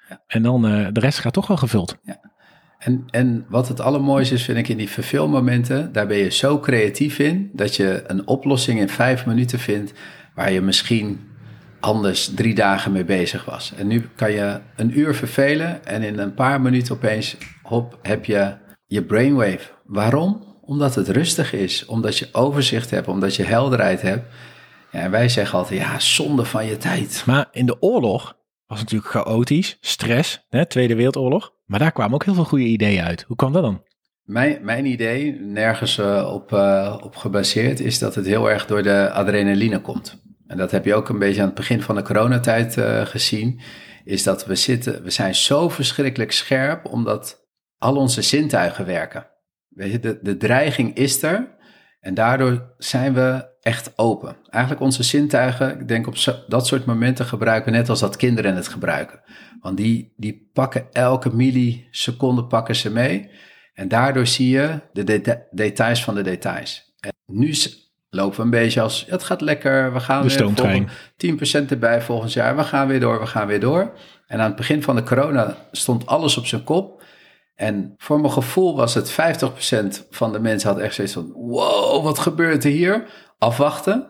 Ja. 0.10 0.24
En 0.28 0.44
dan 0.44 0.68
eh, 0.68 0.88
de 0.92 1.00
rest 1.00 1.20
gaat 1.20 1.34
toch 1.34 1.48
wel 1.48 1.58
gevuld. 1.58 1.98
En, 2.80 3.04
en 3.10 3.46
wat 3.50 3.68
het 3.68 3.80
allermooiste 3.82 4.34
is, 4.34 4.44
vind 4.44 4.58
ik 4.58 4.68
in 4.68 4.78
die 4.78 4.90
verveelmomenten, 4.90 5.92
daar 5.94 6.08
ben 6.08 6.18
je 6.18 6.30
zo 6.32 6.60
creatief 6.60 7.20
in, 7.20 7.50
dat 7.54 7.76
je 7.76 8.04
een 8.08 8.28
oplossing 8.28 8.80
in 8.80 8.90
vijf 8.90 9.26
minuten 9.26 9.60
vindt, 9.60 9.94
waar 10.36 10.52
je 10.52 10.62
misschien 10.62 11.20
anders 11.84 12.34
drie 12.36 12.56
dagen 12.56 12.92
mee 12.92 13.04
bezig 13.04 13.46
was. 13.46 13.74
En 13.78 13.88
nu 13.88 14.10
kan 14.16 14.32
je 14.32 14.60
een 14.76 15.00
uur 15.00 15.16
vervelen 15.16 15.86
en 15.86 16.04
in 16.04 16.20
een 16.20 16.34
paar 16.34 16.62
minuten 16.62 16.96
opeens, 16.96 17.38
hop, 17.62 18.00
heb 18.02 18.26
je 18.26 18.54
je 18.86 19.04
brainwave. 19.04 19.60
Waarom? 19.86 20.44
Omdat 20.62 20.96
het 20.96 21.08
rustig 21.08 21.54
is, 21.54 21.86
omdat 21.86 22.18
je 22.18 22.30
overzicht 22.32 22.90
hebt, 22.90 23.08
omdat 23.08 23.36
je 23.36 23.44
helderheid 23.44 24.02
hebt. 24.02 24.26
Ja, 24.92 25.00
en 25.00 25.12
wij 25.12 25.30
zeggen 25.30 25.58
altijd, 25.58 25.80
ja, 25.80 26.00
zonde 26.00 26.46
van 26.46 26.66
je 26.66 26.78
tijd. 26.78 27.24
Maar 27.26 27.48
in 27.52 27.66
de 27.66 27.82
oorlog 27.82 28.36
was 28.68 28.80
het 28.80 28.92
natuurlijk 28.92 29.26
chaotisch, 29.26 29.78
stress, 29.82 30.46
hè? 30.50 30.66
Tweede 30.66 30.96
Wereldoorlog. 30.96 31.54
Maar 31.66 31.80
daar 31.80 31.92
kwamen 31.92 32.14
ook 32.14 32.26
heel 32.26 32.34
veel 32.34 32.44
goede 32.46 32.66
ideeën 32.66 33.04
uit. 33.04 33.24
Hoe 33.28 33.36
kwam 33.36 33.52
dat 33.52 33.64
dan? 33.64 33.84
Mijn, 34.24 34.60
mijn 34.62 34.86
idee, 34.86 35.40
nergens 35.40 35.98
eh, 35.98 36.32
op, 36.34 36.54
eh, 36.54 36.98
op 37.04 37.16
gebaseerd, 37.16 37.80
is 37.80 38.00
dat 38.00 38.16
het 38.16 38.26
heel 38.26 38.50
erg 38.50 38.66
door 38.66 38.84
de 38.84 39.12
adrenaline 39.12 39.82
komt. 39.82 40.22
En 40.54 40.60
dat 40.60 40.72
heb 40.72 40.86
je 40.86 40.96
ook 40.96 41.10
een 41.10 41.20
beetje 41.20 41.42
aan 41.42 41.46
het 41.48 41.56
begin 41.56 41.82
van 41.82 41.96
de 41.96 42.02
coronatijd 42.02 42.78
eh, 42.78 43.06
gezien. 43.06 43.60
Is 44.04 44.24
dat 44.24 44.46
we 44.46 44.56
zitten, 44.56 45.04
we 45.04 45.10
zijn 45.10 45.36
zo 45.36 45.70
verschrikkelijk 45.70 46.32
scherp 46.32 46.86
omdat 46.86 47.48
al 47.78 47.96
onze 47.96 48.22
zintuigen 48.22 48.86
werken. 48.86 49.28
Weet 49.70 49.92
je, 49.92 50.00
de, 50.00 50.20
de 50.22 50.38
dreiging 50.38 50.96
is 50.96 51.24
er 51.24 51.58
en 52.00 52.14
daardoor 52.14 52.74
zijn 52.78 53.14
we 53.14 53.58
echt 53.62 53.98
open. 53.98 54.38
Eigenlijk 54.50 54.84
onze 54.84 55.04
zintuigen, 55.04 55.80
ik 55.80 55.88
denk 55.88 56.08
op 56.08 56.44
dat 56.48 56.68
soort 56.68 56.86
momenten 56.86 57.26
gebruiken 57.26 57.72
we 57.72 57.78
net 57.78 57.90
als 57.90 58.00
dat 58.00 58.16
kinderen 58.16 58.56
het 58.56 58.68
gebruiken. 58.68 59.22
Want 59.60 59.78
die, 59.78 60.14
die 60.18 60.50
pakken 60.54 60.88
elke 60.92 61.36
milliseconde 61.36 62.46
pakken 62.46 62.76
ze 62.76 62.92
mee. 62.92 63.30
En 63.74 63.88
daardoor 63.88 64.28
zie 64.28 64.50
je 64.50 64.80
de 64.92 65.04
deta- 65.04 65.42
details 65.52 66.04
van 66.04 66.16
de 66.16 66.22
details. 66.22 66.96
En 67.00 67.14
nu 67.26 67.54
lopen 68.14 68.38
we 68.38 68.44
een 68.44 68.50
beetje 68.50 68.82
als, 68.82 69.06
het 69.08 69.24
gaat 69.24 69.42
lekker, 69.42 69.94
we 69.94 70.00
gaan 70.00 70.22
De 70.22 70.28
weer 70.28 70.38
stoomtrein. 70.38 70.90
volgend- 70.90 71.68
10% 71.68 71.72
erbij 71.72 72.02
volgend 72.02 72.34
jaar, 72.34 72.56
we 72.56 72.64
gaan 72.64 72.88
weer 72.88 73.00
door, 73.00 73.20
we 73.20 73.26
gaan 73.26 73.48
weer 73.48 73.60
door. 73.60 73.92
En 74.28 74.40
aan 74.40 74.48
het 74.48 74.56
begin 74.56 74.84
van 74.84 74.96
de 74.96 75.04
corona 75.04 75.56
stond 75.72 76.06
alles 76.06 76.38
op 76.38 76.46
zijn 76.46 76.64
kop. 76.64 77.04
En 77.56 77.94
voor 77.98 78.20
mijn 78.20 78.34
gevoel 78.34 78.76
was 78.76 78.94
het 78.94 79.12
50% 79.12 80.08
van 80.10 80.32
de 80.32 80.40
mensen 80.40 80.70
had 80.70 80.80
echt 80.80 80.96
zoiets 80.96 81.14
van, 81.14 81.32
wow, 81.34 82.04
wat 82.04 82.20
gebeurt 82.20 82.64
er 82.64 82.72
hier? 82.72 83.06
Afwachten. 83.38 84.08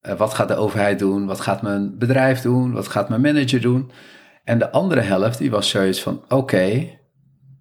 Eh, 0.00 0.14
wat 0.16 0.34
gaat 0.34 0.48
de 0.48 0.54
overheid 0.56 0.98
doen? 0.98 1.26
Wat 1.26 1.40
gaat 1.40 1.62
mijn 1.62 1.98
bedrijf 1.98 2.40
doen? 2.40 2.72
Wat 2.72 2.88
gaat 2.88 3.08
mijn 3.08 3.20
manager 3.20 3.60
doen? 3.60 3.90
En 4.44 4.58
de 4.58 4.70
andere 4.70 5.00
helft, 5.00 5.38
die 5.38 5.50
was 5.50 5.68
zoiets 5.68 6.02
van, 6.02 6.24
oké, 6.28 6.98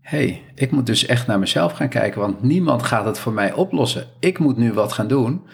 hey, 0.02 0.42
ik 0.56 0.72
moet 0.72 0.86
dus 0.86 1.06
echt 1.06 1.28
naar 1.28 1.40
mezelf 1.40 1.72
gaan 1.72 1.90
kijken, 1.90 2.22
want 2.22 2.42
niemand 2.42 2.84
gaat 2.84 3.06
het 3.06 3.20
voor 3.20 3.34
mij 3.34 3.54
oplossen. 3.54 4.08
Ik 4.20 4.40
moet 4.40 4.58
nu 4.58 4.74
wat 4.74 4.94
gaan 4.94 5.08
doen. 5.08 5.48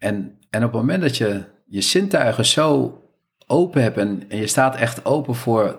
En, 0.00 0.38
en 0.50 0.64
op 0.64 0.72
het 0.72 0.80
moment 0.80 1.02
dat 1.02 1.16
je 1.16 1.42
je 1.66 1.80
zintuigen 1.80 2.44
zo 2.44 2.98
open 3.46 3.82
hebt 3.82 3.96
en, 3.98 4.22
en 4.28 4.38
je 4.38 4.46
staat 4.46 4.76
echt 4.76 5.04
open 5.04 5.34
voor 5.34 5.78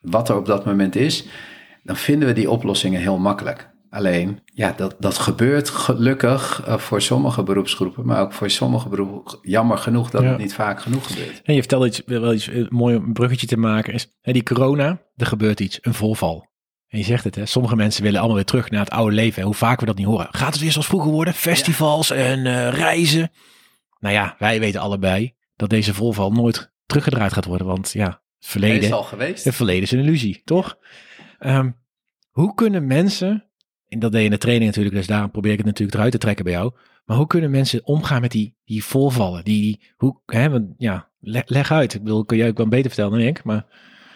wat 0.00 0.28
er 0.28 0.36
op 0.36 0.46
dat 0.46 0.64
moment 0.64 0.96
is, 0.96 1.26
dan 1.82 1.96
vinden 1.96 2.28
we 2.28 2.34
die 2.34 2.50
oplossingen 2.50 3.00
heel 3.00 3.18
makkelijk. 3.18 3.72
Alleen, 3.90 4.40
ja, 4.44 4.74
dat, 4.76 4.96
dat 4.98 5.18
gebeurt 5.18 5.68
gelukkig 5.68 6.62
eh, 6.66 6.78
voor 6.78 7.02
sommige 7.02 7.42
beroepsgroepen, 7.42 8.06
maar 8.06 8.20
ook 8.20 8.32
voor 8.32 8.50
sommige 8.50 8.88
beroepen, 8.88 9.38
jammer 9.42 9.78
genoeg 9.78 10.10
dat 10.10 10.22
Ja. 10.22 10.28
het 10.28 10.38
niet 10.38 10.54
vaak 10.54 10.80
genoeg 10.80 11.06
gebeurt. 11.06 11.40
En 11.44 11.54
je 11.54 11.60
vertelde 11.60 11.86
iets, 11.86 12.02
wel 12.06 12.32
iets 12.32 12.48
eh, 12.48 12.68
mooi 12.68 12.96
om 12.96 13.04
een 13.04 13.12
bruggetje 13.12 13.46
te 13.46 13.56
maken. 13.56 13.92
Is, 13.94 14.08
hè, 14.20 14.32
die 14.32 14.42
corona, 14.42 15.00
er 15.16 15.26
gebeurt 15.26 15.60
iets, 15.60 15.78
een 15.82 15.94
volval. 15.94 16.46
En 16.94 17.00
je 17.00 17.06
zegt 17.06 17.24
het, 17.24 17.34
hè, 17.34 17.46
sommige 17.46 17.76
mensen 17.76 18.02
willen 18.02 18.18
allemaal 18.18 18.36
weer 18.36 18.44
terug 18.44 18.70
naar 18.70 18.80
het 18.80 18.90
oude 18.90 19.14
leven. 19.14 19.42
Hoe 19.42 19.54
vaak 19.54 19.80
we 19.80 19.86
dat 19.86 19.96
niet 19.96 20.06
horen. 20.06 20.28
Gaat 20.30 20.52
het 20.52 20.62
weer 20.62 20.72
zoals 20.72 20.86
vroeger 20.86 21.10
worden? 21.10 21.34
Festivals 21.34 22.10
en 22.10 22.46
eh, 22.46 22.68
reizen. 22.68 23.30
Nou 23.98 24.14
ja, 24.14 24.36
wij 24.38 24.60
weten 24.60 24.80
allebei 24.80 25.34
dat 25.56 25.70
deze 25.70 25.94
volval 25.94 26.32
nooit 26.32 26.72
teruggedraaid 26.86 27.32
gaat 27.32 27.44
worden. 27.44 27.66
Want 27.66 27.92
ja, 27.92 28.04
het 28.04 28.14
Het 28.38 28.46
verleden, 28.46 28.82
is 28.82 28.92
al 28.92 29.02
geweest. 29.02 29.44
het 29.44 29.54
verleden 29.54 29.82
is 29.82 29.90
een 29.90 29.98
illusie, 29.98 30.42
toch? 30.44 30.78
Ehm, 31.38 31.70
hoe 32.30 32.54
kunnen 32.54 32.86
mensen, 32.86 33.50
en 33.88 33.98
dat 33.98 34.12
deed 34.12 34.20
je 34.20 34.26
in 34.26 34.32
de 34.32 34.38
training 34.38 34.66
natuurlijk, 34.66 34.96
dus 34.96 35.06
daarom 35.06 35.30
probeer 35.30 35.52
ik 35.52 35.58
het 35.58 35.66
natuurlijk 35.66 35.96
eruit 35.96 36.12
te 36.12 36.18
trekken 36.18 36.44
bij 36.44 36.54
jou. 36.54 36.72
Maar 37.04 37.16
hoe 37.16 37.26
kunnen 37.26 37.50
mensen 37.50 37.86
omgaan 37.86 38.20
met 38.20 38.30
die, 38.30 38.56
die 38.64 38.84
voorvallen? 38.84 39.44
Die, 39.44 39.60
die, 39.60 39.92
hoe, 39.96 40.20
hè, 40.26 40.50
want, 40.50 40.74
ja, 40.76 41.10
leg, 41.20 41.42
leg 41.46 41.70
uit. 41.72 41.94
Ik 41.94 42.02
bedoel, 42.02 42.24
kun 42.24 42.36
jij 42.36 42.48
ook 42.48 42.56
wel 42.56 42.68
beter 42.68 42.90
vertellen 42.90 43.18
dan 43.18 43.28
ik, 43.28 43.44
maar 43.44 43.66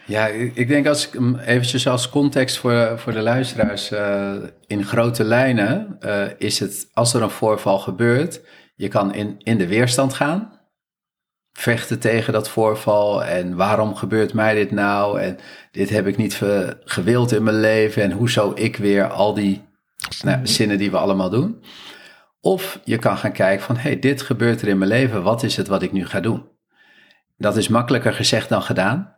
Ja, 0.09 0.27
ik 0.55 0.69
denk 0.69 0.87
als 0.87 1.07
ik 1.07 1.13
hem 1.13 1.39
eventjes 1.39 1.89
als 1.89 2.09
context 2.09 2.59
voor, 2.59 2.99
voor 2.99 3.13
de 3.13 3.21
luisteraars 3.21 3.91
eh, 3.91 4.35
in 4.67 4.85
grote 4.85 5.25
lijnen 5.25 5.97
eh, 6.01 6.25
is 6.39 6.59
het 6.59 6.89
als 6.93 7.15
er 7.15 7.23
een 7.23 7.31
voorval 7.31 7.79
gebeurt, 7.79 8.41
je 8.75 8.89
kan 8.89 9.15
in, 9.15 9.35
in 9.39 9.59
de 9.59 9.67
weerstand 9.67 10.15
gaan, 10.15 10.61
vechten 11.53 11.99
tegen 11.99 12.33
dat 12.33 12.49
voorval 12.49 13.25
en 13.25 13.57
waarom 13.57 13.95
gebeurt 13.95 14.33
mij 14.33 14.55
dit 14.55 14.71
nou 14.71 15.21
en 15.21 15.39
dit 15.71 15.91
heb 15.91 16.07
ik 16.07 16.17
niet 16.17 16.43
gewild 16.85 17.33
in 17.33 17.43
mijn 17.43 17.61
leven 17.61 18.03
en 18.03 18.13
hoe 18.13 18.31
zou 18.31 18.61
ik 18.61 18.77
weer 18.77 19.09
al 19.09 19.35
die 19.35 19.65
nou, 20.25 20.47
zinnen 20.47 20.79
die 20.79 20.91
we 20.91 20.99
allemaal 20.99 21.31
doen. 21.31 21.63
Of 22.41 22.81
je 22.85 22.99
kan 22.99 23.17
gaan 23.17 23.33
kijken 23.33 23.65
van, 23.65 23.77
hey, 23.77 23.99
dit 23.99 24.23
gebeurt 24.23 24.63
er 24.63 24.69
in 24.69 24.79
mijn 24.79 24.91
leven, 24.91 25.23
wat 25.23 25.43
is 25.43 25.57
het 25.57 25.69
wat 25.69 25.83
ik 25.83 25.93
nu 25.93 26.07
ga 26.07 26.21
doen? 26.21 26.49
Dat 27.37 27.57
is 27.57 27.69
makkelijker 27.69 28.13
gezegd 28.13 28.49
dan 28.49 28.63
gedaan. 28.63 29.17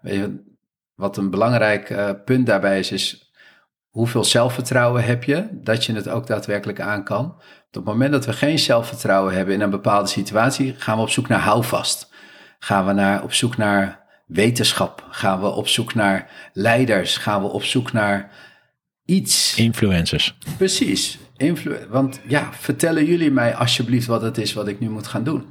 Wat 1.01 1.17
een 1.17 1.31
belangrijk 1.31 1.91
eh, 1.91 2.11
punt 2.25 2.47
daarbij 2.47 2.79
is, 2.79 2.93
is 2.93 3.33
hoeveel 3.89 4.25
zelfvertrouwen 4.25 5.05
heb 5.05 5.25
je 5.25 5.49
dat 5.53 5.85
je 5.85 5.93
het 5.93 6.09
ook 6.09 6.27
daadwerkelijk 6.27 6.81
aan 6.81 7.05
kan. 7.05 7.25
Op 7.25 7.75
het 7.75 7.85
moment 7.85 8.13
dat 8.13 8.27
we 8.27 8.33
geen 8.33 8.59
zelfvertrouwen 8.59 9.35
hebben 9.35 9.55
in 9.55 9.61
een 9.61 9.71
bepaalde 9.71 10.09
situatie, 10.09 10.75
gaan 10.79 10.97
we 10.97 11.03
op 11.03 11.11
zoek 11.11 11.29
naar 11.29 11.41
houvast. 11.41 12.13
Gaan 12.59 12.87
we 12.87 12.93
naar, 12.93 13.23
op 13.23 13.33
zoek 13.33 13.57
naar 13.57 14.01
wetenschap. 14.27 15.07
Gaan 15.11 15.41
we 15.41 15.47
op 15.47 15.69
zoek 15.69 15.95
naar 15.95 16.51
leiders. 16.53 17.17
Gaan 17.17 17.43
we 17.43 17.49
op 17.49 17.63
zoek 17.63 17.93
naar 17.93 18.31
iets. 19.05 19.57
influencers. 19.57 20.37
Precies. 20.57 21.19
Influ 21.37 21.77
Want 21.89 22.21
ja, 22.27 22.49
vertellen 22.53 23.05
jullie 23.05 23.31
mij 23.31 23.55
alsjeblieft 23.55 24.07
wat 24.07 24.23
het 24.23 24.39
is 24.39 24.53
wat 24.53 24.69
ik 24.69 24.81
nu 24.81 24.89
moet 24.89 25.07
gaan 25.07 25.25
doen. 25.25 25.47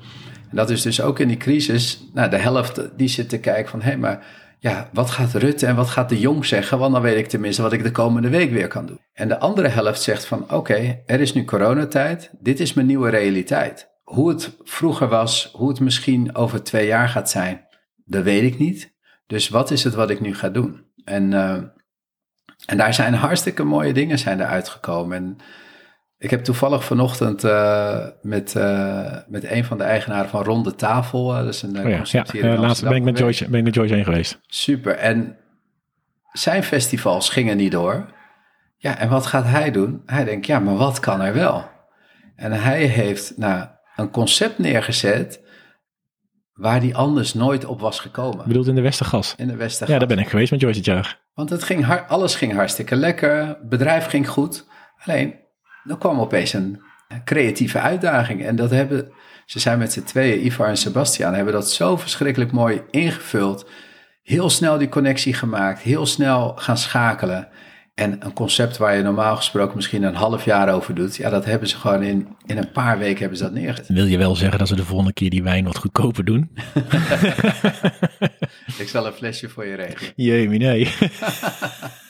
En 0.50 0.56
dat 0.56 0.70
is 0.70 0.82
dus 0.82 1.02
ook 1.02 1.20
in 1.20 1.28
die 1.28 1.38
crisis, 1.38 2.04
nou, 2.14 2.30
de 2.30 2.38
helft 2.38 2.82
die 2.98 3.08
zit 3.08 3.30
te 3.30 3.40
kijken 3.40 3.72
van, 3.72 3.82
hé, 3.82 3.98
maar 3.98 4.26
ja, 4.60 4.90
wat 4.94 5.10
gaat 5.10 5.34
Rutte 5.34 5.66
en 5.66 5.76
wat 5.76 5.90
gaat 5.90 6.10
de 6.10 6.20
Jong 6.20 6.46
zeggen? 6.46 6.80
Want 6.80 6.94
dan 6.94 7.02
weet 7.02 7.18
ik 7.18 7.28
tenminste 7.28 7.62
wat 7.62 7.74
ik 7.74 7.84
de 7.84 7.92
komende 7.92 8.30
week 8.30 8.52
weer 8.52 8.68
kan 8.68 8.86
doen. 8.86 9.00
En 9.14 9.28
de 9.28 9.40
andere 9.40 9.68
helft 9.68 10.02
zegt 10.02 10.26
van, 10.26 10.52
oké, 10.52 11.02
er 11.06 11.20
is 11.20 11.34
nu 11.34 11.46
coronatijd, 11.46 12.32
dit 12.40 12.60
is 12.60 12.74
mijn 12.74 12.88
nieuwe 12.88 13.10
realiteit. 13.10 13.90
Hoe 14.04 14.30
het 14.30 14.56
vroeger 14.64 15.08
was, 15.08 15.50
hoe 15.54 15.70
het 15.70 15.80
misschien 15.80 16.36
over 16.36 16.64
twee 16.64 16.88
jaar 16.88 17.10
gaat 17.10 17.30
zijn, 17.30 17.68
dat 18.06 18.24
weet 18.24 18.44
ik 18.44 18.60
niet. 18.60 18.94
Dus 19.28 19.50
wat 19.50 19.72
is 19.72 19.84
het 19.84 19.94
wat 19.94 20.10
ik 20.10 20.20
nu 20.20 20.36
ga 20.36 20.50
doen? 20.50 20.86
En, 21.04 21.34
eh, 21.34 21.64
en 22.66 22.78
daar 22.78 22.94
zijn 22.94 23.14
hartstikke 23.14 23.64
mooie 23.64 23.94
dingen 23.94 24.20
zijn 24.20 24.40
eruit 24.40 24.70
gekomen. 24.70 25.18
En 25.18 25.38
ik 26.20 26.30
heb 26.30 26.44
toevallig 26.44 26.84
vanochtend 26.84 27.44
eh, 27.44 28.06
met, 28.22 28.56
eh, 28.56 29.16
met 29.28 29.52
een 29.52 29.66
van 29.66 29.78
de 29.78 29.84
eigenaren 29.84 30.30
van 30.30 30.44
Ronde 30.44 30.76
Tafel, 30.76 31.34
eh, 31.34 31.38
dat 31.44 31.54
is 31.54 31.62
een 31.62 31.78
Oh 31.78 31.84
ja, 31.84 31.90
ja 31.90 31.96
concept 31.98 32.32
hier 32.32 32.44
in 32.44 32.54
eh, 32.54 32.60
laatst 32.60 32.84
ben 32.84 32.96
ik, 32.96 33.04
met 33.04 33.18
Joyce, 33.18 33.50
ben 33.50 33.60
ik 33.60 33.66
met 33.66 33.74
Joyce 33.74 33.94
heen 33.94 34.04
geweest. 34.04 34.40
Super. 34.48 34.96
En 34.96 35.38
zijn 36.32 36.64
festivals 36.64 37.30
gingen 37.30 37.58
niet 37.58 37.72
door. 37.72 38.06
Ja, 38.78 38.98
en 38.98 39.10
wat 39.10 39.26
gaat 39.26 39.46
hij 39.46 39.72
doen? 39.72 40.02
Hij 40.06 40.24
denkt, 40.24 40.46
ja, 40.46 40.60
maar 40.60 40.76
wat 40.76 41.00
kan 41.00 41.22
er 41.22 41.34
wel? 41.34 41.70
En 42.36 42.52
hij 42.52 42.84
heeft 42.84 43.38
nou, 43.38 43.68
een 43.96 44.12
concept 44.12 44.58
neergezet 44.58 45.42
waar 46.54 46.80
die 46.80 46.96
anders 46.96 47.34
nooit 47.34 47.66
op 47.66 47.80
was 47.80 48.00
gekomen. 48.00 48.48
Bedoelt 48.48 48.68
in 48.68 48.76
de 48.76 48.82
Westergas? 48.82 49.34
In 49.38 49.48
de 49.48 49.56
Westergas. 49.56 49.94
Ja, 49.94 50.00
daar 50.00 50.16
ben 50.16 50.20
ik 50.20 50.30
geweest 50.30 50.52
met 50.52 50.62
Joyce 50.62 50.78
het 50.78 50.86
jaar. 50.86 51.20
Want 51.34 51.50
het 51.50 51.64
ging 51.64 52.04
alles 52.08 52.36
ging 52.36 52.54
hartstikke 52.54 52.96
lekker, 52.96 53.48
het 53.48 53.70
bedrijf 53.70 54.06
ging 54.06 54.30
goed. 54.30 54.68
Alleen, 55.06 55.36
er 55.86 55.98
kwam 55.98 56.20
opeens 56.20 56.54
een 56.54 56.82
creatieve 57.24 57.80
uitdaging. 57.80 58.46
En 58.46 58.56
dat 58.56 58.70
hebben, 58.70 59.12
ze 59.46 59.60
zijn 59.60 59.80
met 59.80 59.94
z'n 59.94 60.04
tweeën, 60.04 60.46
Ivar 60.46 60.68
en 60.68 60.78
Sebastian, 60.78 61.34
hebben 61.34 61.54
dat 61.54 61.72
zo 61.72 61.98
verschrikkelijk 61.98 62.52
mooi 62.52 62.82
ingevuld. 62.92 63.70
Heel 64.24 64.50
snel 64.50 64.78
die 64.78 64.90
connectie 64.90 65.34
gemaakt, 65.34 65.82
heel 65.82 66.06
snel 66.06 66.54
gaan 66.56 66.78
schakelen. 66.78 67.48
En 67.96 68.26
een 68.26 68.34
concept 68.34 68.78
waar 68.78 68.96
je 68.96 69.04
normaal 69.04 69.36
gesproken 69.36 69.76
misschien 69.76 70.04
een 70.04 70.16
half 70.16 70.46
jaar 70.46 70.74
over 70.74 70.96
doet, 70.96 71.16
ja, 71.16 71.30
dat 71.30 71.46
hebben 71.46 71.68
ze 71.68 71.78
gewoon 71.78 72.04
in, 72.04 72.28
in 72.46 72.58
een 72.58 72.72
paar 72.72 72.98
weken 72.98 73.20
hebben 73.20 73.38
ze 73.38 73.44
dat 73.44 73.54
neergezet. 73.54 73.88
Wil 73.88 74.06
je 74.06 74.18
wel 74.18 74.36
zeggen 74.36 74.60
dat 74.60 74.68
ze 74.68 74.76
de 74.76 74.86
volgende 74.86 75.14
keer 75.14 75.30
die 75.30 75.44
wijn 75.44 75.66
wat 75.66 75.78
goedkoper 75.78 76.26
doen? 76.26 76.50
Ik 78.78 78.88
zal 78.88 79.06
een 79.06 79.14
flesje 79.14 79.50
voor 79.50 79.66
je 79.66 79.76
regelen. 79.76 80.12
Jee, 80.16 80.48
nee. 80.48 80.92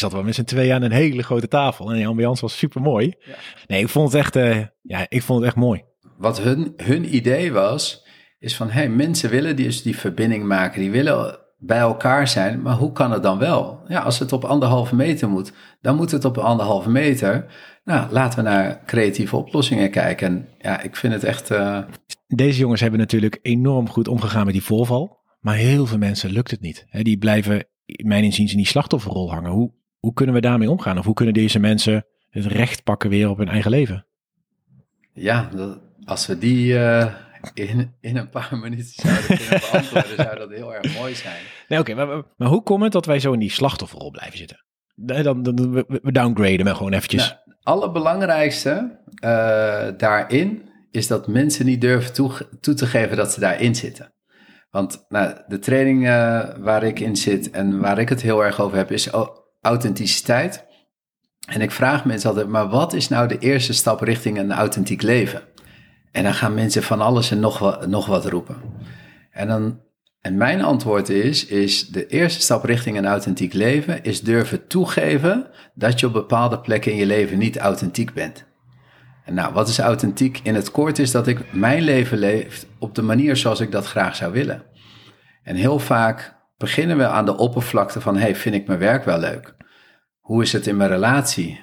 Zat 0.00 0.12
wel 0.12 0.22
met 0.22 0.34
z'n 0.34 0.44
tweeën 0.44 0.74
aan 0.74 0.82
een 0.82 0.92
hele 0.92 1.22
grote 1.22 1.48
tafel 1.48 1.90
en 1.90 1.96
die 1.96 2.06
ambiance 2.06 2.42
was 2.42 2.58
super 2.58 2.80
mooi. 2.80 3.14
Ja. 3.20 3.34
Nee, 3.66 3.80
ik 3.82 3.88
vond 3.88 4.12
het 4.12 4.20
echt, 4.20 4.36
eh, 4.36 4.58
ja, 4.82 5.06
ik 5.08 5.22
vond 5.22 5.38
het 5.38 5.48
echt 5.48 5.56
mooi. 5.56 5.82
Wat 6.18 6.40
hun, 6.40 6.72
hun 6.76 7.14
idee 7.14 7.52
was, 7.52 8.06
is 8.38 8.56
van 8.56 8.70
hey, 8.70 8.88
mensen 8.88 9.30
willen 9.30 9.56
die, 9.56 9.66
dus 9.66 9.82
die 9.82 9.96
verbinding 9.98 10.44
maken, 10.44 10.80
die 10.80 10.90
willen 10.90 11.38
bij 11.58 11.78
elkaar 11.78 12.28
zijn, 12.28 12.62
maar 12.62 12.74
hoe 12.76 12.92
kan 12.92 13.12
het 13.12 13.22
dan 13.22 13.38
wel? 13.38 13.80
Ja, 13.88 14.00
als 14.00 14.18
het 14.18 14.32
op 14.32 14.44
anderhalve 14.44 14.96
meter 14.96 15.28
moet, 15.28 15.52
dan 15.80 15.96
moet 15.96 16.10
het 16.10 16.24
op 16.24 16.38
anderhalve 16.38 16.90
meter. 16.90 17.46
Nou, 17.84 18.12
laten 18.12 18.44
we 18.44 18.50
naar 18.50 18.82
creatieve 18.86 19.36
oplossingen 19.36 19.90
kijken. 19.90 20.26
En 20.26 20.48
ja, 20.58 20.80
ik 20.80 20.96
vind 20.96 21.12
het 21.12 21.24
echt. 21.24 21.50
eh, 21.50 21.78
Deze 22.26 22.58
jongens 22.58 22.80
hebben 22.80 23.00
natuurlijk 23.00 23.38
enorm 23.42 23.88
goed 23.88 24.08
omgegaan 24.08 24.44
met 24.44 24.54
die 24.54 24.62
voorval. 24.64 25.18
Maar 25.40 25.54
heel 25.56 25.86
veel 25.86 25.98
mensen 25.98 26.30
lukt 26.30 26.50
het 26.50 26.60
niet. 26.60 26.86
Hè, 26.88 27.02
die 27.02 27.18
blijven, 27.18 27.64
in 27.84 28.08
mijn 28.08 28.24
inziens, 28.24 28.50
in 28.50 28.56
die 28.56 28.66
slachtofferrol 28.66 29.30
hangen. 29.32 29.50
Hoe, 29.50 29.72
hoe 30.00 30.12
kunnen 30.12 30.34
we 30.34 30.40
daarmee 30.40 30.70
omgaan? 30.70 30.98
Of 30.98 31.04
hoe 31.04 31.14
kunnen 31.14 31.34
deze 31.34 31.58
mensen 31.58 32.06
het 32.30 32.46
recht 32.46 32.82
pakken 32.84 33.10
weer 33.10 33.28
op 33.28 33.38
hun 33.38 33.48
eigen 33.48 33.70
leven? 33.70 34.06
ja, 35.12 35.48
dat- 35.54 35.78
als 36.04 36.26
we 36.26 36.38
die 36.38 36.78
eh, 36.78 37.14
in, 37.54 37.94
in 38.00 38.16
een 38.16 38.28
paar 38.28 38.58
minuten 38.62 38.84
zouden 38.86 39.26
kunnen 39.26 39.60
beantwoorden, 39.70 40.16
zou 40.16 40.36
dat 40.38 40.50
heel 40.50 40.74
erg 40.74 40.98
mooi 40.98 41.14
zijn. 41.14 41.42
Nee, 41.68 41.78
oké, 41.78 41.94
maar, 41.94 42.06
maar, 42.06 42.22
maar 42.36 42.48
hoe 42.48 42.62
komt 42.62 42.82
het 42.82 42.92
dat 42.92 43.06
wij 43.06 43.18
zo 43.20 43.32
in 43.32 43.38
die 43.38 43.50
slachtofferrol 43.50 44.10
blijven 44.10 44.38
zitten? 44.38 44.64
Nee, 44.94 45.22
Dan, 45.22 45.42
dan, 45.42 45.72
we, 45.72 46.12
downgraden 46.12 46.64
maar 46.64 46.74
gewoon 46.74 46.92
eventjes. 46.92 47.28
Nou, 47.28 47.40
allerbelangrijkste 47.62 49.00
eh, 49.14 49.88
daarin 49.96 50.68
is 50.90 51.06
dat 51.06 51.28
mensen 51.28 51.66
niet 51.66 51.80
durven 51.80 52.12
toe, 52.12 52.32
toe 52.60 52.74
te 52.74 52.86
geven 52.86 53.16
dat 53.16 53.32
ze 53.32 53.40
daarin 53.40 53.74
zitten. 53.74 54.12
Want 54.70 55.04
nou, 55.08 55.34
de 55.46 55.58
training 55.58 56.06
eh, 56.06 56.48
waar 56.58 56.82
ik 56.82 57.00
in 57.00 57.16
zit 57.16 57.50
en 57.50 57.80
waar 57.80 57.98
ik 57.98 58.08
het 58.08 58.22
heel 58.22 58.44
erg 58.44 58.60
over 58.60 58.76
heb, 58.76 58.90
is 58.90 59.12
authenticiteit. 59.60 60.64
En 61.46 61.60
ik 61.60 61.70
vraag 61.70 62.04
mensen 62.04 62.28
altijd, 62.28 62.48
maar 62.48 62.68
wat 62.68 62.92
is 62.92 63.08
nou 63.08 63.28
de 63.28 63.38
eerste 63.38 63.72
stap 63.72 64.00
richting 64.00 64.38
een 64.38 64.52
authentiek 64.52 65.02
leven? 65.02 65.42
En 66.12 66.22
dan 66.22 66.34
gaan 66.34 66.54
mensen 66.54 66.82
van 66.82 67.00
alles 67.00 67.30
en 67.30 67.40
nog 67.40 67.58
wat, 67.58 67.86
nog 67.86 68.06
wat 68.06 68.26
roepen. 68.26 68.56
En, 69.30 69.48
dan, 69.48 69.80
en 70.20 70.36
mijn 70.36 70.62
antwoord 70.62 71.08
is, 71.08 71.46
is 71.46 71.88
de 71.88 72.06
eerste 72.06 72.40
stap 72.40 72.64
richting 72.64 72.96
een 72.96 73.06
authentiek 73.06 73.52
leven 73.52 74.04
is 74.04 74.20
durven 74.20 74.66
toegeven 74.66 75.46
dat 75.74 76.00
je 76.00 76.06
op 76.06 76.12
bepaalde 76.12 76.60
plekken 76.60 76.92
in 76.92 76.98
je 76.98 77.06
leven 77.06 77.38
niet 77.38 77.58
authentiek 77.58 78.12
bent. 78.12 78.48
En 79.24 79.34
nou, 79.34 79.52
wat 79.52 79.68
is 79.68 79.78
authentiek? 79.78 80.40
In 80.42 80.54
het 80.54 80.70
kort 80.70 80.98
is 80.98 81.10
dat 81.10 81.26
ik 81.26 81.52
mijn 81.52 81.82
leven 81.82 82.18
leef 82.18 82.66
op 82.78 82.94
de 82.94 83.02
manier 83.02 83.36
zoals 83.36 83.60
ik 83.60 83.72
dat 83.72 83.86
graag 83.86 84.16
zou 84.16 84.32
willen. 84.32 84.62
En 85.42 85.56
heel 85.56 85.78
vaak 85.78 86.34
beginnen 86.60 86.96
we 86.96 87.06
aan 87.06 87.24
de 87.24 87.36
oppervlakte 87.36 88.00
van, 88.00 88.16
hey, 88.16 88.36
vind 88.36 88.54
ik 88.54 88.66
mijn 88.66 88.78
werk 88.78 89.04
wel 89.04 89.18
leuk? 89.18 89.54
Hoe 90.18 90.42
is 90.42 90.52
het 90.52 90.66
in 90.66 90.76
mijn 90.76 90.90
relatie? 90.90 91.60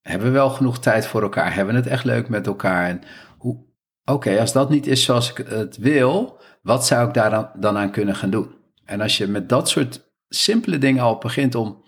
Hebben 0.00 0.26
we 0.26 0.32
wel 0.32 0.50
genoeg 0.50 0.78
tijd 0.78 1.06
voor 1.06 1.22
elkaar? 1.22 1.54
Hebben 1.54 1.74
we 1.74 1.80
het 1.80 1.90
echt 1.90 2.04
leuk 2.04 2.28
met 2.28 2.46
elkaar? 2.46 2.88
En 2.88 3.00
hoe, 3.38 3.64
oké, 4.04 4.40
als 4.40 4.52
dat 4.52 4.70
niet 4.70 4.86
is 4.86 5.04
zoals 5.04 5.30
ik 5.30 5.46
het 5.46 5.76
wil, 5.76 6.40
wat 6.62 6.86
zou 6.86 7.08
ik 7.08 7.14
daar 7.14 7.30
dan, 7.30 7.50
dan 7.54 7.76
aan 7.76 7.90
kunnen 7.90 8.14
gaan 8.14 8.30
doen? 8.30 8.54
En 8.84 9.00
als 9.00 9.18
je 9.18 9.26
met 9.26 9.48
dat 9.48 9.68
soort 9.68 10.12
simpele 10.28 10.78
dingen 10.78 11.02
al 11.02 11.18
begint 11.18 11.54
om, 11.54 11.84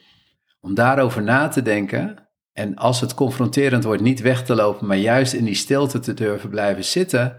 om 0.60 0.74
daarover 0.74 1.22
na 1.22 1.48
te 1.48 1.62
denken, 1.62 2.28
en 2.52 2.76
als 2.76 3.00
het 3.00 3.14
confronterend 3.14 3.84
wordt, 3.84 4.02
niet 4.02 4.20
weg 4.20 4.44
te 4.44 4.54
lopen, 4.54 4.86
maar 4.86 4.96
juist 4.96 5.32
in 5.32 5.44
die 5.44 5.54
stilte 5.54 5.98
te 5.98 6.14
durven 6.14 6.50
blijven 6.50 6.84
zitten, 6.84 7.36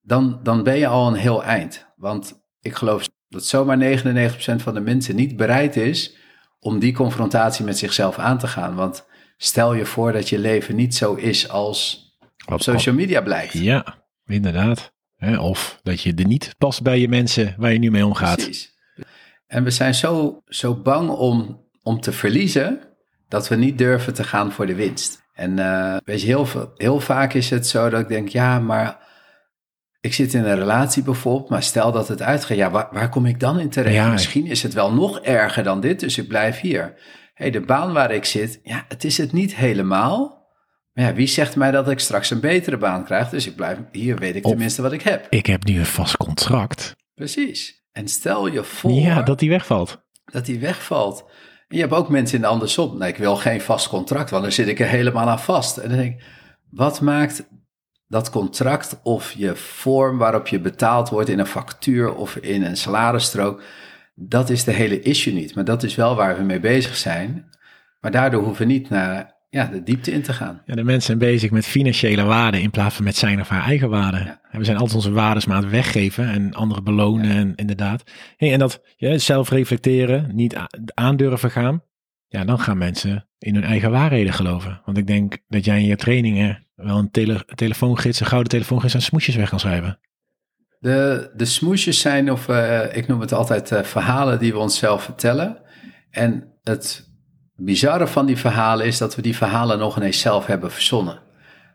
dan, 0.00 0.40
dan 0.42 0.62
ben 0.62 0.78
je 0.78 0.86
al 0.86 1.06
een 1.06 1.14
heel 1.14 1.44
eind. 1.44 1.86
Want 1.96 2.42
ik 2.60 2.74
geloof 2.74 3.08
dat 3.30 3.44
zomaar 3.44 3.78
99% 3.78 4.32
van 4.56 4.74
de 4.74 4.80
mensen 4.80 5.16
niet 5.16 5.36
bereid 5.36 5.76
is 5.76 6.14
om 6.60 6.78
die 6.78 6.92
confrontatie 6.92 7.64
met 7.64 7.78
zichzelf 7.78 8.18
aan 8.18 8.38
te 8.38 8.46
gaan. 8.46 8.74
Want 8.74 9.06
stel 9.36 9.74
je 9.74 9.86
voor 9.86 10.12
dat 10.12 10.28
je 10.28 10.38
leven 10.38 10.76
niet 10.76 10.94
zo 10.94 11.14
is 11.14 11.48
als 11.48 12.08
op 12.46 12.62
social 12.62 12.94
media 12.94 13.20
blijkt. 13.20 13.52
Ja, 13.52 14.04
inderdaad. 14.26 14.92
Of 15.38 15.78
dat 15.82 16.00
je 16.00 16.14
er 16.14 16.26
niet 16.26 16.54
past 16.58 16.82
bij 16.82 16.98
je 17.00 17.08
mensen 17.08 17.54
waar 17.58 17.72
je 17.72 17.78
nu 17.78 17.90
mee 17.90 18.06
omgaat. 18.06 18.34
Precies. 18.36 18.78
En 19.46 19.64
we 19.64 19.70
zijn 19.70 19.94
zo, 19.94 20.42
zo 20.46 20.74
bang 20.74 21.08
om, 21.10 21.64
om 21.82 22.00
te 22.00 22.12
verliezen, 22.12 22.80
dat 23.28 23.48
we 23.48 23.56
niet 23.56 23.78
durven 23.78 24.14
te 24.14 24.24
gaan 24.24 24.52
voor 24.52 24.66
de 24.66 24.74
winst. 24.74 25.22
En 25.32 25.58
eh, 25.58 25.96
weet 26.04 26.20
je, 26.20 26.26
heel, 26.26 26.46
veel- 26.46 26.70
heel 26.76 27.00
vaak 27.00 27.32
is 27.34 27.50
het 27.50 27.66
zo 27.66 27.88
dat 27.88 28.00
ik 28.00 28.08
denk, 28.08 28.28
ja, 28.28 28.58
maar 28.58 28.98
ik 30.00 30.14
zit 30.14 30.34
in 30.34 30.44
een 30.44 30.54
relatie 30.58 31.02
bijvoorbeeld, 31.02 31.48
maar 31.50 31.62
stel 31.62 31.92
dat 31.92 32.08
het 32.08 32.22
uitgaat, 32.22 32.56
ja, 32.56 32.70
waar, 32.70 32.88
waar 32.92 33.08
kom 33.08 33.26
ik 33.26 33.40
dan 33.40 33.58
in 33.58 33.70
terecht? 33.70 33.94
Ja. 33.94 34.10
Misschien 34.10 34.46
is 34.46 34.62
het 34.62 34.72
wel 34.74 34.92
nog 34.92 35.20
erger 35.20 35.62
dan 35.62 35.80
dit, 35.80 36.00
dus 36.00 36.18
ik 36.18 36.28
blijf 36.28 36.60
hier. 36.60 36.94
hey, 37.34 37.50
de 37.50 37.60
baan 37.60 37.92
waar 37.92 38.10
ik 38.10 38.24
zit, 38.24 38.60
ja, 38.62 38.84
het 38.88 39.04
is 39.04 39.18
het 39.18 39.32
niet 39.32 39.54
helemaal. 39.56 40.38
Maar 40.92 41.04
ja, 41.04 41.14
wie 41.14 41.26
zegt 41.26 41.56
mij 41.56 41.70
dat 41.70 41.88
ik 41.90 41.98
straks 41.98 42.30
een 42.30 42.40
betere 42.40 42.76
baan 42.78 43.04
krijg? 43.04 43.28
Dus 43.28 43.46
ik 43.46 43.56
blijf 43.56 43.78
hier, 43.92 44.16
weet 44.16 44.36
ik 44.36 44.44
Of- 44.44 44.50
tenminste 44.50 44.82
wat 44.82 44.92
ik 44.92 45.02
heb. 45.02 45.26
Ik 45.30 45.46
heb 45.46 45.64
nu 45.64 45.78
een 45.78 45.86
vast 45.86 46.16
contract. 46.16 46.96
Precies. 47.14 47.84
En 47.92 48.08
stel 48.08 48.46
je 48.46 48.64
voor 48.64 48.90
Ja, 48.90 49.22
dat 49.22 49.38
die 49.38 49.48
wegvalt. 49.50 50.02
dat 50.24 50.46
die 50.46 50.58
wegvalt. 50.60 51.24
En 51.68 51.76
je 51.76 51.82
hebt 51.82 51.94
ook 51.94 52.08
mensen 52.08 52.36
in 52.36 52.42
de 52.42 52.48
andersom. 52.48 52.98
Nee, 52.98 53.08
ik 53.08 53.16
wil 53.16 53.36
geen 53.36 53.60
vast 53.60 53.88
contract, 53.88 54.30
want 54.30 54.42
dan 54.42 54.52
zit 54.52 54.68
ik 54.68 54.80
er 54.80 54.86
helemaal 54.86 55.28
aan 55.28 55.40
vast. 55.40 55.76
En 55.76 55.88
dan 55.88 55.98
denk 55.98 56.14
ik, 56.14 56.24
wat 56.70 57.00
maakt 57.00 57.48
dat 58.10 58.30
contract 58.30 59.00
of 59.02 59.32
je 59.32 59.56
vorm 59.56 60.18
waarop 60.18 60.46
je 60.46 60.60
betaald 60.60 61.08
wordt 61.08 61.28
in 61.28 61.38
een 61.38 61.46
factuur 61.46 62.14
of 62.14 62.36
in 62.36 62.64
een 62.64 62.76
salarisstrook, 62.76 63.62
dat 64.14 64.50
is 64.50 64.64
de 64.64 64.72
hele 64.72 65.00
issue 65.00 65.34
niet. 65.34 65.54
Maar 65.54 65.64
dat 65.64 65.82
is 65.82 65.94
wel 65.94 66.16
waar 66.16 66.36
we 66.36 66.42
mee 66.42 66.60
bezig 66.60 66.96
zijn. 66.96 67.50
Maar 68.00 68.10
daardoor 68.10 68.42
hoeven 68.42 68.66
we 68.66 68.72
niet 68.72 68.88
naar 68.88 69.34
ja, 69.50 69.64
de 69.64 69.82
diepte 69.82 70.12
in 70.12 70.22
te 70.22 70.32
gaan. 70.32 70.62
Ja, 70.66 70.74
de 70.74 70.84
mensen 70.84 71.02
zijn 71.02 71.18
bezig 71.18 71.50
met 71.50 71.66
financiële 71.66 72.22
waarden 72.22 72.60
in 72.60 72.70
plaats 72.70 72.94
van 72.94 73.04
met 73.04 73.16
zijn 73.16 73.40
of 73.40 73.48
haar 73.48 73.64
eigen 73.64 73.88
waarden. 73.88 74.24
Ja. 74.24 74.40
En 74.50 74.58
we 74.58 74.64
zijn 74.64 74.76
altijd 74.76 74.96
onze 74.96 75.12
waardes 75.12 75.46
maar 75.46 75.56
aan 75.56 75.62
het 75.62 75.72
weggeven 75.72 76.28
en 76.28 76.54
anderen 76.54 76.84
belonen 76.84 77.30
en 77.30 77.54
inderdaad. 77.54 78.02
Hey, 78.36 78.52
en 78.52 78.58
dat 78.58 78.82
ja, 78.96 79.18
zelf 79.18 79.50
reflecteren, 79.50 80.30
niet 80.34 80.56
aandurven 80.94 81.50
gaan. 81.50 81.82
Ja, 82.28 82.44
dan 82.44 82.60
gaan 82.60 82.78
mensen 82.78 83.29
in 83.40 83.54
hun 83.54 83.64
eigen 83.64 83.90
waarheden 83.90 84.32
geloven. 84.32 84.80
Want 84.84 84.96
ik 84.96 85.06
denk 85.06 85.38
dat 85.48 85.64
jij 85.64 85.78
in 85.78 85.86
je 85.86 85.96
trainingen 85.96 86.66
wel 86.74 86.98
een 86.98 87.10
tele 87.10 87.44
telefoongids, 87.54 88.20
een 88.20 88.26
gouden 88.26 88.50
telefoongids 88.50 88.94
en 88.94 89.02
smoesjes 89.02 89.36
weg 89.36 89.48
kan 89.48 89.60
schrijven. 89.60 89.98
De, 90.78 91.30
de 91.36 91.44
smoesjes 91.44 92.00
zijn, 92.00 92.32
of 92.32 92.48
eh, 92.48 92.96
ik 92.96 93.06
noem 93.06 93.20
het 93.20 93.32
altijd 93.32 93.72
eh, 93.72 93.82
verhalen 93.82 94.38
die 94.38 94.52
we 94.52 94.58
onszelf 94.58 95.02
vertellen. 95.02 95.58
En 96.10 96.58
het 96.62 97.08
bizarre 97.56 98.06
van 98.06 98.26
die 98.26 98.36
verhalen 98.36 98.86
is 98.86 98.98
dat 98.98 99.16
we 99.16 99.22
die 99.22 99.36
verhalen 99.36 99.78
nog 99.78 99.96
ineens 99.96 100.20
zelf 100.20 100.46
hebben 100.46 100.72
verzonnen. 100.72 101.20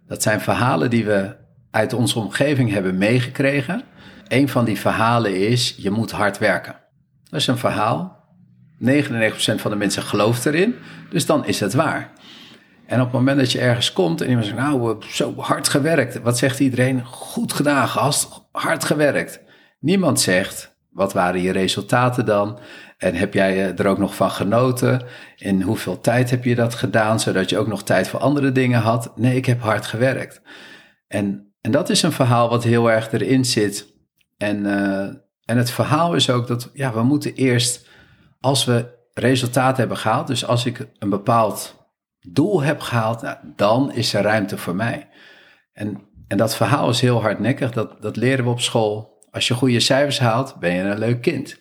Dat 0.08 0.22
zijn 0.22 0.42
verhalen 0.42 0.90
die 0.90 1.06
we 1.06 1.36
uit 1.72 1.94
onze 1.94 2.20
omgeving 2.20 2.72
hebben 2.72 2.98
meegekregen. 2.98 3.84
Een 4.28 4.50
van 4.50 4.66
die 4.66 4.80
verhalen 4.80 5.48
is, 5.48 5.76
je 5.78 5.92
moet 5.92 6.12
hard 6.12 6.38
werken. 6.38 6.76
Dat 7.30 7.40
is 7.40 7.48
een 7.48 7.58
verhaal. 7.58 8.25
99% 8.80 8.86
van 9.56 9.72
de 9.72 9.78
mensen 9.78 10.04
gelooft 10.04 10.46
erin, 10.46 10.76
dus 11.10 11.26
dan 11.26 11.46
is 11.46 11.60
het 11.60 11.74
waar. 11.74 12.12
En 12.86 13.00
op 13.00 13.06
het 13.06 13.14
moment 13.14 13.38
dat 13.38 13.52
je 13.52 13.60
ergens 13.60 13.94
komt 13.94 14.22
en 14.22 14.28
iemand 14.28 14.46
zegt, 14.46 14.58
nou, 14.58 15.04
zo 15.08 15.34
hard 15.38 15.68
gewerkt. 15.68 16.22
Wat 16.22 16.38
zegt 16.38 16.60
iedereen? 16.60 17.06
Goed 17.06 17.54
gedaan, 17.54 17.88
gast. 17.88 18.48
Hard 18.52 18.84
gewerkt. 18.84 19.40
Niemand 19.80 20.20
zegt, 20.20 20.76
wat 20.90 21.14
waren 21.14 21.42
je 21.42 21.52
resultaten 21.52 22.26
dan? 22.26 22.60
En 22.98 23.16
heb 23.16 23.34
jij 23.34 23.54
eh, 23.54 23.80
er 23.80 23.88
ook 23.88 23.98
nog 23.98 24.16
van 24.16 24.32
genoten? 24.32 25.02
In 25.36 25.62
hoeveel 25.62 26.02
tijd 26.02 26.30
heb 26.30 26.44
je 26.44 26.56
dat 26.56 26.76
gedaan, 26.76 27.20
zodat 27.20 27.50
je 27.50 27.58
ook 27.58 27.68
nog 27.68 27.84
tijd 27.84 28.08
voor 28.08 28.20
andere 28.20 28.52
dingen 28.52 28.80
had? 28.80 29.12
Nee, 29.16 29.36
ik 29.36 29.46
heb 29.46 29.62
hard 29.62 29.86
gewerkt. 29.86 30.42
En, 31.08 31.54
en 31.62 31.72
dat 31.72 31.90
is 31.90 32.02
een 32.02 32.12
verhaal 32.12 32.50
wat 32.50 32.64
heel 32.64 32.92
erg 32.92 33.12
erin 33.12 33.46
zit. 33.46 33.94
En, 34.38 34.66
eh, 34.66 35.00
en 35.46 35.58
het 35.58 35.72
verhaal 35.72 36.14
is 36.14 36.30
ook 36.30 36.48
dat, 36.48 36.70
ja, 36.74 36.94
we 36.94 37.04
moeten 37.04 37.34
eerst, 37.34 37.88
als 38.46 38.66
we 38.66 38.86
resultaat 39.14 39.78
hebben 39.78 39.98
gehaald, 39.98 40.28
dus 40.28 40.46
als 40.46 40.66
ik 40.66 40.88
een 41.00 41.10
bepaald 41.10 41.88
doel 42.20 42.62
heb 42.62 42.80
gehaald, 42.80 43.22
nou, 43.22 43.38
dan 43.56 43.94
is 43.94 44.14
er 44.14 44.24
ruimte 44.24 44.58
voor 44.58 44.76
mij. 44.76 45.08
En, 45.74 46.02
en 46.28 46.38
dat 46.38 46.56
verhaal 46.56 46.90
is 46.90 47.02
heel 47.02 47.22
hardnekkig, 47.22 47.72
dat, 47.72 48.02
dat 48.02 48.16
leren 48.16 48.46
we 48.46 48.52
op 48.52 48.62
school 48.62 49.24
Als 49.32 49.48
je 49.48 49.54
goede 49.54 49.80
cijfers 49.80 50.20
haalt, 50.20 50.56
ben 50.60 50.74
je 50.74 50.82
een 50.82 51.00
leuk 51.00 51.22
kind. 51.22 51.58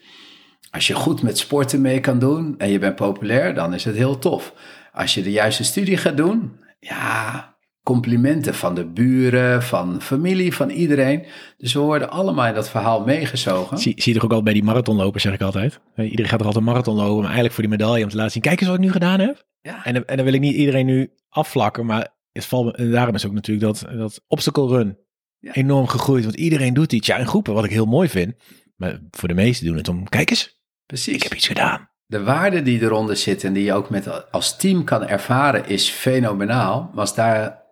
Als 0.70 0.87
je 0.87 0.95
goed 0.95 1.22
met 1.22 1.39
sporten 1.39 1.80
mee 1.80 2.01
kan 2.01 2.18
doen 2.18 2.55
en 2.59 2.68
je 2.68 2.78
bent 2.78 2.97
populair, 2.97 3.55
dan 3.55 3.74
is 3.74 3.85
het 3.85 3.97
heel 3.97 4.18
tof. 4.18 4.53
Als 4.93 5.14
je 5.14 5.22
de 5.22 5.32
juiste 5.32 5.64
studie 5.64 5.97
gaat 5.97 6.16
doen, 6.16 6.61
ja, 6.80 7.53
complimenten 7.85 8.55
van 8.55 8.74
de 8.74 8.85
buren, 8.87 9.62
van 9.62 10.01
familie, 10.03 10.55
van 10.55 10.70
iedereen. 10.70 11.24
Dus 11.57 11.72
we 11.72 11.78
worden 11.80 12.11
allemaal 12.11 12.47
in 12.47 12.55
dat 12.55 12.70
verhaal 12.70 13.05
meegezogen. 13.05 13.78
Zie, 13.78 13.93
zie 14.03 14.12
je 14.12 14.18
toch 14.18 14.28
ook 14.30 14.37
al 14.37 14.43
bij 14.43 14.53
die 14.53 14.62
marathonlopers, 14.64 15.22
zeg 15.22 15.32
ik 15.35 15.41
altijd. 15.41 15.80
Iedereen 15.97 16.28
gaat 16.28 16.41
er 16.41 16.47
altijd 16.47 16.64
een 16.64 16.70
marathon 16.70 16.95
lopen, 16.97 17.14
maar 17.16 17.24
eigenlijk 17.24 17.55
voor 17.55 17.62
die 17.62 17.72
medaille 17.72 18.05
om 18.05 18.11
te 18.11 18.16
laten 18.16 18.32
zien, 18.32 18.43
kijk 18.43 18.61
eens 18.61 18.68
wat 18.68 18.78
ik 18.78 18.85
nu 18.85 18.93
gedaan 18.93 19.20
heb. 19.20 19.47
Ja. 19.61 19.85
En, 19.85 20.07
en 20.07 20.16
dan 20.16 20.24
wil 20.24 20.35
ik 20.35 20.41
niet 20.41 20.55
iedereen 20.55 20.87
nu 20.87 21.11
afvlakken, 21.28 21.87
maar 21.87 22.09
het 22.32 22.45
valt, 22.45 22.76
en 22.76 22.91
daarom 22.91 23.14
is 23.14 23.26
ook 23.26 23.32
natuurlijk 23.32 23.66
dat, 23.66 23.87
dat 23.97 24.20
obstacle 24.26 24.66
run 24.68 24.99
Ja. 25.39 25.53
enorm 25.53 25.87
gegroeid. 25.87 26.24
Want 26.24 26.37
iedereen 26.37 26.74
doet 26.74 26.93
iets. 26.93 27.07
Ja, 27.07 27.16
in 27.16 27.26
groepen, 27.26 27.55
wat 27.55 27.64
ik 27.64 27.70
heel 27.70 27.87
mooi 27.87 28.09
vind. 28.09 28.35
Maar 28.76 29.01
voor 29.11 29.28
de 29.28 29.35
meesten 29.35 29.66
doen 29.66 29.76
het 29.76 29.89
om, 29.89 30.09
kijk 30.09 30.30
eens, 30.30 30.62
Precies. 30.87 31.14
ik 31.14 31.22
heb 31.22 31.35
iets 31.35 31.47
gedaan. 31.47 31.89
De 32.07 32.22
waarde 32.22 32.62
die 32.62 32.80
eronder 32.82 33.16
zit 33.16 33.45
en 33.45 33.53
die 33.53 33.64
je 33.64 33.72
ook 33.72 33.91
met, 33.91 34.30
als 34.32 34.57
team 34.57 34.85
kan 34.85 35.07
ervaren, 35.07 35.66
is 35.68 35.89
fenomenaal. 35.91 36.89
Maar 36.93 37.01
als 37.01 37.14
daar 37.14 37.62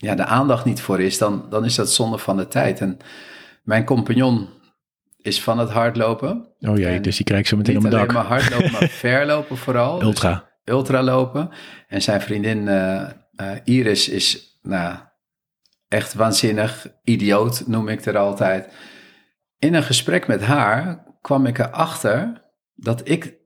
ja, 0.00 0.14
de 0.14 0.24
aandacht 0.24 0.64
niet 0.64 0.80
voor 0.80 1.00
is, 1.00 1.18
dan, 1.18 1.46
dan 1.50 1.64
is 1.64 1.74
dat 1.74 1.92
zonde 1.92 2.18
van 2.18 2.36
de 2.36 2.48
tijd. 2.48 2.80
En 2.80 2.98
mijn 3.62 3.84
compagnon 3.84 4.48
is 5.16 5.42
van 5.42 5.58
het 5.58 5.70
hardlopen. 5.70 6.48
Oh 6.60 6.76
jee, 6.76 6.86
En 6.86 7.02
dus 7.02 7.16
die 7.16 7.24
krijg 7.24 7.40
ik 7.40 7.46
zo 7.46 7.56
meteen 7.56 7.74
Niet 7.74 7.84
op 7.84 7.90
mijn 7.90 8.02
alleen 8.02 8.14
dak. 8.14 8.28
maar 8.28 8.38
hardlopen, 8.38 8.72
maar 8.72 8.88
verlopen 9.04 9.56
vooral. 9.56 9.98
Dus 9.98 10.06
Ultra. 10.06 10.50
ultralopen. 10.64 11.50
En 11.88 12.02
zijn 12.02 12.20
vriendin 12.20 12.68
eh, 12.68 13.02
eh, 13.34 13.56
Iris 13.64 14.08
is 14.08 14.58
nou, 14.62 14.96
echt 15.88 16.14
waanzinnig. 16.14 16.86
Idioot 17.04 17.66
noem 17.66 17.88
ik 17.88 18.04
er 18.04 18.16
altijd. 18.16 18.72
In 19.58 19.74
een 19.74 19.82
gesprek 19.82 20.26
met 20.26 20.42
haar 20.42 21.04
kwam 21.20 21.46
ik 21.46 21.58
erachter 21.58 22.42
dat 22.74 23.08
ik 23.08 23.39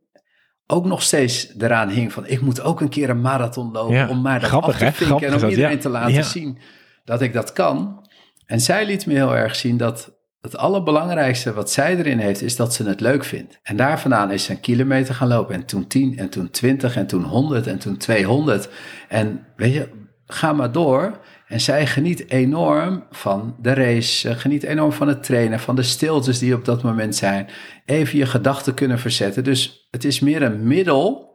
ook 0.75 0.85
nog 0.85 1.03
steeds 1.03 1.53
eraan 1.59 1.89
hing 1.89 2.13
van... 2.13 2.27
ik 2.27 2.41
moet 2.41 2.61
ook 2.61 2.81
een 2.81 2.89
keer 2.89 3.11
een 3.11 3.21
marathon 3.21 3.73
lopen 3.73 3.95
Ja, 3.95 4.09
om 4.09 4.21
maar 4.23 4.41
dat 4.41 4.49
grappig, 4.49 4.73
af 4.73 4.79
te 4.79 4.85
vinken... 4.85 5.07
Grappig 5.07 5.29
en 5.29 5.35
om 5.35 5.41
dat, 5.41 5.51
iedereen 5.51 5.73
ja. 5.77 5.79
te 5.79 5.89
laten 5.89 6.13
Ja. 6.13 6.23
zien 6.23 6.59
dat 7.05 7.21
ik 7.21 7.33
dat 7.33 7.53
kan. 7.53 8.07
En 8.47 8.61
zij 8.61 8.87
liet 8.87 9.07
me 9.07 9.15
heel 9.15 9.37
erg 9.37 9.57
zien 9.57 9.77
dat 9.77 10.13
het 10.41 10.57
allerbelangrijkste 10.57 11.53
wat 11.53 11.71
zij 11.71 11.97
erin 11.97 12.19
heeft... 12.19 12.43
is 12.43 12.57
dat 12.57 12.75
ze 12.75 12.85
het 12.89 13.01
leuk 13.01 13.25
vindt. 13.25 13.59
En 13.63 13.77
daar 13.77 14.01
vandaan 14.01 14.31
is 14.31 14.45
ze 14.45 14.51
een 14.51 14.61
kilometer 14.61 15.15
gaan 15.15 15.29
lopen. 15.29 15.55
En 15.55 15.65
toen 15.65 15.87
10 15.87 16.19
en 16.19 16.29
toen 16.29 16.51
20 16.51 16.97
en 16.97 17.07
toen 17.07 17.23
100 17.23 17.67
en 17.67 17.79
toen 17.79 17.97
200. 17.97 18.69
En 19.09 19.47
weet 19.57 19.75
je, 19.75 19.89
ga 20.27 20.53
maar 20.53 20.73
door... 20.73 21.19
En 21.55 21.61
zij 21.61 21.87
geniet 21.87 22.31
enorm 22.31 23.05
van 23.11 23.57
de 23.61 23.75
race, 23.75 24.19
ze 24.19 24.35
geniet 24.35 24.63
enorm 24.63 24.93
van 24.93 25.09
het 25.09 25.23
trainen, 25.23 25.61
van 25.61 25.77
de 25.77 25.83
stiltes 25.83 26.39
die 26.39 26.55
op 26.55 26.65
dat 26.65 26.83
moment 26.83 27.17
zijn. 27.17 27.49
Even 27.85 28.19
je 28.19 28.27
gedachten 28.27 28.75
kunnen 28.75 28.99
verzetten. 28.99 29.45
Dus 29.45 29.89
het 29.91 30.05
is 30.05 30.21
meer 30.21 30.43
een 30.43 30.67
middel 30.67 31.33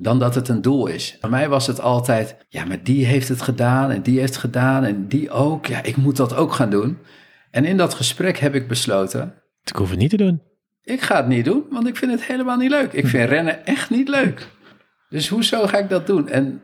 dan 0.00 0.18
dat 0.18 0.34
het 0.34 0.48
een 0.48 0.62
doel 0.62 0.86
is. 0.86 1.16
Voor 1.20 1.30
mij 1.30 1.48
was 1.48 1.66
het 1.66 1.80
altijd, 1.80 2.36
ja, 2.48 2.64
maar 2.64 2.82
die 2.82 3.06
heeft 3.06 3.28
het 3.28 3.42
gedaan 3.42 3.90
en 3.90 4.02
die 4.02 4.18
heeft 4.18 4.32
het 4.32 4.40
gedaan 4.40 4.84
en 4.84 5.08
die 5.08 5.30
ook. 5.30 5.66
Ja, 5.66 5.82
ik 5.82 5.96
moet 5.96 6.16
dat 6.16 6.34
ook 6.34 6.52
gaan 6.52 6.70
doen. 6.70 6.98
En 7.50 7.64
in 7.64 7.76
dat 7.76 7.94
gesprek 7.94 8.38
heb 8.38 8.54
ik 8.54 8.68
besloten, 8.68 9.34
Ik 9.64 9.76
hoef 9.76 9.90
het 9.90 9.98
niet 9.98 10.10
te 10.10 10.16
doen. 10.16 10.42
ik 10.82 11.00
ga 11.00 11.16
het 11.16 11.28
niet 11.28 11.44
doen, 11.44 11.64
want 11.70 11.86
ik 11.86 11.96
vind 11.96 12.10
het 12.10 12.24
helemaal 12.24 12.56
niet 12.56 12.70
leuk. 12.70 12.92
Ik 12.92 13.06
vind 13.06 13.28
rennen 13.28 13.66
echt 13.66 13.90
niet 13.90 14.08
leuk. 14.08 14.48
Dus 15.08 15.28
hoezo 15.28 15.66
ga 15.66 15.78
ik 15.78 15.88
dat 15.88 16.06
doen? 16.06 16.28
En 16.28 16.62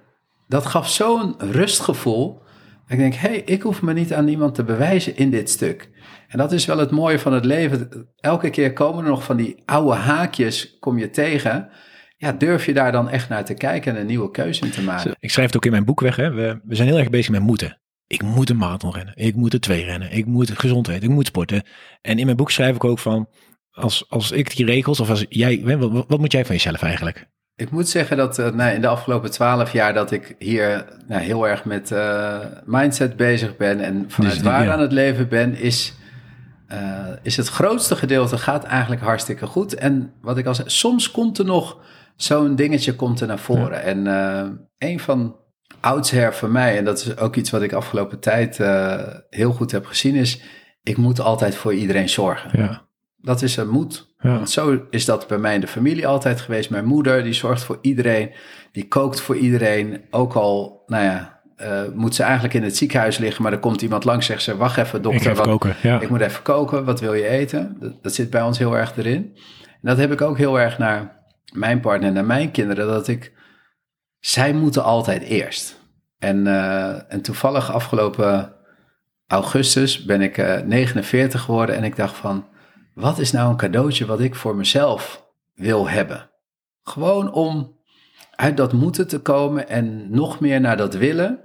dat 0.48 0.66
gaf 0.66 0.88
zo'n 0.88 1.34
rustgevoel. 1.38 2.42
Ik 2.88 2.98
denk, 2.98 3.14
hé, 3.14 3.28
hey, 3.28 3.42
ik 3.44 3.62
hoef 3.62 3.82
me 3.82 3.92
niet 3.92 4.12
aan 4.14 4.24
niemand 4.24 4.54
te 4.54 4.64
bewijzen 4.64 5.16
in 5.16 5.30
dit 5.30 5.50
stuk. 5.50 5.90
En 6.28 6.38
dat 6.38 6.52
is 6.52 6.64
wel 6.66 6.78
het 6.78 6.90
mooie 6.90 7.18
van 7.18 7.32
het 7.32 7.44
leven. 7.44 8.08
Elke 8.16 8.50
keer 8.50 8.72
komen 8.72 9.04
er 9.04 9.10
nog 9.10 9.24
van 9.24 9.36
die 9.36 9.62
oude 9.64 9.94
haakjes, 9.94 10.76
kom 10.80 10.98
je 10.98 11.10
tegen. 11.10 11.68
Ja, 12.16 12.32
durf 12.32 12.66
je 12.66 12.74
daar 12.74 12.92
dan 12.92 13.08
echt 13.08 13.28
naar 13.28 13.44
te 13.44 13.54
kijken 13.54 13.94
en 13.94 14.00
een 14.00 14.06
nieuwe 14.06 14.30
keuze 14.30 14.64
in 14.64 14.70
te 14.70 14.82
maken? 14.82 15.16
Ik 15.20 15.30
schrijf 15.30 15.46
het 15.46 15.56
ook 15.56 15.64
in 15.64 15.70
mijn 15.70 15.84
boek 15.84 16.00
weg. 16.00 16.16
Hè. 16.16 16.30
We, 16.30 16.60
we 16.64 16.74
zijn 16.74 16.88
heel 16.88 16.98
erg 16.98 17.10
bezig 17.10 17.30
met 17.30 17.42
moeten. 17.42 17.80
Ik 18.06 18.22
moet 18.22 18.50
een 18.50 18.56
marathon 18.56 18.92
rennen. 18.92 19.16
Ik 19.16 19.34
moet 19.34 19.52
er 19.52 19.60
twee 19.60 19.84
rennen. 19.84 20.12
Ik 20.12 20.26
moet 20.26 20.50
gezond 20.58 20.88
eten. 20.88 21.02
Ik 21.02 21.08
moet 21.08 21.26
sporten. 21.26 21.62
En 22.00 22.18
in 22.18 22.24
mijn 22.24 22.36
boek 22.36 22.50
schrijf 22.50 22.74
ik 22.74 22.84
ook 22.84 22.98
van... 22.98 23.28
Als, 23.70 24.04
als 24.08 24.30
ik 24.30 24.56
die 24.56 24.66
regels, 24.66 25.00
of 25.00 25.10
als 25.10 25.26
jij... 25.28 25.60
Wat- 25.64 26.04
wat 26.08 26.18
moet 26.18 26.32
jij 26.32 26.44
van 26.44 26.54
jezelf 26.54 26.82
eigenlijk? 26.82 27.26
Ik 27.56 27.70
moet 27.70 27.88
zeggen 27.88 28.16
dat 28.16 28.38
eh, 28.38 28.52
nou, 28.52 28.74
in 28.74 28.80
de 28.80 28.86
afgelopen 28.86 29.30
twaalf 29.30 29.72
jaar 29.72 29.94
dat 29.94 30.10
ik 30.10 30.34
hier 30.38 30.84
nou, 31.06 31.22
heel 31.22 31.48
erg 31.48 31.64
met 31.64 31.90
eh, 31.90 32.38
mindset 32.64 33.16
bezig 33.16 33.56
ben 33.56 33.80
en 33.80 34.04
vanuit 34.08 34.42
waar 34.42 34.64
ja. 34.64 34.72
aan 34.72 34.80
het 34.80 34.92
leven 34.92 35.28
ben, 35.28 35.56
is, 35.56 35.94
eh, 36.66 37.08
is 37.22 37.36
het 37.36 37.48
grootste 37.48 37.96
gedeelte 37.96 38.38
gaat 38.38 38.64
eigenlijk 38.64 39.02
hartstikke 39.02 39.46
goed. 39.46 39.74
En 39.74 40.12
wat 40.20 40.38
ik 40.38 40.46
al 40.46 40.54
zei, 40.54 40.70
soms 40.70 41.10
komt 41.10 41.38
er 41.38 41.44
nog 41.44 41.78
zo'n 42.16 42.56
dingetje 42.56 42.94
komt 42.94 43.20
er 43.20 43.26
naar 43.26 43.38
voren. 43.38 43.82
En 43.82 44.06
een 44.78 45.00
van 45.00 45.36
oudsher 45.80 46.34
voor 46.34 46.50
mij, 46.50 46.78
en 46.78 46.84
dat 46.84 46.98
is 46.98 47.16
ook 47.16 47.36
iets 47.36 47.50
wat 47.50 47.62
ik 47.62 47.72
afgelopen 47.72 48.20
tijd 48.20 48.56
heel 49.30 49.52
goed 49.52 49.70
heb 49.70 49.86
gezien, 49.86 50.14
is 50.14 50.42
ik 50.82 50.96
moet 50.96 51.20
altijd 51.20 51.54
voor 51.54 51.74
iedereen 51.74 52.08
zorgen. 52.08 52.60
Ja. 52.60 52.83
Dat 53.24 53.42
is 53.42 53.56
een 53.56 53.68
moed. 53.68 54.14
Ja. 54.18 54.34
Want 54.34 54.50
zo 54.50 54.80
is 54.90 55.04
dat 55.04 55.26
bij 55.26 55.38
mij 55.38 55.54
in 55.54 55.60
de 55.60 55.66
familie 55.66 56.06
altijd 56.06 56.40
geweest. 56.40 56.70
Mijn 56.70 56.84
moeder, 56.84 57.22
die 57.22 57.32
zorgt 57.32 57.64
voor 57.64 57.78
iedereen. 57.80 58.30
Die 58.72 58.88
kookt 58.88 59.20
voor 59.20 59.36
iedereen. 59.36 60.00
Ook 60.10 60.34
al, 60.34 60.82
nou 60.86 61.04
ja, 61.04 61.40
eh, 61.56 61.82
moet 61.94 62.14
ze 62.14 62.22
eigenlijk 62.22 62.54
in 62.54 62.62
het 62.62 62.76
ziekenhuis 62.76 63.18
liggen. 63.18 63.42
Maar 63.42 63.52
er 63.52 63.58
komt 63.58 63.82
iemand 63.82 64.04
langs 64.04 64.26
zegt 64.26 64.42
ze, 64.42 64.56
wacht 64.56 64.76
even 64.76 64.96
Ik 64.98 65.02
dokter. 65.04 65.20
even 65.30 65.36
wat- 65.36 65.46
koken. 65.46 65.74
Ja. 65.82 66.00
ik 66.00 66.08
moet 66.08 66.20
even 66.20 66.42
koken. 66.42 66.84
Wat 66.84 67.00
wil 67.00 67.14
je 67.14 67.28
eten? 67.28 67.76
Dat, 67.80 68.02
dat 68.02 68.14
zit 68.14 68.30
bij 68.30 68.42
ons 68.42 68.58
heel 68.58 68.76
erg 68.76 68.96
erin. 68.96 69.32
En 69.64 69.80
dat 69.90 69.98
heb 69.98 70.12
ik 70.12 70.20
ook 70.20 70.38
heel 70.38 70.60
erg 70.60 70.78
naar 70.78 71.22
mijn 71.52 71.80
partner 71.80 72.08
en 72.08 72.14
naar 72.14 72.24
mijn 72.24 72.50
kinderen. 72.50 72.86
Dat 72.86 73.08
ik, 73.08 73.32
zij 74.20 74.52
moeten 74.52 74.82
altijd 74.84 75.22
eerst. 75.22 75.80
En, 76.18 76.46
eh, 76.46 77.12
en 77.12 77.20
toevallig 77.22 77.72
afgelopen 77.72 78.52
augustus 79.26 80.04
ben 80.04 80.20
ik 80.20 80.38
eh, 80.38 80.60
49 80.60 81.40
geworden. 81.40 81.76
En 81.76 81.84
ik 81.84 81.96
dacht 81.96 82.16
van, 82.16 82.46
wat 82.94 83.18
is 83.18 83.32
nou 83.32 83.50
een 83.50 83.56
cadeautje 83.56 84.06
wat 84.06 84.20
ik 84.20 84.34
voor 84.34 84.56
mezelf 84.56 85.26
wil 85.54 85.88
hebben? 85.88 86.30
Gewoon 86.82 87.32
om 87.32 87.76
uit 88.30 88.56
dat 88.56 88.72
moeten 88.72 89.08
te 89.08 89.18
komen 89.18 89.68
en 89.68 90.10
nog 90.10 90.40
meer 90.40 90.60
naar 90.60 90.76
dat 90.76 90.94
willen. 90.94 91.38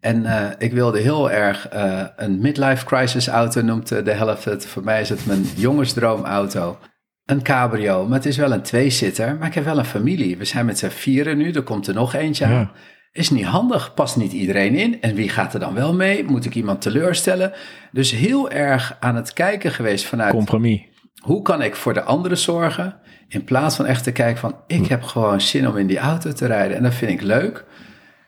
En 0.00 0.26
eh, 0.26 0.50
ik 0.58 0.72
wilde 0.72 0.98
heel 0.98 1.30
erg 1.30 1.68
eh, 1.68 2.04
een 2.16 2.40
midlife 2.40 2.84
crisis 2.84 3.28
auto, 3.28 3.60
noemt 3.62 3.92
eh, 3.92 4.04
de 4.04 4.12
helft 4.12 4.44
het. 4.44 4.66
Voor 4.66 4.84
mij 4.84 5.00
is 5.00 5.08
het 5.08 5.26
mijn 5.26 5.42
jongensdroomauto. 5.56 6.78
Een 7.24 7.42
cabrio, 7.42 8.06
maar 8.06 8.16
het 8.16 8.26
is 8.26 8.36
wel 8.36 8.52
een 8.52 8.62
tweezitter. 8.62 9.36
Maar 9.36 9.48
ik 9.48 9.54
heb 9.54 9.64
wel 9.64 9.78
een 9.78 9.84
familie. 9.84 10.36
We 10.36 10.44
zijn 10.44 10.66
met 10.66 10.78
z'n 10.78 10.88
vieren 10.88 11.38
nu, 11.38 11.52
er 11.52 11.62
komt 11.62 11.86
er 11.86 11.94
nog 11.94 12.14
eentje 12.14 12.44
aan. 12.44 12.70
Is 13.12 13.30
niet 13.30 13.44
handig, 13.44 13.94
past 13.94 14.16
niet 14.16 14.32
iedereen 14.32 14.74
in. 14.74 15.00
En 15.00 15.14
wie 15.14 15.28
gaat 15.28 15.54
er 15.54 15.60
dan 15.60 15.74
wel 15.74 15.94
mee? 15.94 16.24
Moet 16.24 16.44
ik 16.44 16.54
iemand 16.54 16.80
teleurstellen? 16.80 17.52
Dus 17.92 18.10
heel 18.10 18.50
erg 18.50 18.96
aan 19.00 19.16
het 19.16 19.32
kijken 19.32 19.72
geweest 19.72 20.04
vanuit 20.04 20.32
Compromis. 20.32 20.82
hoe 21.20 21.42
kan 21.42 21.62
ik 21.62 21.76
voor 21.76 21.94
de 21.94 22.02
anderen 22.02 22.38
zorgen? 22.38 23.00
In 23.28 23.44
plaats 23.44 23.76
van 23.76 23.86
echt 23.86 24.04
te 24.04 24.12
kijken 24.12 24.40
van, 24.40 24.56
ik 24.66 24.86
heb 24.86 25.02
gewoon 25.02 25.40
zin 25.40 25.68
om 25.68 25.76
in 25.76 25.86
die 25.86 25.98
auto 25.98 26.32
te 26.32 26.46
rijden. 26.46 26.76
En 26.76 26.82
dat 26.82 26.94
vind 26.94 27.10
ik 27.10 27.20
leuk. 27.20 27.64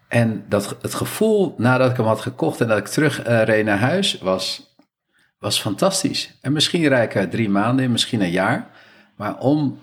En 0.08 0.44
dat, 0.48 0.76
het 0.82 0.94
gevoel 0.94 1.54
nadat 1.58 1.90
ik 1.90 1.96
hem 1.96 2.06
had 2.06 2.20
gekocht 2.20 2.60
en 2.60 2.68
dat 2.68 2.78
ik 2.78 2.86
terug 2.86 3.22
eh, 3.22 3.42
reed 3.42 3.64
naar 3.64 3.78
huis, 3.78 4.18
was, 4.18 4.74
was 5.38 5.60
fantastisch. 5.60 6.38
En 6.40 6.52
misschien 6.52 6.88
rijd 6.88 7.10
ik 7.10 7.14
er 7.14 7.28
drie 7.28 7.48
maanden 7.48 7.84
in, 7.84 7.92
misschien 7.92 8.20
een 8.20 8.30
jaar. 8.30 8.70
Maar 9.16 9.38
om 9.38 9.78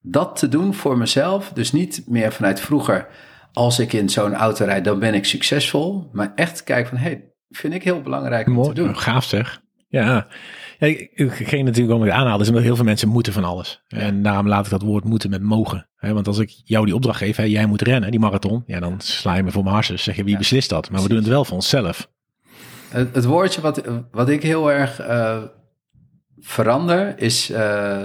dat 0.00 0.36
te 0.36 0.48
doen 0.48 0.74
voor 0.74 0.98
mezelf, 0.98 1.52
dus 1.52 1.72
niet 1.72 2.02
meer 2.06 2.32
vanuit 2.32 2.60
vroeger, 2.60 3.08
als 3.52 3.78
ik 3.78 3.92
in 3.92 4.08
zo'n 4.08 4.34
auto 4.34 4.64
rijd, 4.64 4.84
dan 4.84 4.98
ben 4.98 5.14
ik 5.14 5.24
succesvol. 5.24 6.08
Maar 6.12 6.32
echt 6.34 6.64
kijken 6.64 6.88
van, 6.88 6.98
hé, 6.98 7.10
hey, 7.10 7.32
vind 7.50 7.74
ik 7.74 7.82
heel 7.82 8.02
belangrijk 8.02 8.46
om 8.46 8.62
te 8.62 8.72
doen. 8.72 8.96
Gaaf 8.98 9.24
zeg. 9.24 9.60
Ja. 9.88 10.26
ja 10.78 10.86
ik, 10.86 11.10
ik 11.38 11.62
natuurlijk 11.64 12.00
ook 12.00 12.08
aanhalen, 12.08 12.40
is 12.40 12.48
omdat 12.48 12.62
heel 12.62 12.76
veel 12.76 12.84
mensen 12.84 13.08
moeten 13.08 13.32
van 13.32 13.44
alles. 13.44 13.82
En 13.88 14.22
daarom 14.22 14.48
laat 14.48 14.64
ik 14.64 14.70
dat 14.70 14.82
woord 14.82 15.04
moeten 15.04 15.30
met 15.30 15.42
mogen. 15.42 15.88
Want 15.96 16.26
als 16.26 16.38
ik 16.38 16.50
jou 16.64 16.84
die 16.84 16.94
opdracht 16.94 17.18
geef, 17.18 17.36
jij 17.36 17.66
moet 17.66 17.82
rennen, 17.82 18.10
die 18.10 18.20
marathon, 18.20 18.62
ja, 18.66 18.80
dan 18.80 19.00
sla 19.00 19.34
je 19.34 19.42
me 19.42 19.50
voor 19.50 19.62
mijn 19.62 19.74
harses. 19.74 20.02
Zeg 20.02 20.16
je, 20.16 20.22
wie 20.22 20.32
Ja, 20.32 20.38
beslist 20.38 20.68
dat? 20.68 20.90
Maar 20.90 21.02
we 21.02 21.08
doen 21.08 21.16
het 21.16 21.26
wel 21.26 21.44
voor 21.44 21.54
onszelf. 21.54 22.10
Het, 22.88 23.14
het 23.14 23.24
woordje 23.24 23.60
wat, 23.60 23.82
wat 24.10 24.28
ik 24.28 24.42
heel 24.42 24.72
erg 24.72 25.00
eh, 25.00 25.42
verander 26.38 27.18
is 27.18 27.50
eh, 27.50 28.02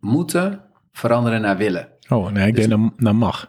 moeten 0.00 0.62
veranderen 0.92 1.40
naar 1.40 1.56
willen. 1.56 1.88
Oh, 2.08 2.30
nee, 2.30 2.46
ik 2.46 2.54
Dus- 2.54 2.66
denk 2.66 2.80
naar, 2.80 2.90
naar 2.96 3.16
mag. 3.16 3.48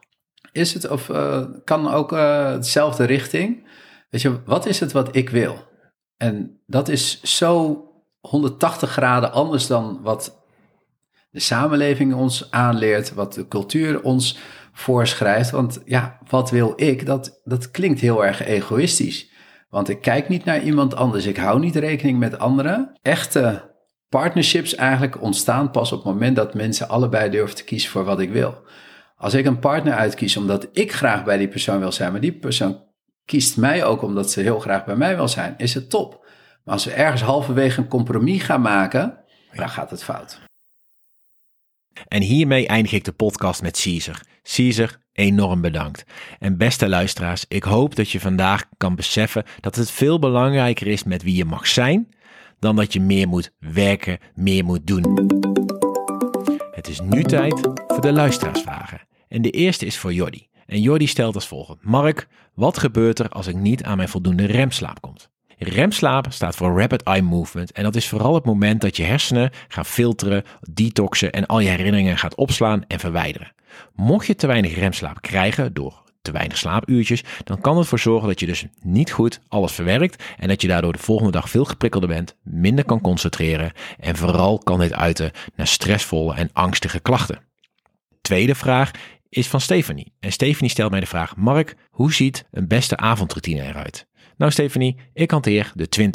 Is 0.52 0.74
het 0.74 0.90
of 0.90 1.10
eh, 1.10 1.44
kan 1.64 1.92
ook 1.92 2.12
eh 2.12 2.54
dezelfde 2.56 3.04
richting? 3.04 3.70
Weet 4.10 4.22
je, 4.22 4.44
wat 4.46 4.66
is 4.66 4.80
het 4.80 4.92
wat 4.92 5.16
ik 5.16 5.30
wil? 5.30 5.70
En 6.18 6.62
dat 6.66 6.90
is 6.90 7.22
zo 7.22 7.84
180 8.20 8.92
graden 8.92 9.32
anders 9.32 9.68
dan 9.68 10.00
wat 10.02 10.40
de 11.30 11.40
samenleving 11.40 12.14
ons 12.14 12.52
aanleert, 12.52 13.14
wat 13.14 13.34
de 13.34 13.48
cultuur 13.48 14.02
ons 14.02 14.38
voorschrijft. 14.74 15.52
Want 15.52 15.82
ja, 15.86 16.20
wat 16.30 16.50
wil 16.50 16.74
ik? 16.76 17.06
Dat, 17.06 17.42
dat 17.44 17.72
klinkt 17.72 18.00
heel 18.00 18.26
erg 18.26 18.46
egoïstisch. 18.46 19.30
Want 19.70 19.90
ik 19.90 20.02
kijk 20.02 20.30
niet 20.30 20.46
naar 20.46 20.62
iemand 20.62 20.96
anders. 20.96 21.26
Ik 21.26 21.38
hou 21.38 21.60
niet 21.60 21.76
rekening 21.76 22.20
met 22.20 22.40
anderen. 22.40 23.00
Echte 23.02 23.70
partnerships 24.10 24.76
eigenlijk 24.76 25.22
ontstaan 25.22 25.72
pas 25.72 25.92
op 25.92 26.04
het 26.04 26.14
moment 26.14 26.36
dat 26.36 26.54
mensen 26.54 26.90
allebei 26.90 27.30
durven 27.30 27.56
te 27.56 27.64
kiezen 27.64 27.90
voor 27.90 28.04
wat 28.04 28.20
ik 28.20 28.32
wil. 28.32 28.58
Als 29.22 29.34
ik 29.34 29.46
een 29.46 29.60
partner 29.60 29.94
uitkies 29.94 30.38
omdat 30.38 30.68
ik 30.74 30.94
graag 30.94 31.24
bij 31.24 31.38
die 31.38 31.48
persoon 31.48 31.80
wil 31.80 31.92
zijn, 31.92 32.12
maar 32.12 32.22
die 32.22 32.32
persoon 32.32 32.84
kiest 33.26 33.58
mij 33.58 33.84
ook 33.84 34.02
omdat 34.02 34.32
ze 34.32 34.42
heel 34.42 34.60
graag 34.60 34.86
bij 34.86 34.96
mij 34.96 35.16
wil 35.16 35.28
zijn, 35.28 35.54
is 35.58 35.74
het 35.74 35.90
top. 35.90 36.26
Maar 36.64 36.74
als 36.74 36.86
we 36.86 36.92
ergens 36.92 37.22
halverwege 37.22 37.80
een 37.80 37.88
compromis 37.88 38.44
gaan 38.44 38.62
maken, 38.62 39.18
dan 39.54 39.70
gaat 39.70 39.90
het 39.90 40.04
fout. 40.04 40.40
En 42.08 42.22
hiermee 42.22 42.68
eindig 42.68 42.92
ik 42.92 43.04
de 43.04 43.12
podcast 43.12 43.62
met 43.62 43.82
Caesar. 43.82 44.22
Caesar, 44.44 44.98
enorm 45.14 45.62
bedankt. 45.62 46.04
En 46.40 46.58
beste 46.58 46.90
luisteraars, 46.90 47.46
ik 47.48 47.64
hoop 47.64 47.96
dat 47.96 48.10
je 48.10 48.20
vandaag 48.20 48.66
kan 48.78 48.96
beseffen 48.96 49.44
dat 49.60 49.76
het 49.76 49.92
veel 49.92 50.20
belangrijker 50.20 50.88
is 50.88 51.04
met 51.04 51.24
wie 51.24 51.36
je 51.36 51.46
mag 51.46 51.68
zijn, 51.68 52.16
dan 52.60 52.76
dat 52.76 52.94
je 52.94 53.02
meer 53.02 53.28
moet 53.28 53.52
werken, 53.60 54.18
meer 54.36 54.64
moet 54.64 54.88
doen. 54.88 55.30
Het 56.72 56.88
is 56.88 57.00
nu 57.00 57.24
tijd 57.24 57.60
voor 57.88 58.02
de 58.02 58.12
luisteraarsvragen. 58.12 59.10
En 59.32 59.42
de 59.42 59.50
eerste 59.50 59.86
is 59.86 59.98
voor 59.98 60.14
Jordi. 60.14 60.48
En 60.66 60.82
Jordi 60.82 61.08
stelt 61.08 61.36
als 61.36 61.48
volgt. 61.48 61.78
Mark, 61.82 62.28
wat 62.54 62.78
gebeurt 62.78 63.20
er 63.20 63.30
als 63.30 63.48
ik 63.48 63.56
niet 63.56 63.84
aan 63.84 63.98
mijn 63.98 64.10
voldoende 64.10 64.46
remslaap 64.46 65.02
kom? 65.02 65.16
Remslaap 65.58 66.26
staat 66.30 66.56
voor 66.56 66.80
Rapid 66.80 67.04
Eye 67.04 67.22
Movement 67.22 67.72
en 67.72 67.84
dat 67.84 67.96
is 67.96 68.08
vooral 68.08 68.34
het 68.34 68.46
moment 68.46 68.82
dat 68.82 68.98
je 68.98 69.04
hersenen 69.04 69.52
gaan 69.68 69.86
filteren, 69.86 70.44
detoxen 70.70 71.32
en 71.32 71.46
al 71.46 71.60
je 71.60 71.70
herinneringen 71.70 72.18
gaat 72.18 72.36
opslaan 72.36 72.84
en 72.88 73.00
verwijderen. 73.00 73.54
Mocht 73.96 74.28
je 74.28 74.36
te 74.36 74.48
weinig 74.48 74.76
remslaap 74.76 75.22
krijgen 75.22 75.74
door 75.74 76.04
te 76.22 76.32
weinig 76.32 76.58
slaapuurtjes, 76.58 77.24
dan 77.44 77.62
kan 77.62 77.74
het 77.74 77.84
ervoor 77.84 78.00
zorgen 78.00 78.28
dat 78.28 78.40
je 78.40 78.46
dus 78.46 78.66
niet 78.82 79.12
goed 79.12 79.42
alles 79.48 79.72
verwerkt 79.72 80.24
en 80.38 80.48
dat 80.48 80.62
je 80.62 80.68
daardoor 80.68 80.94
de 80.94 81.00
volgende 81.00 81.32
dag 81.32 81.50
veel 81.50 81.66
geprikkelder 81.66 82.10
bent, 82.10 82.36
minder 82.44 82.86
kan 82.86 83.02
concentreren 83.02 83.72
en 84.00 84.16
vooral 84.16 84.58
kan 84.58 84.80
dit 84.80 84.94
uiten 84.94 85.32
naar 85.56 85.68
stressvolle 85.68 86.36
en 86.36 86.50
angstige 86.54 87.00
klachten. 87.00 87.42
Tweede 88.22 88.56
vraag 88.56 88.92
is 89.32 89.48
van 89.48 89.62
Stephanie. 89.62 90.14
En 90.20 90.32
Stephanie 90.32 90.72
stelt 90.72 90.92
mij 90.92 91.00
de 91.00 91.06
vraag: 91.06 91.36
Mark, 91.36 91.76
hoe 91.90 92.14
ziet 92.14 92.46
een 92.52 92.68
beste 92.68 92.98
avondroutine 92.98 93.62
eruit? 93.62 94.08
Nou, 94.38 94.52
Stephanie, 94.52 94.98
ik 95.14 95.32
hanteer 95.32 95.72
de 95.76 96.12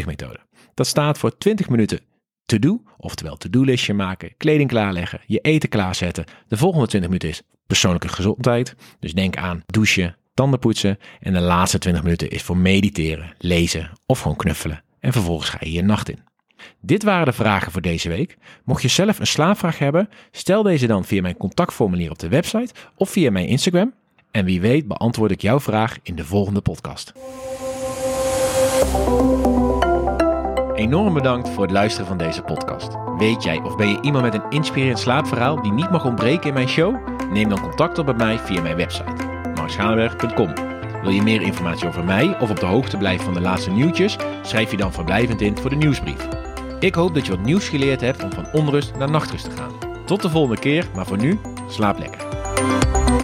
20-20-20 0.00 0.04
methode. 0.06 0.40
Dat 0.74 0.86
staat 0.86 1.18
voor 1.18 1.38
20 1.38 1.68
minuten 1.68 2.00
to-do, 2.44 2.82
oftewel 2.96 3.36
to-do-listje 3.36 3.94
maken, 3.94 4.34
kleding 4.36 4.68
klaarleggen, 4.68 5.20
je 5.26 5.38
eten 5.38 5.68
klaarzetten. 5.68 6.24
De 6.48 6.56
volgende 6.56 6.86
20 6.86 7.10
minuten 7.10 7.28
is 7.28 7.42
persoonlijke 7.66 8.08
gezondheid. 8.08 8.74
Dus 9.00 9.12
denk 9.12 9.36
aan 9.36 9.62
douchen, 9.66 10.16
tanden 10.34 10.58
poetsen. 10.58 10.98
En 11.20 11.32
de 11.32 11.40
laatste 11.40 11.78
20 11.78 12.02
minuten 12.02 12.30
is 12.30 12.42
voor 12.42 12.56
mediteren, 12.56 13.34
lezen 13.38 13.90
of 14.06 14.20
gewoon 14.20 14.36
knuffelen. 14.36 14.82
En 15.00 15.12
vervolgens 15.12 15.50
ga 15.50 15.58
je 15.60 15.72
je 15.72 15.82
nacht 15.82 16.08
in. 16.08 16.27
Dit 16.80 17.02
waren 17.02 17.26
de 17.26 17.32
vragen 17.32 17.72
voor 17.72 17.80
deze 17.80 18.08
week. 18.08 18.36
Mocht 18.64 18.82
je 18.82 18.88
zelf 18.88 19.18
een 19.18 19.26
slaapvraag 19.26 19.78
hebben, 19.78 20.08
stel 20.30 20.62
deze 20.62 20.86
dan 20.86 21.04
via 21.04 21.22
mijn 21.22 21.36
contactformulier 21.36 22.10
op 22.10 22.18
de 22.18 22.28
website 22.28 22.74
of 22.96 23.10
via 23.10 23.30
mijn 23.30 23.46
Instagram. 23.46 23.92
En 24.30 24.44
wie 24.44 24.60
weet 24.60 24.88
beantwoord 24.88 25.30
ik 25.30 25.40
jouw 25.40 25.60
vraag 25.60 25.96
in 26.02 26.14
de 26.14 26.24
volgende 26.24 26.60
podcast. 26.60 27.12
Enorm 30.74 31.14
bedankt 31.14 31.48
voor 31.48 31.62
het 31.62 31.72
luisteren 31.72 32.06
van 32.06 32.18
deze 32.18 32.42
podcast. 32.42 32.96
Weet 33.16 33.42
jij 33.42 33.58
of 33.58 33.76
ben 33.76 33.88
je 33.88 34.00
iemand 34.00 34.24
met 34.24 34.34
een 34.34 34.50
inspirerend 34.50 34.98
slaapverhaal 34.98 35.62
die 35.62 35.72
niet 35.72 35.90
mag 35.90 36.04
ontbreken 36.04 36.48
in 36.48 36.54
mijn 36.54 36.68
show? 36.68 36.96
Neem 37.32 37.48
dan 37.48 37.60
contact 37.60 37.98
op 37.98 38.06
met 38.06 38.16
mij 38.16 38.38
via 38.38 38.62
mijn 38.62 38.76
website, 38.76 39.24
marschalenberg.com. 39.54 40.54
Wil 41.02 41.10
je 41.10 41.22
meer 41.22 41.42
informatie 41.42 41.88
over 41.88 42.04
mij 42.04 42.40
of 42.40 42.50
op 42.50 42.60
de 42.60 42.66
hoogte 42.66 42.96
blijven 42.96 43.24
van 43.24 43.34
de 43.34 43.40
laatste 43.40 43.70
nieuwtjes? 43.70 44.16
Schrijf 44.42 44.70
je 44.70 44.76
dan 44.76 44.92
verblijvend 44.92 45.40
in 45.40 45.56
voor 45.58 45.70
de 45.70 45.76
nieuwsbrief. 45.76 46.47
Ik 46.80 46.94
hoop 46.94 47.14
dat 47.14 47.26
je 47.26 47.36
wat 47.36 47.44
nieuws 47.44 47.68
geleerd 47.68 48.00
hebt 48.00 48.24
om 48.24 48.32
van 48.32 48.52
onrust 48.52 48.94
naar 48.96 49.10
nachtrust 49.10 49.44
te 49.44 49.56
gaan. 49.56 49.72
Tot 50.06 50.22
de 50.22 50.30
volgende 50.30 50.60
keer, 50.60 50.88
maar 50.94 51.06
voor 51.06 51.18
nu, 51.18 51.38
slaap 51.68 51.98
lekker. 51.98 52.26